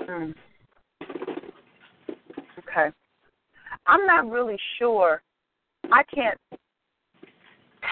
[0.08, 0.34] Mm.
[2.60, 2.96] Okay.
[3.88, 5.22] I'm not really sure.
[5.92, 6.38] I can't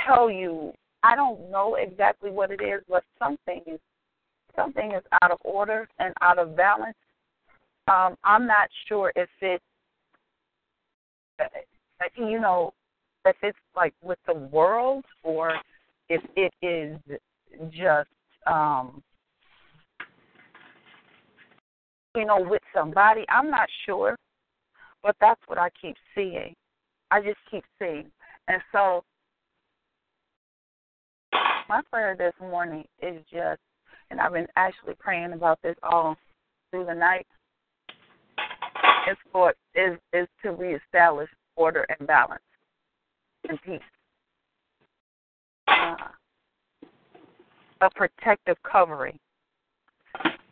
[0.06, 0.74] tell you.
[1.04, 3.80] I don't know exactly what it is, but something is
[4.56, 6.96] something is out of order and out of balance.
[7.88, 9.62] Um, I'm not sure if it,
[11.40, 11.46] uh,
[12.16, 12.74] you know,
[13.26, 15.54] if it's like with the world or
[16.10, 16.98] if it is
[17.72, 18.10] just,
[18.48, 19.02] um,
[22.16, 23.26] you know, with somebody.
[23.30, 24.16] I'm not sure,
[25.02, 26.54] but that's what I keep seeing.
[27.12, 28.12] I just keep seeing.
[28.48, 29.04] And so
[31.70, 33.60] my prayer this morning is just
[34.14, 36.16] and I've been actually praying about this all
[36.70, 37.26] through the night.
[39.10, 42.42] Is for is is to reestablish order and balance
[43.50, 43.82] and peace.
[45.68, 45.96] Uh,
[47.82, 49.20] a protective covering,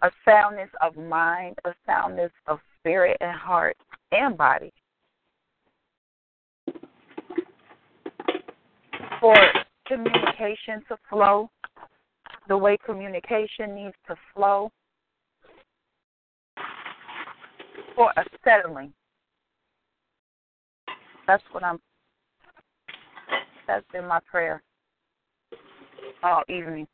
[0.01, 3.77] a soundness of mind, a soundness of spirit and heart
[4.11, 4.71] and body.
[9.21, 9.35] for
[9.85, 11.49] communication to flow
[12.47, 14.69] the way communication needs to flow,
[18.01, 18.91] for a settling.
[21.27, 21.79] That's what I'm.
[23.67, 24.63] That's been my prayer
[26.23, 26.87] all evening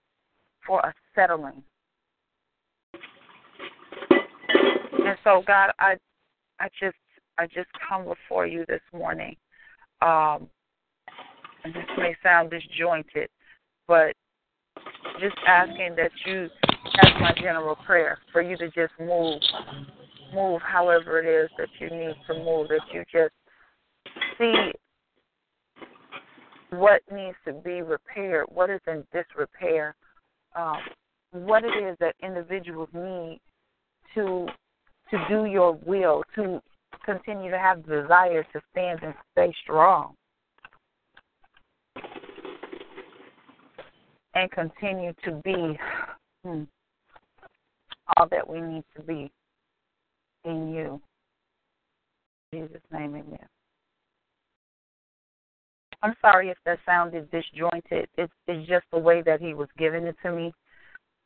[0.66, 1.64] for a settling.
[3.72, 5.96] And so, God, I,
[6.60, 6.98] I just,
[7.38, 9.38] I just come before you this morning.
[10.02, 10.50] Um,
[11.64, 13.30] and this may sound disjointed,
[13.88, 14.14] but
[15.22, 16.50] just asking that you,
[17.02, 19.42] that's my general prayer, for you to just move,
[20.34, 23.34] move however it is that you need to move, that you just
[24.38, 24.72] see
[26.72, 29.96] what needs to be repaired, what is in disrepair,
[30.56, 30.78] um,
[31.32, 33.40] what it is that individuals need
[34.16, 34.48] to
[35.10, 36.62] to do your will, to
[37.06, 40.14] continue to have the desire to stand and stay strong.
[44.34, 45.80] And continue to be
[46.44, 46.64] hmm,
[48.18, 49.32] all that we need to be
[50.48, 51.02] in you.
[52.52, 53.48] In Jesus' name, amen.
[56.02, 58.08] I'm sorry if that sounded disjointed.
[58.18, 60.54] It's, it's just the way that he was giving it to me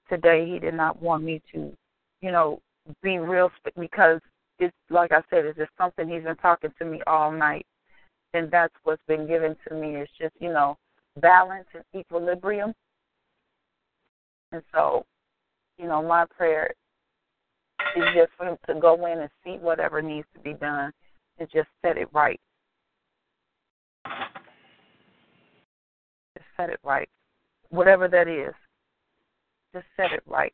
[0.10, 0.49] today.
[0.49, 1.72] He did not want me to,
[2.22, 2.61] you know,
[3.03, 4.19] be real because
[4.60, 7.65] it's like I said, it's just something he's been talking to me all night,
[8.34, 9.95] and that's what's been given to me.
[9.95, 10.77] It's just you know
[11.19, 12.73] balance and equilibrium,
[14.52, 15.06] and so
[15.77, 16.72] you know my prayer
[17.95, 20.91] is just for him to go in and see whatever needs to be done
[21.40, 22.40] and just set it right.
[26.36, 27.10] Just set it right,
[27.70, 28.53] whatever that is.
[29.74, 30.53] Just set it right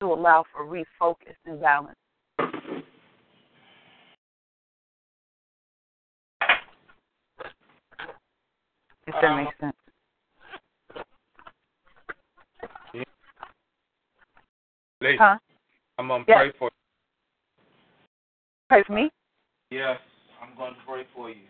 [0.00, 1.96] to allow for refocus and balance.
[9.06, 9.74] If that makes sense.
[15.00, 15.38] Lady, Huh?
[15.98, 16.36] I'm gonna Yes.
[16.38, 16.78] pray for you.
[18.68, 19.10] Pray for me?
[19.70, 19.98] Yes,
[20.40, 21.48] I'm going to pray for you.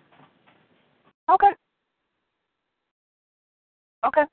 [1.29, 1.53] Okay.
[4.07, 4.25] Okay.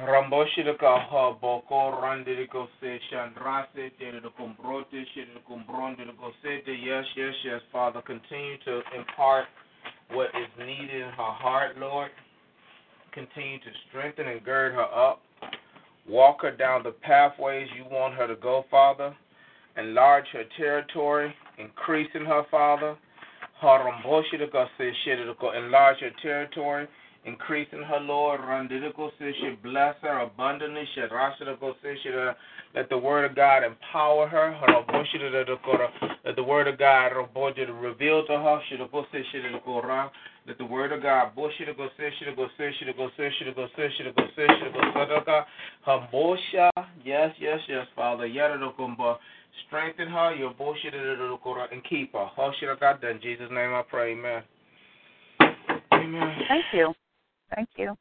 [0.00, 6.72] Ramboshirika ha boko randiriko se shandrase tere kumbrote shire kumbrondiriko sete.
[6.74, 8.00] Yes, yes, yes, Father.
[8.02, 9.46] Continue to impart
[10.10, 12.10] what is needed in her heart, Lord.
[13.12, 15.20] Continue to strengthen and gird her up.
[16.08, 19.14] Walk her down the pathways you want her to go, Father.
[19.78, 21.34] Enlarge her territory.
[21.58, 22.96] Increase in her, Father.
[25.56, 26.88] Enlarge her territory.
[27.24, 28.40] Increase in her, Lord.
[29.62, 30.84] Bless her abundantly.
[32.74, 34.56] Let the word of God empower her.
[36.24, 37.12] Let the word of God
[37.80, 38.60] reveal to her.
[40.46, 44.46] Let the word of God Boshiriko se shiriko se shiriko se shiriko se shiriko se
[44.46, 45.44] shiriko sadaka.
[45.86, 46.70] Hambosha.
[47.04, 48.26] Yes, yes, yes, Father.
[48.26, 49.18] Yadadakumba.
[49.66, 52.26] Strengthen her, your bullshit, and keep her.
[52.36, 53.10] Hoshiraka.
[53.10, 54.42] In Jesus' name I pray, amen.
[55.92, 56.38] Amen.
[56.48, 56.94] Thank you.
[57.54, 57.96] Thank you.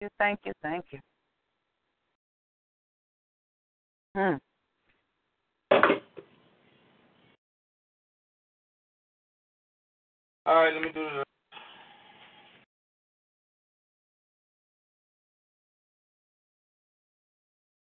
[0.00, 0.98] You thank you, thank you.
[4.16, 4.34] Hmm.
[10.44, 11.31] All right, let me do the.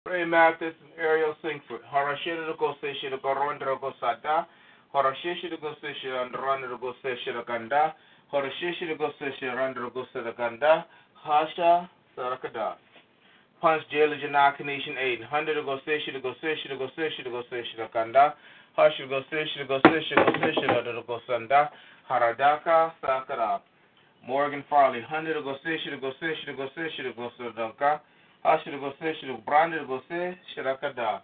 [0.10, 1.82] Ray Mathis and Ariel Singford.
[1.94, 4.48] Harashira go say shira go rondra go sada.
[4.94, 7.94] Harashishi go say shira and rondra go say shira ganda.
[8.32, 10.86] Harashishi go say shira rondra go say ganda.
[11.14, 12.76] Hasha Sarakada.
[13.62, 15.24] Punch Jail Janaka Nation 8.
[15.24, 18.34] Hundred go say shira go say shira go say shira go say shira ganda.
[18.78, 21.70] Hasha go say shira go say shira go say shira go sanda.
[22.10, 23.60] Haradaka Sakara.
[24.26, 26.34] Morgan Farley, hundred go say shit go say
[28.38, 28.38] shit go say shit go say danka.
[28.44, 31.22] Ha shit go say shit branded go say shirakada.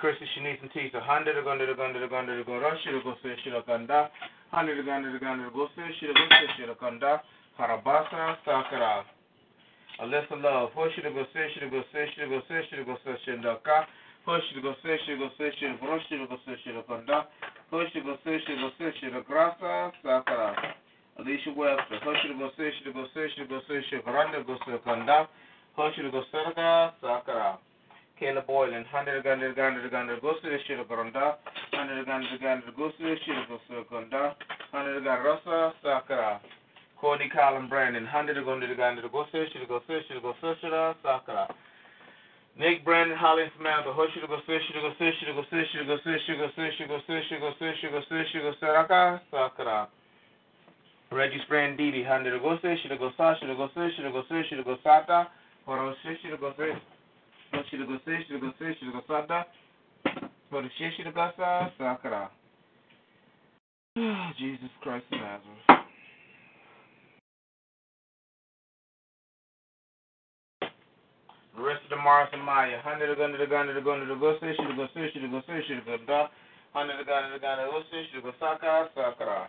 [0.00, 1.04] Shanice and Tisa, go
[3.22, 4.08] say shirakanda.
[5.52, 5.88] Go say
[6.58, 7.20] shirakanda.
[7.58, 9.04] Harabasa Sakara.
[10.00, 13.14] Alyssa Love, push it go say shit go say shit go say shit go say
[13.26, 13.76] shindaka.
[14.24, 17.26] Push it go say shit go say shit go shit go say shirakanda.
[17.70, 20.54] Push it go say shit go say shit grasa Sakara.
[21.20, 24.78] Alicia Webster, Hushir go say she go say she go say she Randa go say
[24.84, 25.28] kanda,
[25.76, 27.58] Hushir go sarga sakara.
[28.20, 31.38] Kayla Boylan, hundred gander gander gander go say she go randa,
[31.72, 34.36] hundred gander gander go say she go say kanda,
[34.72, 36.40] hundred gander rasa sakara.
[37.00, 40.66] Cody Colin Brandon, hundred gander gander go say she go say she go say she
[40.68, 41.48] sakara.
[42.58, 46.86] Nick Brandon Holly Samantha Hoshi go Sishi go Sishi go Sishi go Sishi go Sishi
[46.86, 49.86] go Sishi go Sishi go Sishi go Saraka Sakara
[51.10, 53.46] Reggie Sprand Didi Hande go Sishi go Sashi
[55.66, 56.80] Horoshishirugosu.
[57.52, 59.44] Hoshirugosu, Shirugosu, Shirugosada.
[60.52, 62.28] Horoshishirugosa, Sakara.
[64.38, 65.80] Jesus Christ of Nazareth.
[71.56, 72.80] The rest of the Mars and Maya.
[72.80, 74.86] Honey the gun to the gun to the gun to the go say, should go
[74.94, 76.28] say, should go say, to go da.
[76.72, 79.48] Honey the gun to the gun to go say, should go saka, to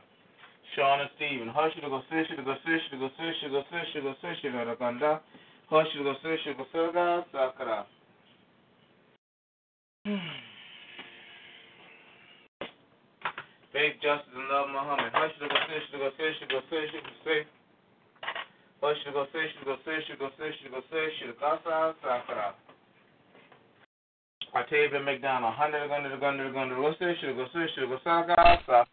[0.75, 1.47] Sean and Steven.
[1.47, 4.13] Hush, should to say, should to say, should to say, should to say, should to
[4.19, 5.23] say, should go da.
[5.71, 7.87] この人がする人がするが、だから。
[13.71, 15.15] Faith, justice, and love, Muhammad.
[15.15, 17.47] Hush, go say, she go say, she go say, she go say.
[18.83, 21.95] Hush, go say, she go say, she go say, she go say, she go say,
[22.03, 22.51] Sakara.
[24.51, 25.55] Octavia McDonald.
[25.55, 28.91] Hundred, hundred, hundred, hundred, go say, she go say, she go say, Sakara.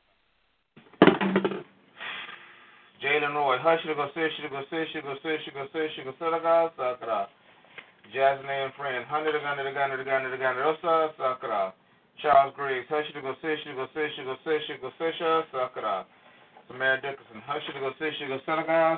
[3.02, 3.58] Jalen Roy,
[6.76, 7.28] Sakura.
[8.12, 10.76] Jasmine and Friend, Hunter Gunner, the Gunner, the Gunner, the Gunner,
[11.16, 11.74] Sakura.
[12.20, 13.36] Charles Griggs, Hushita
[15.52, 16.06] Sakura.
[16.66, 18.40] Samara Dickerson, Hushita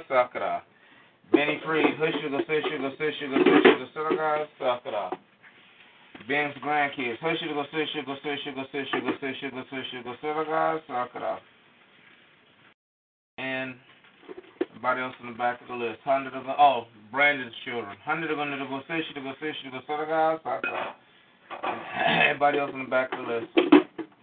[0.08, 0.62] Sakura.
[1.30, 2.40] Benny Freed, Hushita
[4.58, 5.10] Sakura.
[6.26, 8.16] Ben's grandkids, Hushita
[10.88, 11.38] Sakura.
[13.38, 13.74] And
[14.80, 16.00] Everybody else in the back of the list.
[16.08, 18.00] Hundred of oh, Brandon's children.
[18.00, 18.80] Hundred of them to go.
[22.24, 23.52] Everybody else in the back of the list.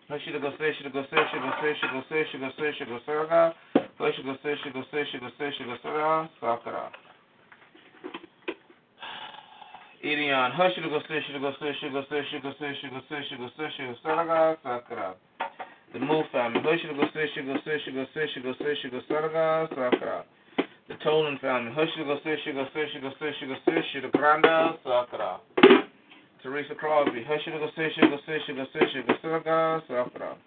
[0.09, 2.73] First she to go say she to go say she go say she go say
[2.73, 4.17] she hush
[10.73, 13.93] to go say she go say go say go say go say go say go
[14.01, 15.13] sort of
[15.93, 16.61] The Mo family.
[16.65, 19.37] Hush to go say go say go say go say go sort
[19.93, 20.25] of
[20.87, 21.71] the Tolan family.
[21.71, 25.39] Hushiga Sushiga Sushiga Sushiga Sushiga Granda Sakra.
[26.41, 27.25] Teresa Crosby.
[27.27, 30.37] Hushiga Sushiga Sushiga Sushiga Sushiga Sakra.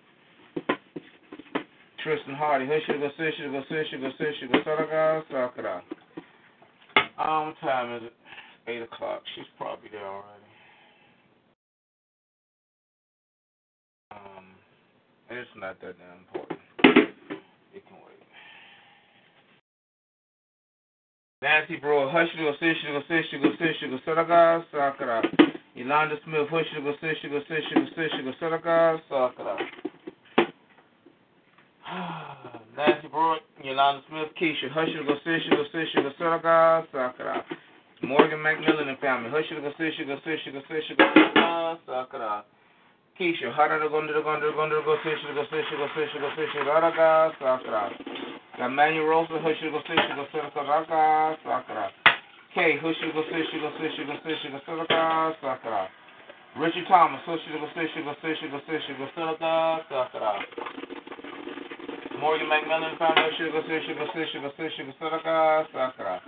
[2.02, 2.66] Tristan Hardy.
[2.66, 5.82] Hushiga Sushiga Sushiga Sushiga Sushiga Sakra.
[7.18, 8.12] Um, what time is it?
[8.66, 9.22] 8 o'clock.
[9.34, 10.50] She's probably there already.
[14.12, 14.44] Um,
[15.28, 16.60] it's not that damn important.
[17.74, 18.09] It can wait.
[21.42, 25.22] Nancy Brewer, Hushigo, Sishigo, Sishigo, Sishigo, Saraga, Sakura.
[25.74, 29.56] Yolanda Smith, Hushigo, Sishigo, Sishigo, Sishigo, Saraga, Sakura.
[32.76, 37.42] Nancy bro, Yolanda Smith, Keisha, Hushigo, Sishigo, Sishigo, Saraga, Sakura.
[38.02, 42.44] Morgan McMillan and family, Hushigo, Sishigo, Sishigo, Sishigo, Saraga, Sakura.
[43.18, 48.29] Keisha, Harada Gondra, Gondra, Gondra, Go, Sishigo, Sishigo, Sishigo, Sishigo, Saraga, Sakura.
[48.60, 51.90] Emmanuel Rosa, Hushigosu, Shigosu, Sakura.
[52.54, 52.78] K.
[52.82, 55.88] Hushigosu, Shigosu, Shigosu, Shigosu, Sakura.
[56.58, 60.32] Richard Thomas, Hushigosu, Shigosu, Shigosu, Shigosu, Sakura.
[62.20, 66.20] Morgan McMillan, Founder, Hushigosu, Shigosu, Shigosu, Shigosu, Sakura.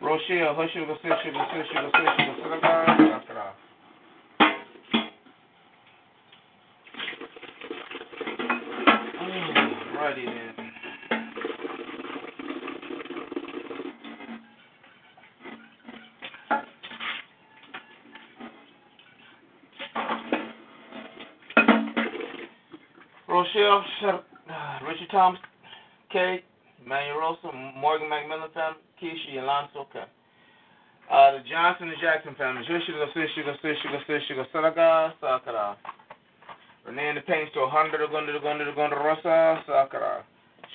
[0.00, 2.44] Rochelle, Hushigosu, Shigosu, Shigosu, Shigosu,
[3.12, 3.54] Sakura.
[9.98, 10.47] Alrighty then.
[23.38, 23.84] Rochelle,
[24.82, 25.40] Richard Thomas,
[26.10, 26.42] Kate,
[26.84, 30.04] Manuel Rosa, Morgan McMillan family, Keisha, Alonso, okay.
[31.10, 32.66] Uh, the Johnson and Jackson families.
[32.68, 35.76] Yoshiga, Sishiga, Sishiga, Sishiga, Saraga, Sakara.
[36.84, 40.22] Renee and the Pain Store, Hundred, Gundra, Gundra, Gundra, Rosa, Sakara.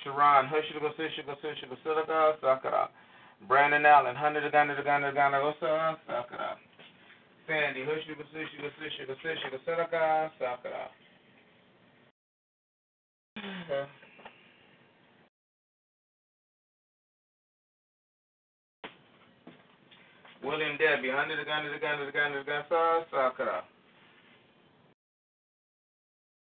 [0.03, 2.87] Sharon, Hushiga, Sishiga, Sishiga, Saraga, Sakara.
[3.47, 6.55] Brandon Allen, Hundred, Gundra, Gundra, Gundra, Rosa, Sakara.
[7.45, 11.02] Sandy, Hushiga, Sishiga, Sishiga, Sishiga, Saraga, Sakara.
[13.73, 13.89] Okay.
[20.43, 23.05] William Debbie, under the gun, under the gun, under the gun, under the gun, sir,
[23.09, 23.63] Sakura.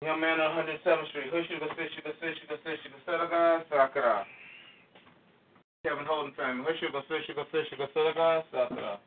[0.04, 2.78] Young man on 107th Street, who should go sit, should go sit, should go sit,
[2.78, 4.26] Hushu, Gasishu, Gasishu, Gasishu, Gasitaga, Sakura.
[5.82, 7.26] Kevin Holden family, Who should go fish?
[7.26, 7.66] Who should go fish?
[7.72, 8.06] Who should go fish?
[8.06, 8.98] Hushu, should go Gasitaga, Sakura.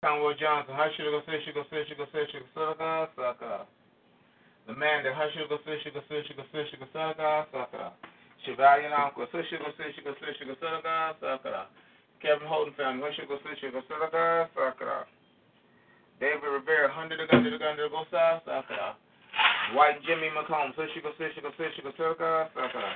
[0.00, 3.66] Conwell Johnson, Hushu, Gasishu, Gasishu, Gasishu, Gasitaga, Sakura.
[4.66, 7.90] The למאן דהשו גסו שגסו שגסו שגסרגה סקרה.
[8.46, 11.66] Shivalian Anko, Sushi Gosu, Shigo Sushi Gosuraga, Sakara.
[12.22, 15.02] Kevin Holden Family, Hoshi Gosu, Shigo Suraga, Sakara.
[16.20, 18.94] David Rivera, Hundred Aganda Aganda Gosa, Sakara.
[19.74, 22.94] White Jimmy McComb, Sushi Gosu, Shigo Sushi Gosuraga, Sakara.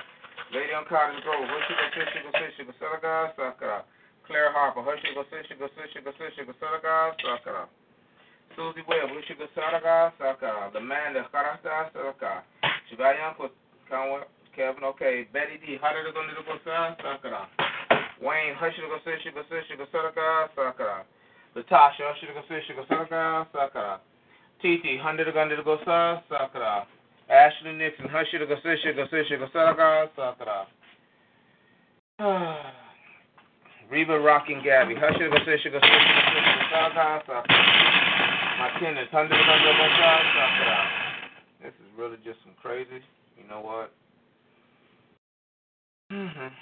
[0.55, 3.83] Lady on Cotton Grove, Hoshi Gosu, Shigo Sushi Gosuraga, Sakara.
[4.25, 5.67] Claire Harper, Hoshi Gosu, Shigo
[6.15, 7.67] Sushi Gosuraga, Sakara.
[8.55, 10.71] Susie Webb, Hushigo Saraga, Sakara.
[10.73, 12.43] The man that Karasta, Sakara.
[12.91, 13.35] Shibayan
[13.89, 14.23] Conway,
[14.55, 15.27] Kevin, okay.
[15.33, 17.47] Betty D, hundred the gun to go south, Sakara.
[18.21, 21.03] Wayne, Hushigo Sishigo Sishigo Silka, Sakara.
[21.55, 23.99] Latasha, Hushigo Sishigo Silka, Sakara.
[24.61, 26.85] Titi, hundred gun to go sa sakara.
[27.31, 30.67] Ashley Nixon, hush to go sishi go sishi go sakara.
[33.89, 38.10] Reba rocking Gabby, hush to go sishi go sishi go sishi go sakara
[38.61, 40.79] My tenants, hundred gun to go sa sakara.
[41.65, 43.01] This is really just some crazy.
[43.33, 43.89] You know what?
[46.13, 46.53] Mm-hmm.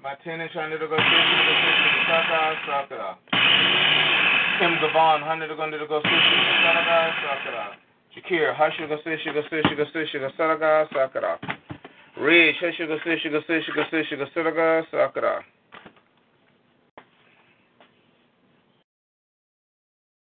[0.00, 3.16] My tenant hundred to go to go sushi to sakara sakara.
[4.56, 7.76] Kim Gavon hundred to go to go sushi to sakara sakara.
[7.76, 11.38] Shakir sushi go sushi go sushi go sakara.
[12.18, 12.70] Ridge go
[13.04, 15.42] sushi go sushi go sakara.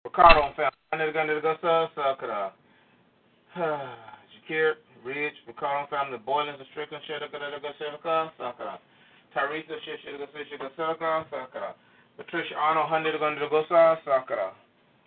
[0.06, 2.52] Ricardo and family to go sakara.
[3.58, 4.74] Shakir
[5.04, 7.72] Ridge Ricardo and family Boilings and Strickland Shedaka to go
[8.40, 8.80] sakara.
[9.34, 11.74] Teresa Shishika Shishika Sakara Sakara.
[12.18, 14.52] Patricia Arnold Hundred Under the Gosa Sakara.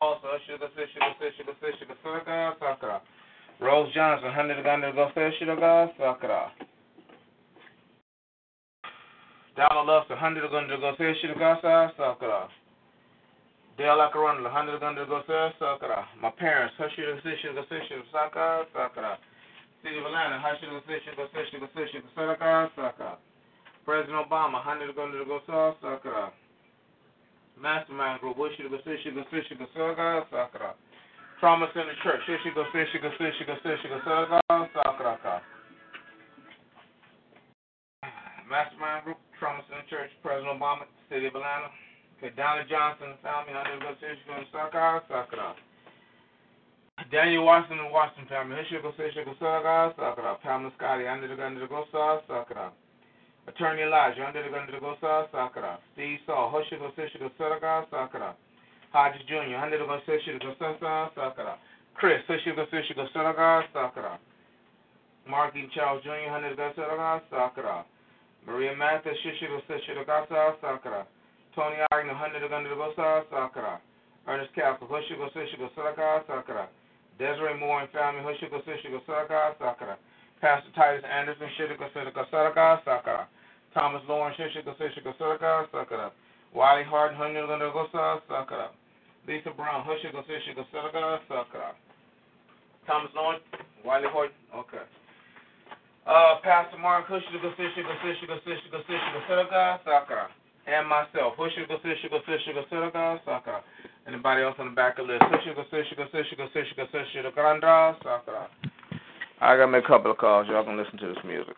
[0.00, 3.00] also sishi to go sishi to saraka sakara.
[3.60, 6.50] Rose Johnson, hundred under go to go sakara.
[9.56, 11.56] Donald Luster, hundred under go sishi to go
[11.98, 12.48] sakara.
[13.78, 16.04] Dale Akaranda, hundred under go sakara.
[16.20, 19.16] My parents, Sishi the Sishi Saka Sakara.
[19.82, 23.16] City of Atlanta, the Sishi the Sishi Saka Sakara.
[23.84, 26.30] President Obama, hundred under go sakara.
[27.60, 30.76] Mastermind Group, Hushi the Sishi the Sishi Saka Sakara.
[31.40, 34.40] Trauma Center Church, Sishi the Sishi the Sishi the Sishi Saka
[34.76, 35.40] Sakara.
[38.48, 41.68] Mastermind Group, Trauma Center Church, President Obama, City of Atlanta.
[42.36, 45.54] Donna Johnson, family, under the Sishiko Sakara, Sakara.
[47.10, 50.40] Daniel Washington, Washington family, Hishiko Sishiko Sakara, Sakara.
[50.40, 52.70] Pamela Scotty, under the Gun to Gosa, Sakara.
[53.48, 55.78] Attorney Elijah, under the Gun to Gosa, Sakara.
[55.94, 58.34] Steve Saul, Hishiko Sishiko Sakara, Sakara.
[58.92, 61.54] Hodges Jr., under the Gun Sishiko Sakara.
[61.94, 64.18] Chris, Hishiko Sishiko Sakara, Sakara.
[65.28, 66.72] Marky Charles Jr., under the Gun
[67.32, 67.84] Sakara.
[68.46, 70.04] Maria Mathis, Shishiko Sishiko
[70.60, 71.06] Sakara.
[71.54, 73.80] Tony Agnew, Hundred Under the Gosa, Sakara.
[74.28, 76.66] Ernest Castle, Hushigo Sishigo Sakara, Sakara.
[77.18, 79.96] Desiree Moore and family, Hushigo Sishigo Sakara, Sakara.
[80.40, 83.26] Pastor Titus Anderson, Shishiko Sishigo Sakara, Sakara.
[83.76, 86.10] Thomas Lawrence, Shishiko Sishigo Sakara, Sakara.
[86.54, 88.72] Wiley Harden, Hundred Under the Gosa, Sakara.
[89.28, 91.76] Lisa Brown, Hushigo Sishigo Sakara, Sakara.
[92.86, 93.44] Thomas Lawrence,
[93.84, 94.80] Wiley Harden, okay.
[96.06, 100.28] Uh, Pastor Mark, Hushigo Sishigo Sishigo Sishigo Sishigo Sakara, Sakara
[100.66, 101.36] and myself.
[101.36, 103.60] Hushigo Sishigo Sishigo Sirga Sakara.
[104.06, 105.24] Anybody else on the back of the list?
[105.24, 108.48] Hushigo Sishigo Sishigo Sishigo Sishigo Grandra Sakara.
[109.40, 110.46] I gotta make a couple of calls.
[110.48, 111.56] Y'all can listen to this music.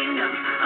[0.00, 0.59] Kingdom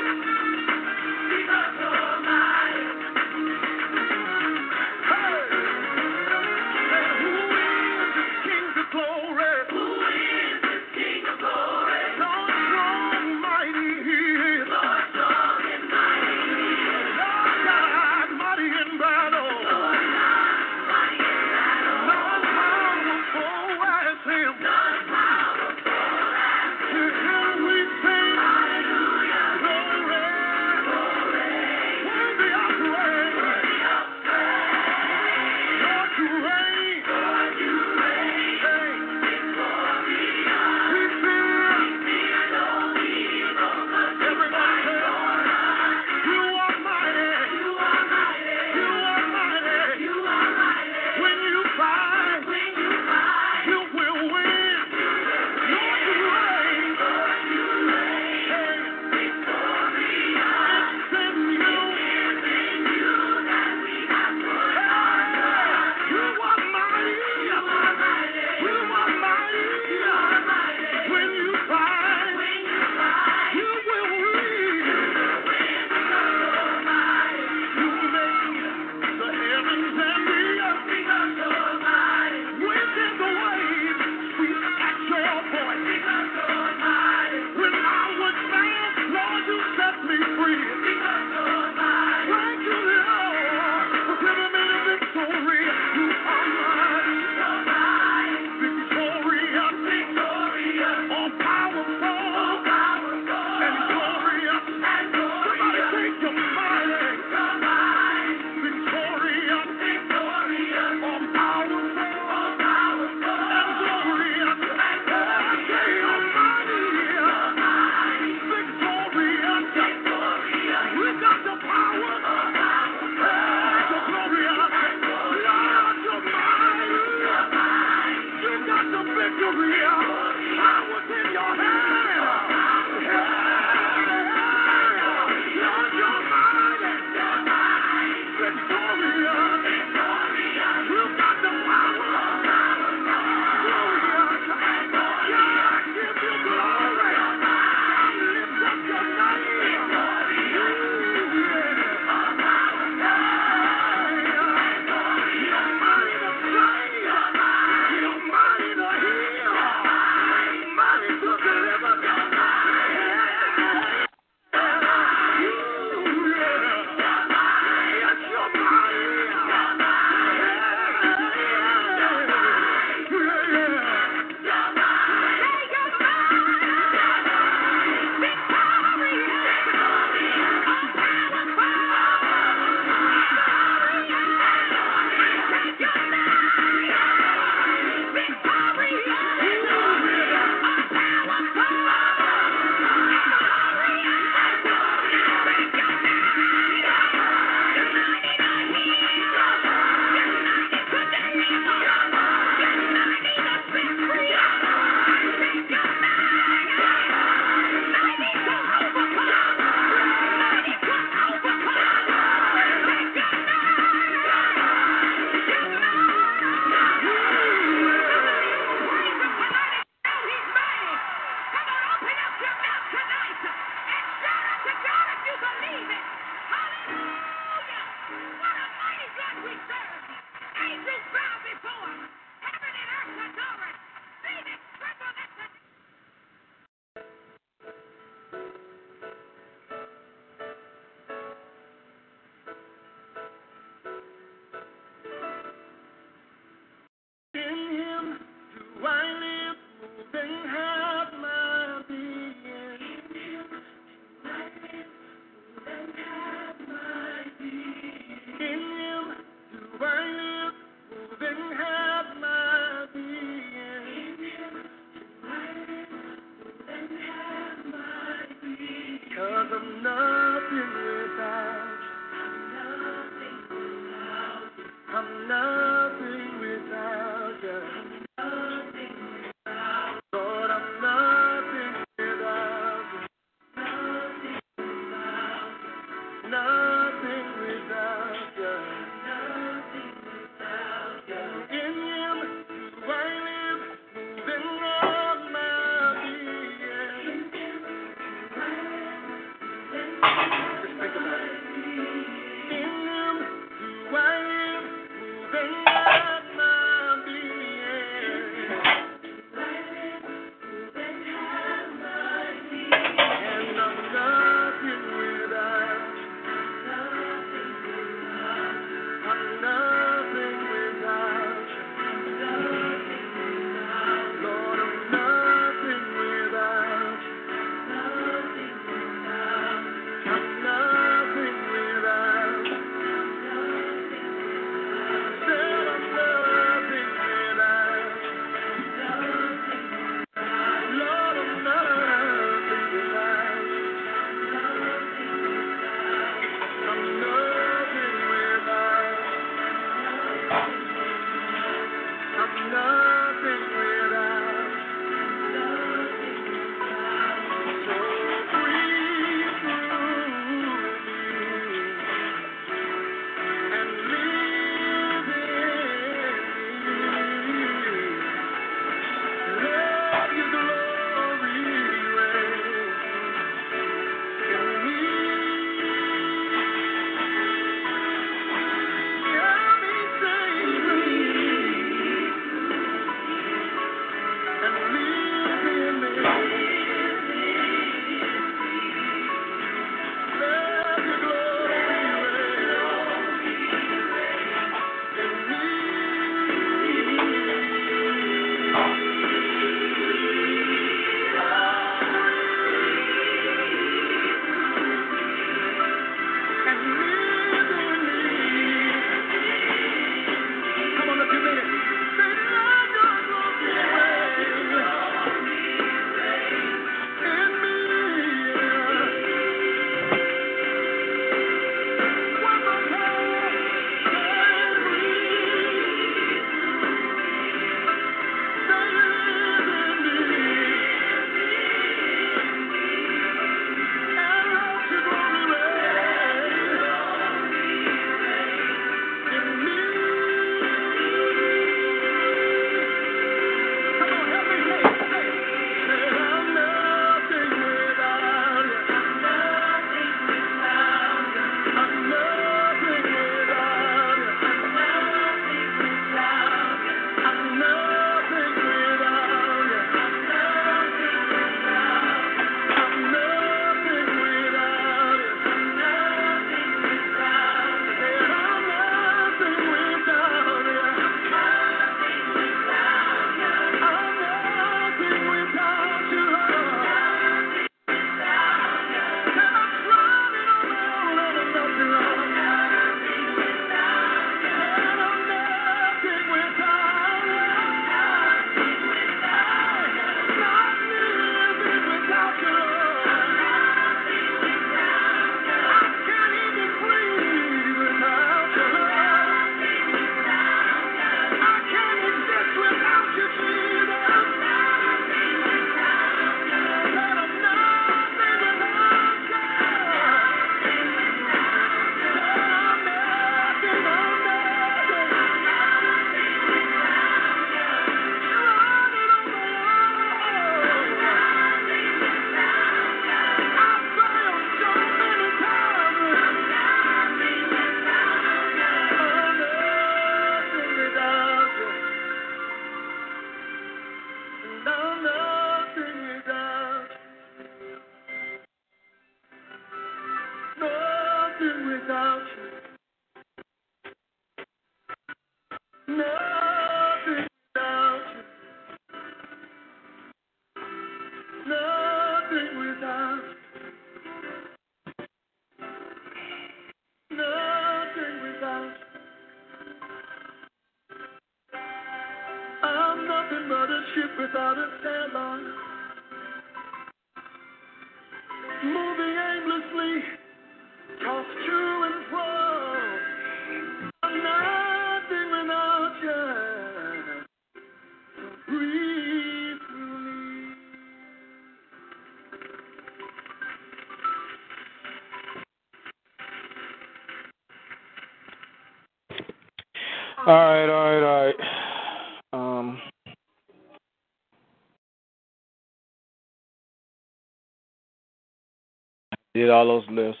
[599.16, 600.00] did all those lists.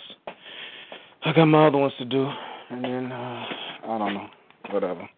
[1.24, 2.28] I got my other ones to do,
[2.70, 3.44] and then uh,
[3.88, 4.26] I don't know,
[4.70, 5.08] whatever.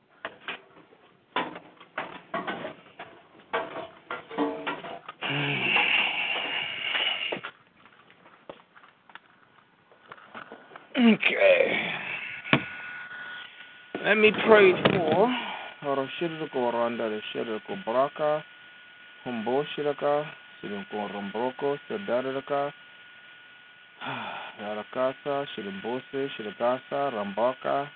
[10.97, 11.91] Okay.
[14.05, 15.36] Let me pray for
[15.83, 18.43] Horoshiriko Randa de Shiriko Braka,
[19.27, 20.25] Humbo Shiraka,
[20.62, 22.73] Sirinko Rombroko, Sadaraka,
[24.94, 27.89] Yarakasa, Shirimbose, Shiragasa, Rambaka.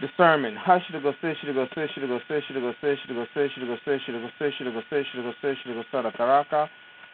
[0.00, 0.56] Discernment.
[0.58, 3.26] Ha should go say, should go say, should go say, should go say, should go
[3.34, 5.82] say, should go say, should go say, should go say, should go say, should go
[5.90, 6.68] say, Rakaraka.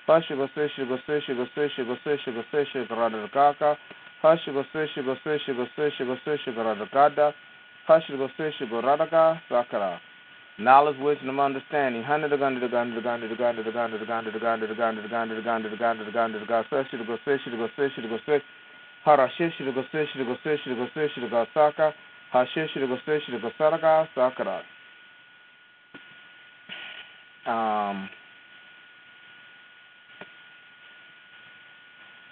[0.07, 2.43] Ha should go say, should go say, should go say, should go say, should go
[2.53, 3.77] say, should go Radakaka.
[4.21, 6.61] Ha should go say, should go say, should go say, should go say, should go
[6.63, 7.33] Radakada.
[7.87, 9.99] Ha should go say, should go Radaka, Sakara.
[10.57, 12.05] Knowledge, wisdom, understanding.
[12.05, 14.63] Hundred the gun the gun the gun the gun the gun the gun the gun
[14.63, 16.65] the gun the gun the gun the gun the gun the gun.
[16.71, 18.41] Say, should go say, should go say, should go say.
[19.05, 21.93] Harashi should go say, should go say, should go say, should go Saka.
[22.33, 24.63] Go say, should go Saraka, Sakara.
[27.47, 28.09] Um,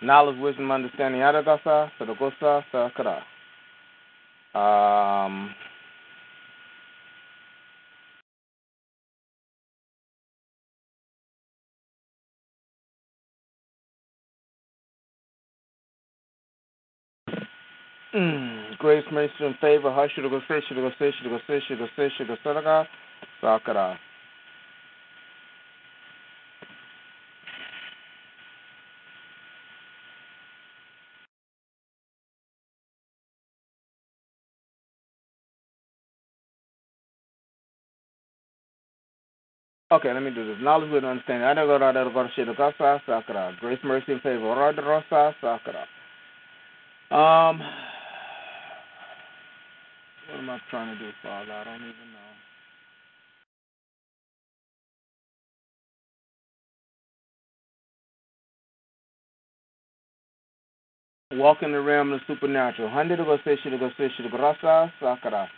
[0.00, 3.22] knowledge, wisdom, understanding, Adagasa, Sadagosa, Sakara.
[4.54, 5.54] Um,
[19.02, 22.86] information in favor, Hashirugoseshirugosehirugosehirugosehirugosehirugosenaga,
[23.42, 23.98] Sakara.
[39.92, 40.56] Okay, let me do this.
[40.62, 41.46] Knowledge with understanding.
[41.46, 43.54] Adagara, Adagara, Shirugasa, Sakara.
[43.58, 45.84] Grace, mercy, and favor, Radrosa, Sakara.
[47.14, 47.60] Um,
[50.32, 51.52] what am I trying to do, Father?
[51.52, 52.08] I don't even
[61.38, 61.44] know.
[61.44, 62.90] Walk in the realm of the supernatural.
[62.90, 65.48] Hundred go say shit go say shit sakara.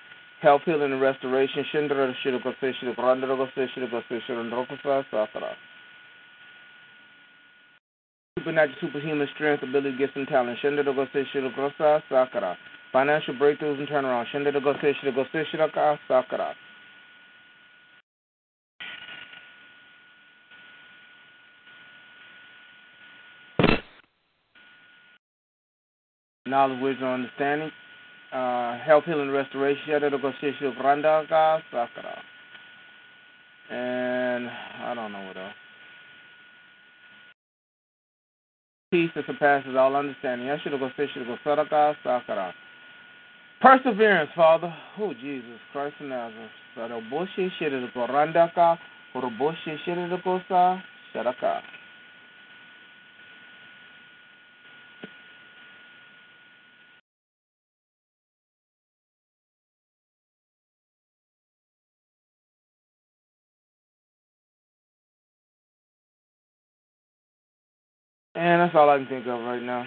[0.42, 1.64] Health, healing, and restoration.
[1.72, 5.54] Shindra shit go say shit randa go say shit go say shit rokusa sakara.
[8.38, 10.58] Supernatural, superhuman strength, ability, gifts, and talent.
[10.62, 12.56] Shindra go say shit rasa sakara
[12.94, 14.24] financial breakthroughs and turnaround.
[14.32, 16.52] Shindada Gosei Shida Shiraka Sakara.
[26.46, 27.70] Knowledge, wisdom, understanding,
[28.32, 29.82] uh, health, healing, restoration.
[29.88, 32.18] Shindada Gosei Shida Brandaka Sakara.
[33.70, 35.52] And I don't know what else.
[38.92, 40.46] Peace that surpasses all understanding.
[40.46, 42.52] Yashida Gosei Shida Gosaraka Sakara.
[43.64, 44.74] Perseverance, Father.
[45.00, 46.50] Oh, Jesus Christ of Nazareth.
[46.76, 48.76] Sadaboshi Shadadago Randaka,
[49.14, 50.82] Horoboshi Shadadagosa,
[51.14, 51.62] Shadaka.
[68.34, 69.86] And that's all I can think of right now.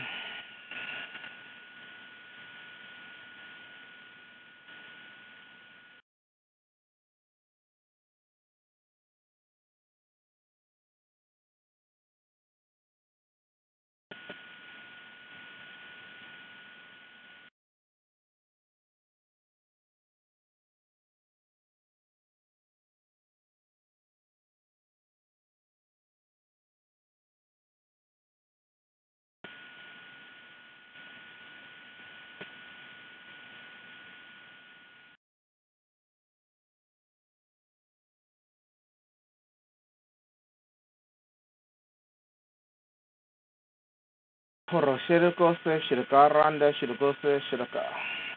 [44.69, 47.85] Horo Shirikose, Shirikaranda, Shirikose, Shirika.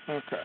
[0.08, 0.42] Okay.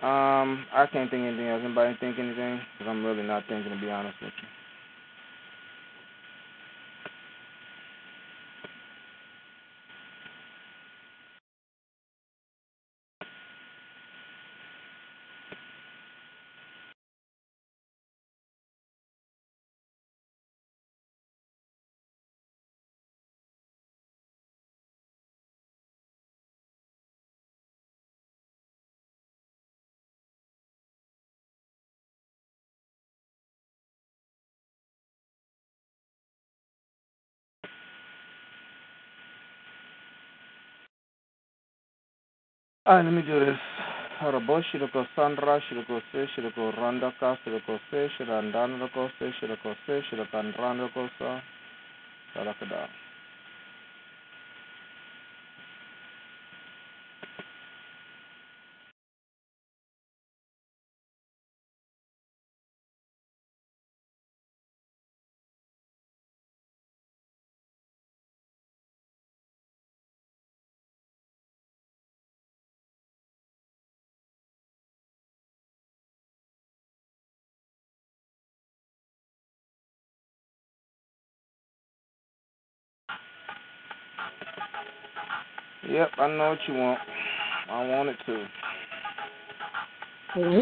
[0.00, 1.60] Um, I can't think anything else.
[1.62, 2.58] Anybody think anything?
[2.78, 4.61] Because I'm really not thinking, to be honest with you.
[42.84, 43.56] All right, let me do this.
[44.18, 48.88] Haraboshi shiroko sandra shiroko se shiroko randaka shiroko se shirandana
[49.20, 51.40] se shiroko se shirokandrana sa
[52.34, 52.88] sarakada.
[85.92, 86.98] Yep, I know what you want.
[87.68, 88.44] I want it too.
[90.38, 90.60] Mm-hmm.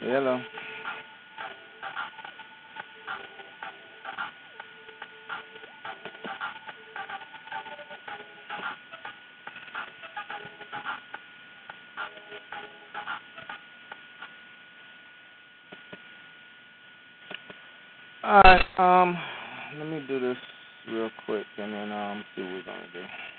[0.00, 0.40] Hello.
[18.24, 19.16] All right, um,
[19.78, 20.36] let me do this
[20.88, 23.29] real quick and then um see what we're gonna do.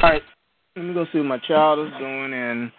[0.00, 0.22] All right.
[0.74, 2.72] Let me go see what my child is doing and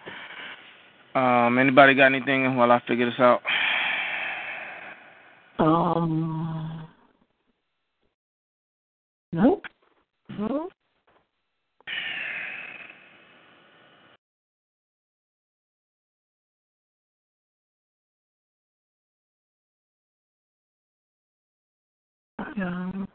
[1.14, 3.40] um anybody got anything while I figure this out?
[5.58, 6.86] Um.
[9.32, 9.62] Nope.
[10.38, 10.70] Nope.
[22.38, 23.08] Um.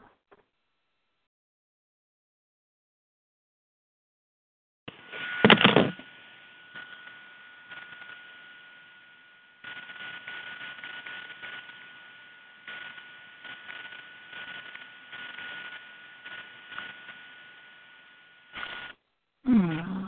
[19.44, 20.06] Hmm.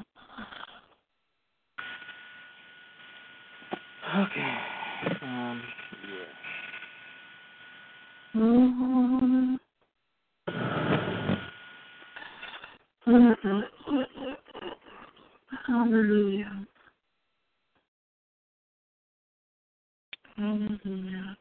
[4.16, 4.54] Okay.
[5.22, 5.62] Um
[6.08, 6.26] yeah.
[8.40, 9.58] Mhm.
[13.06, 13.62] Mm-mm.
[15.66, 16.66] Hallelujah.
[20.36, 21.36] Hallelujah.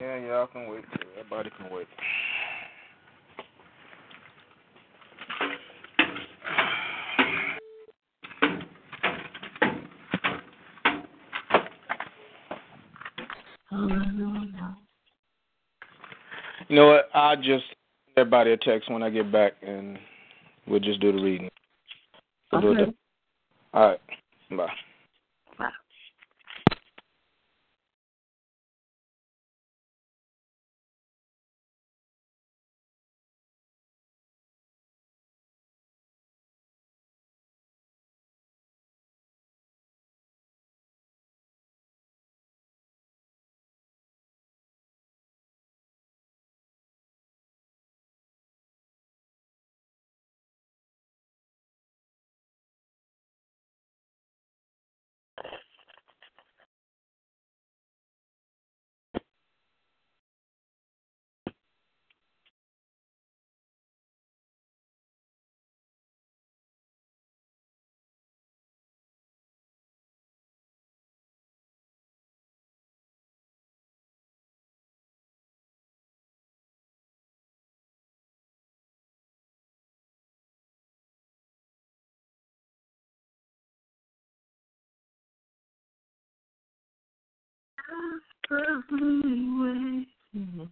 [0.00, 0.84] Yeah, y'all can wait.
[1.18, 1.88] Everybody can wait.
[16.68, 17.08] You know what?
[17.12, 17.64] I'll just send
[18.16, 19.98] everybody a text when I get back, and
[20.68, 21.50] we'll just do the reading.
[22.52, 22.92] We'll Okay.
[23.74, 24.00] All right.
[24.50, 24.68] Bye.
[88.52, 90.06] lovely way.
[90.36, 90.64] Mm-hmm.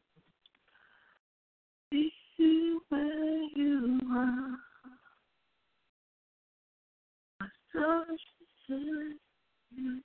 [1.91, 2.13] Be
[2.89, 4.59] where you are.
[9.73, 10.01] You.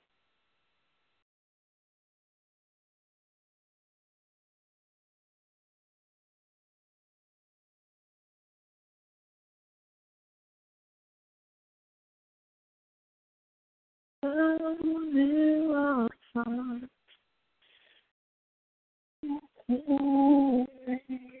[14.22, 16.08] Oh, there are
[19.68, 21.35] glory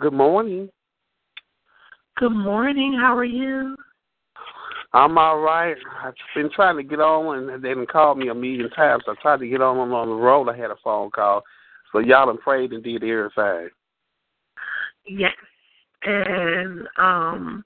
[0.00, 0.70] Good morning.
[2.16, 2.96] Good morning.
[2.98, 3.76] How are you?
[4.94, 5.76] I'm all right.
[6.02, 9.02] I've been trying to get on, and they didn't call me a million times.
[9.06, 10.48] I tried to get on I'm on the road.
[10.48, 11.42] I had a phone call,
[11.92, 13.68] so y'all done prayed and did everything.
[15.06, 15.34] Yes.
[16.02, 17.62] And um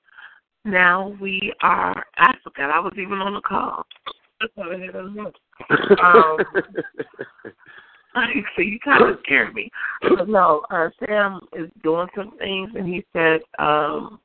[0.64, 3.86] now we are I forgot I was even on the call.
[6.04, 6.38] um,
[8.56, 9.70] so you kind of scared me.
[10.02, 14.20] But no, uh, Sam is doing some things, and he said um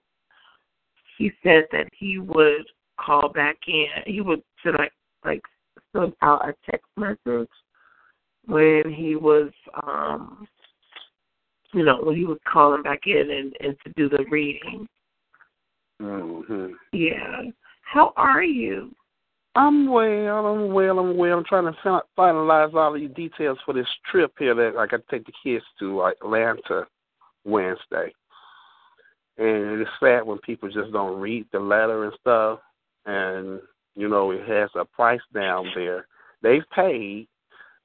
[1.18, 2.66] he said that he would
[3.00, 3.85] call back in.
[4.06, 4.93] He would send like
[5.26, 5.42] like
[5.95, 7.50] send out a text message
[8.45, 9.51] when he was
[9.85, 10.48] um
[11.74, 14.88] you know when he was calling back in and and to do the reading.
[16.01, 16.74] Mm-hmm.
[16.93, 17.42] Yeah.
[17.82, 18.93] How are you?
[19.60, 20.46] I'm well.
[20.46, 21.00] I'm well.
[21.00, 21.38] I'm well.
[21.38, 24.88] I'm trying to fin- finalize all of these details for this trip here that I
[24.88, 26.88] got to take the kids to Atlanta
[27.44, 28.14] Wednesday.
[29.38, 32.60] And it's sad when people just don't read the letter and stuff.
[33.06, 33.60] And
[33.98, 36.08] you know it has a price down there.
[36.42, 37.28] They've paid.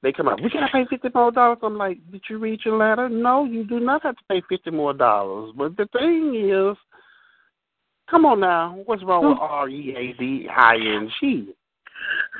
[0.01, 0.41] They come out.
[0.41, 1.57] We gotta pay fifty more dollars.
[1.61, 3.09] I'm like, did you read your letter?
[3.09, 5.51] No, you do not have to pay fifty more dollars.
[5.57, 6.77] But the thing is,
[8.09, 11.53] come on now, what's wrong with R E A D I N G?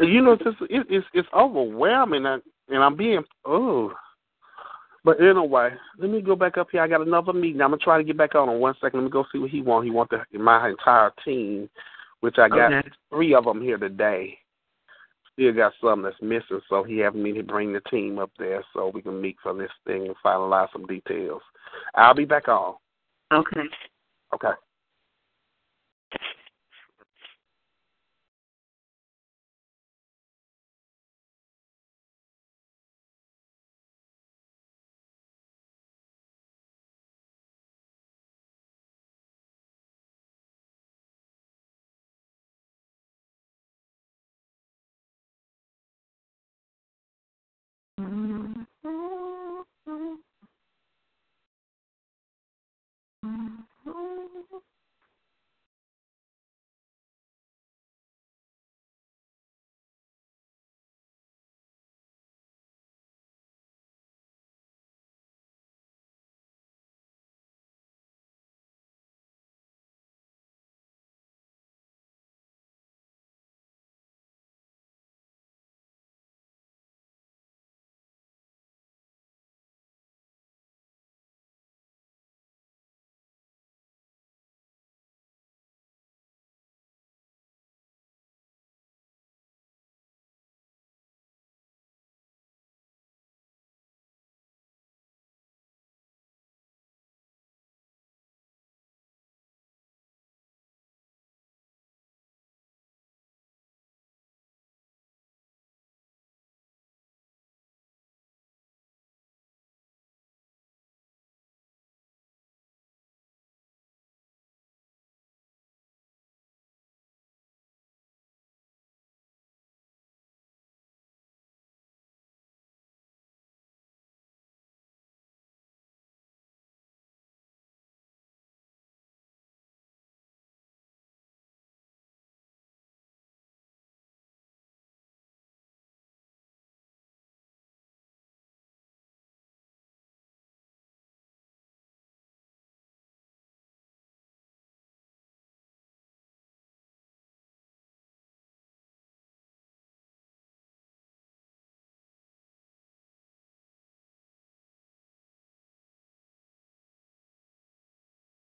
[0.00, 3.92] you know, it's just it, it's it's overwhelming, and, and I'm being oh.
[5.02, 6.82] But anyway, let me go back up here.
[6.82, 7.62] I got another meeting.
[7.62, 9.00] I'm gonna try to get back on in one second.
[9.00, 9.86] Let me go see what he wants.
[9.86, 11.70] He wants the, my entire team,
[12.20, 12.88] which I got Okay.
[13.08, 14.36] three of them here today.
[15.32, 18.62] Still got some that's missing, so he having me to bring the team up there
[18.74, 21.40] so we can meet for this thing and finalize some details.
[21.94, 22.74] I'll be back on.
[23.32, 23.62] Okay.
[24.34, 24.52] Okay.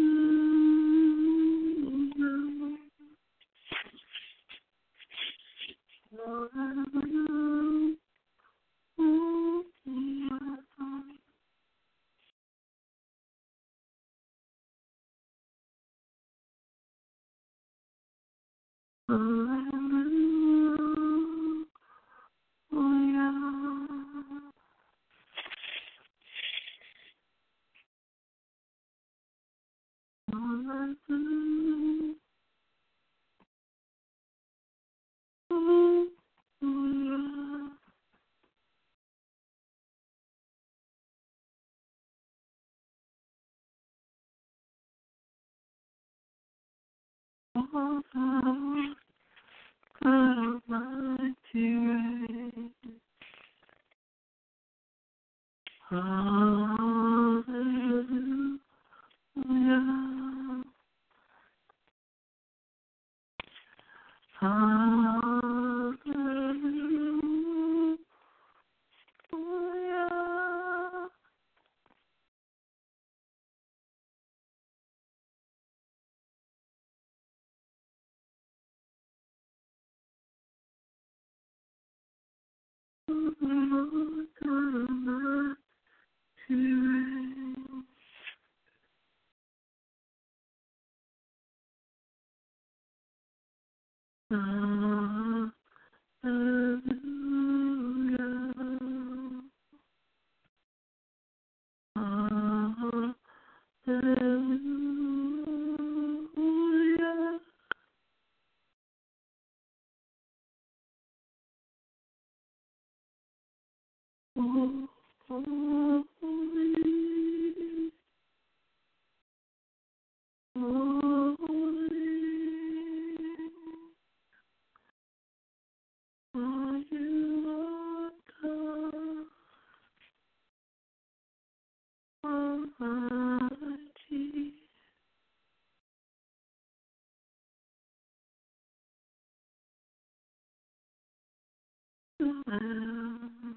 [142.28, 143.56] smile.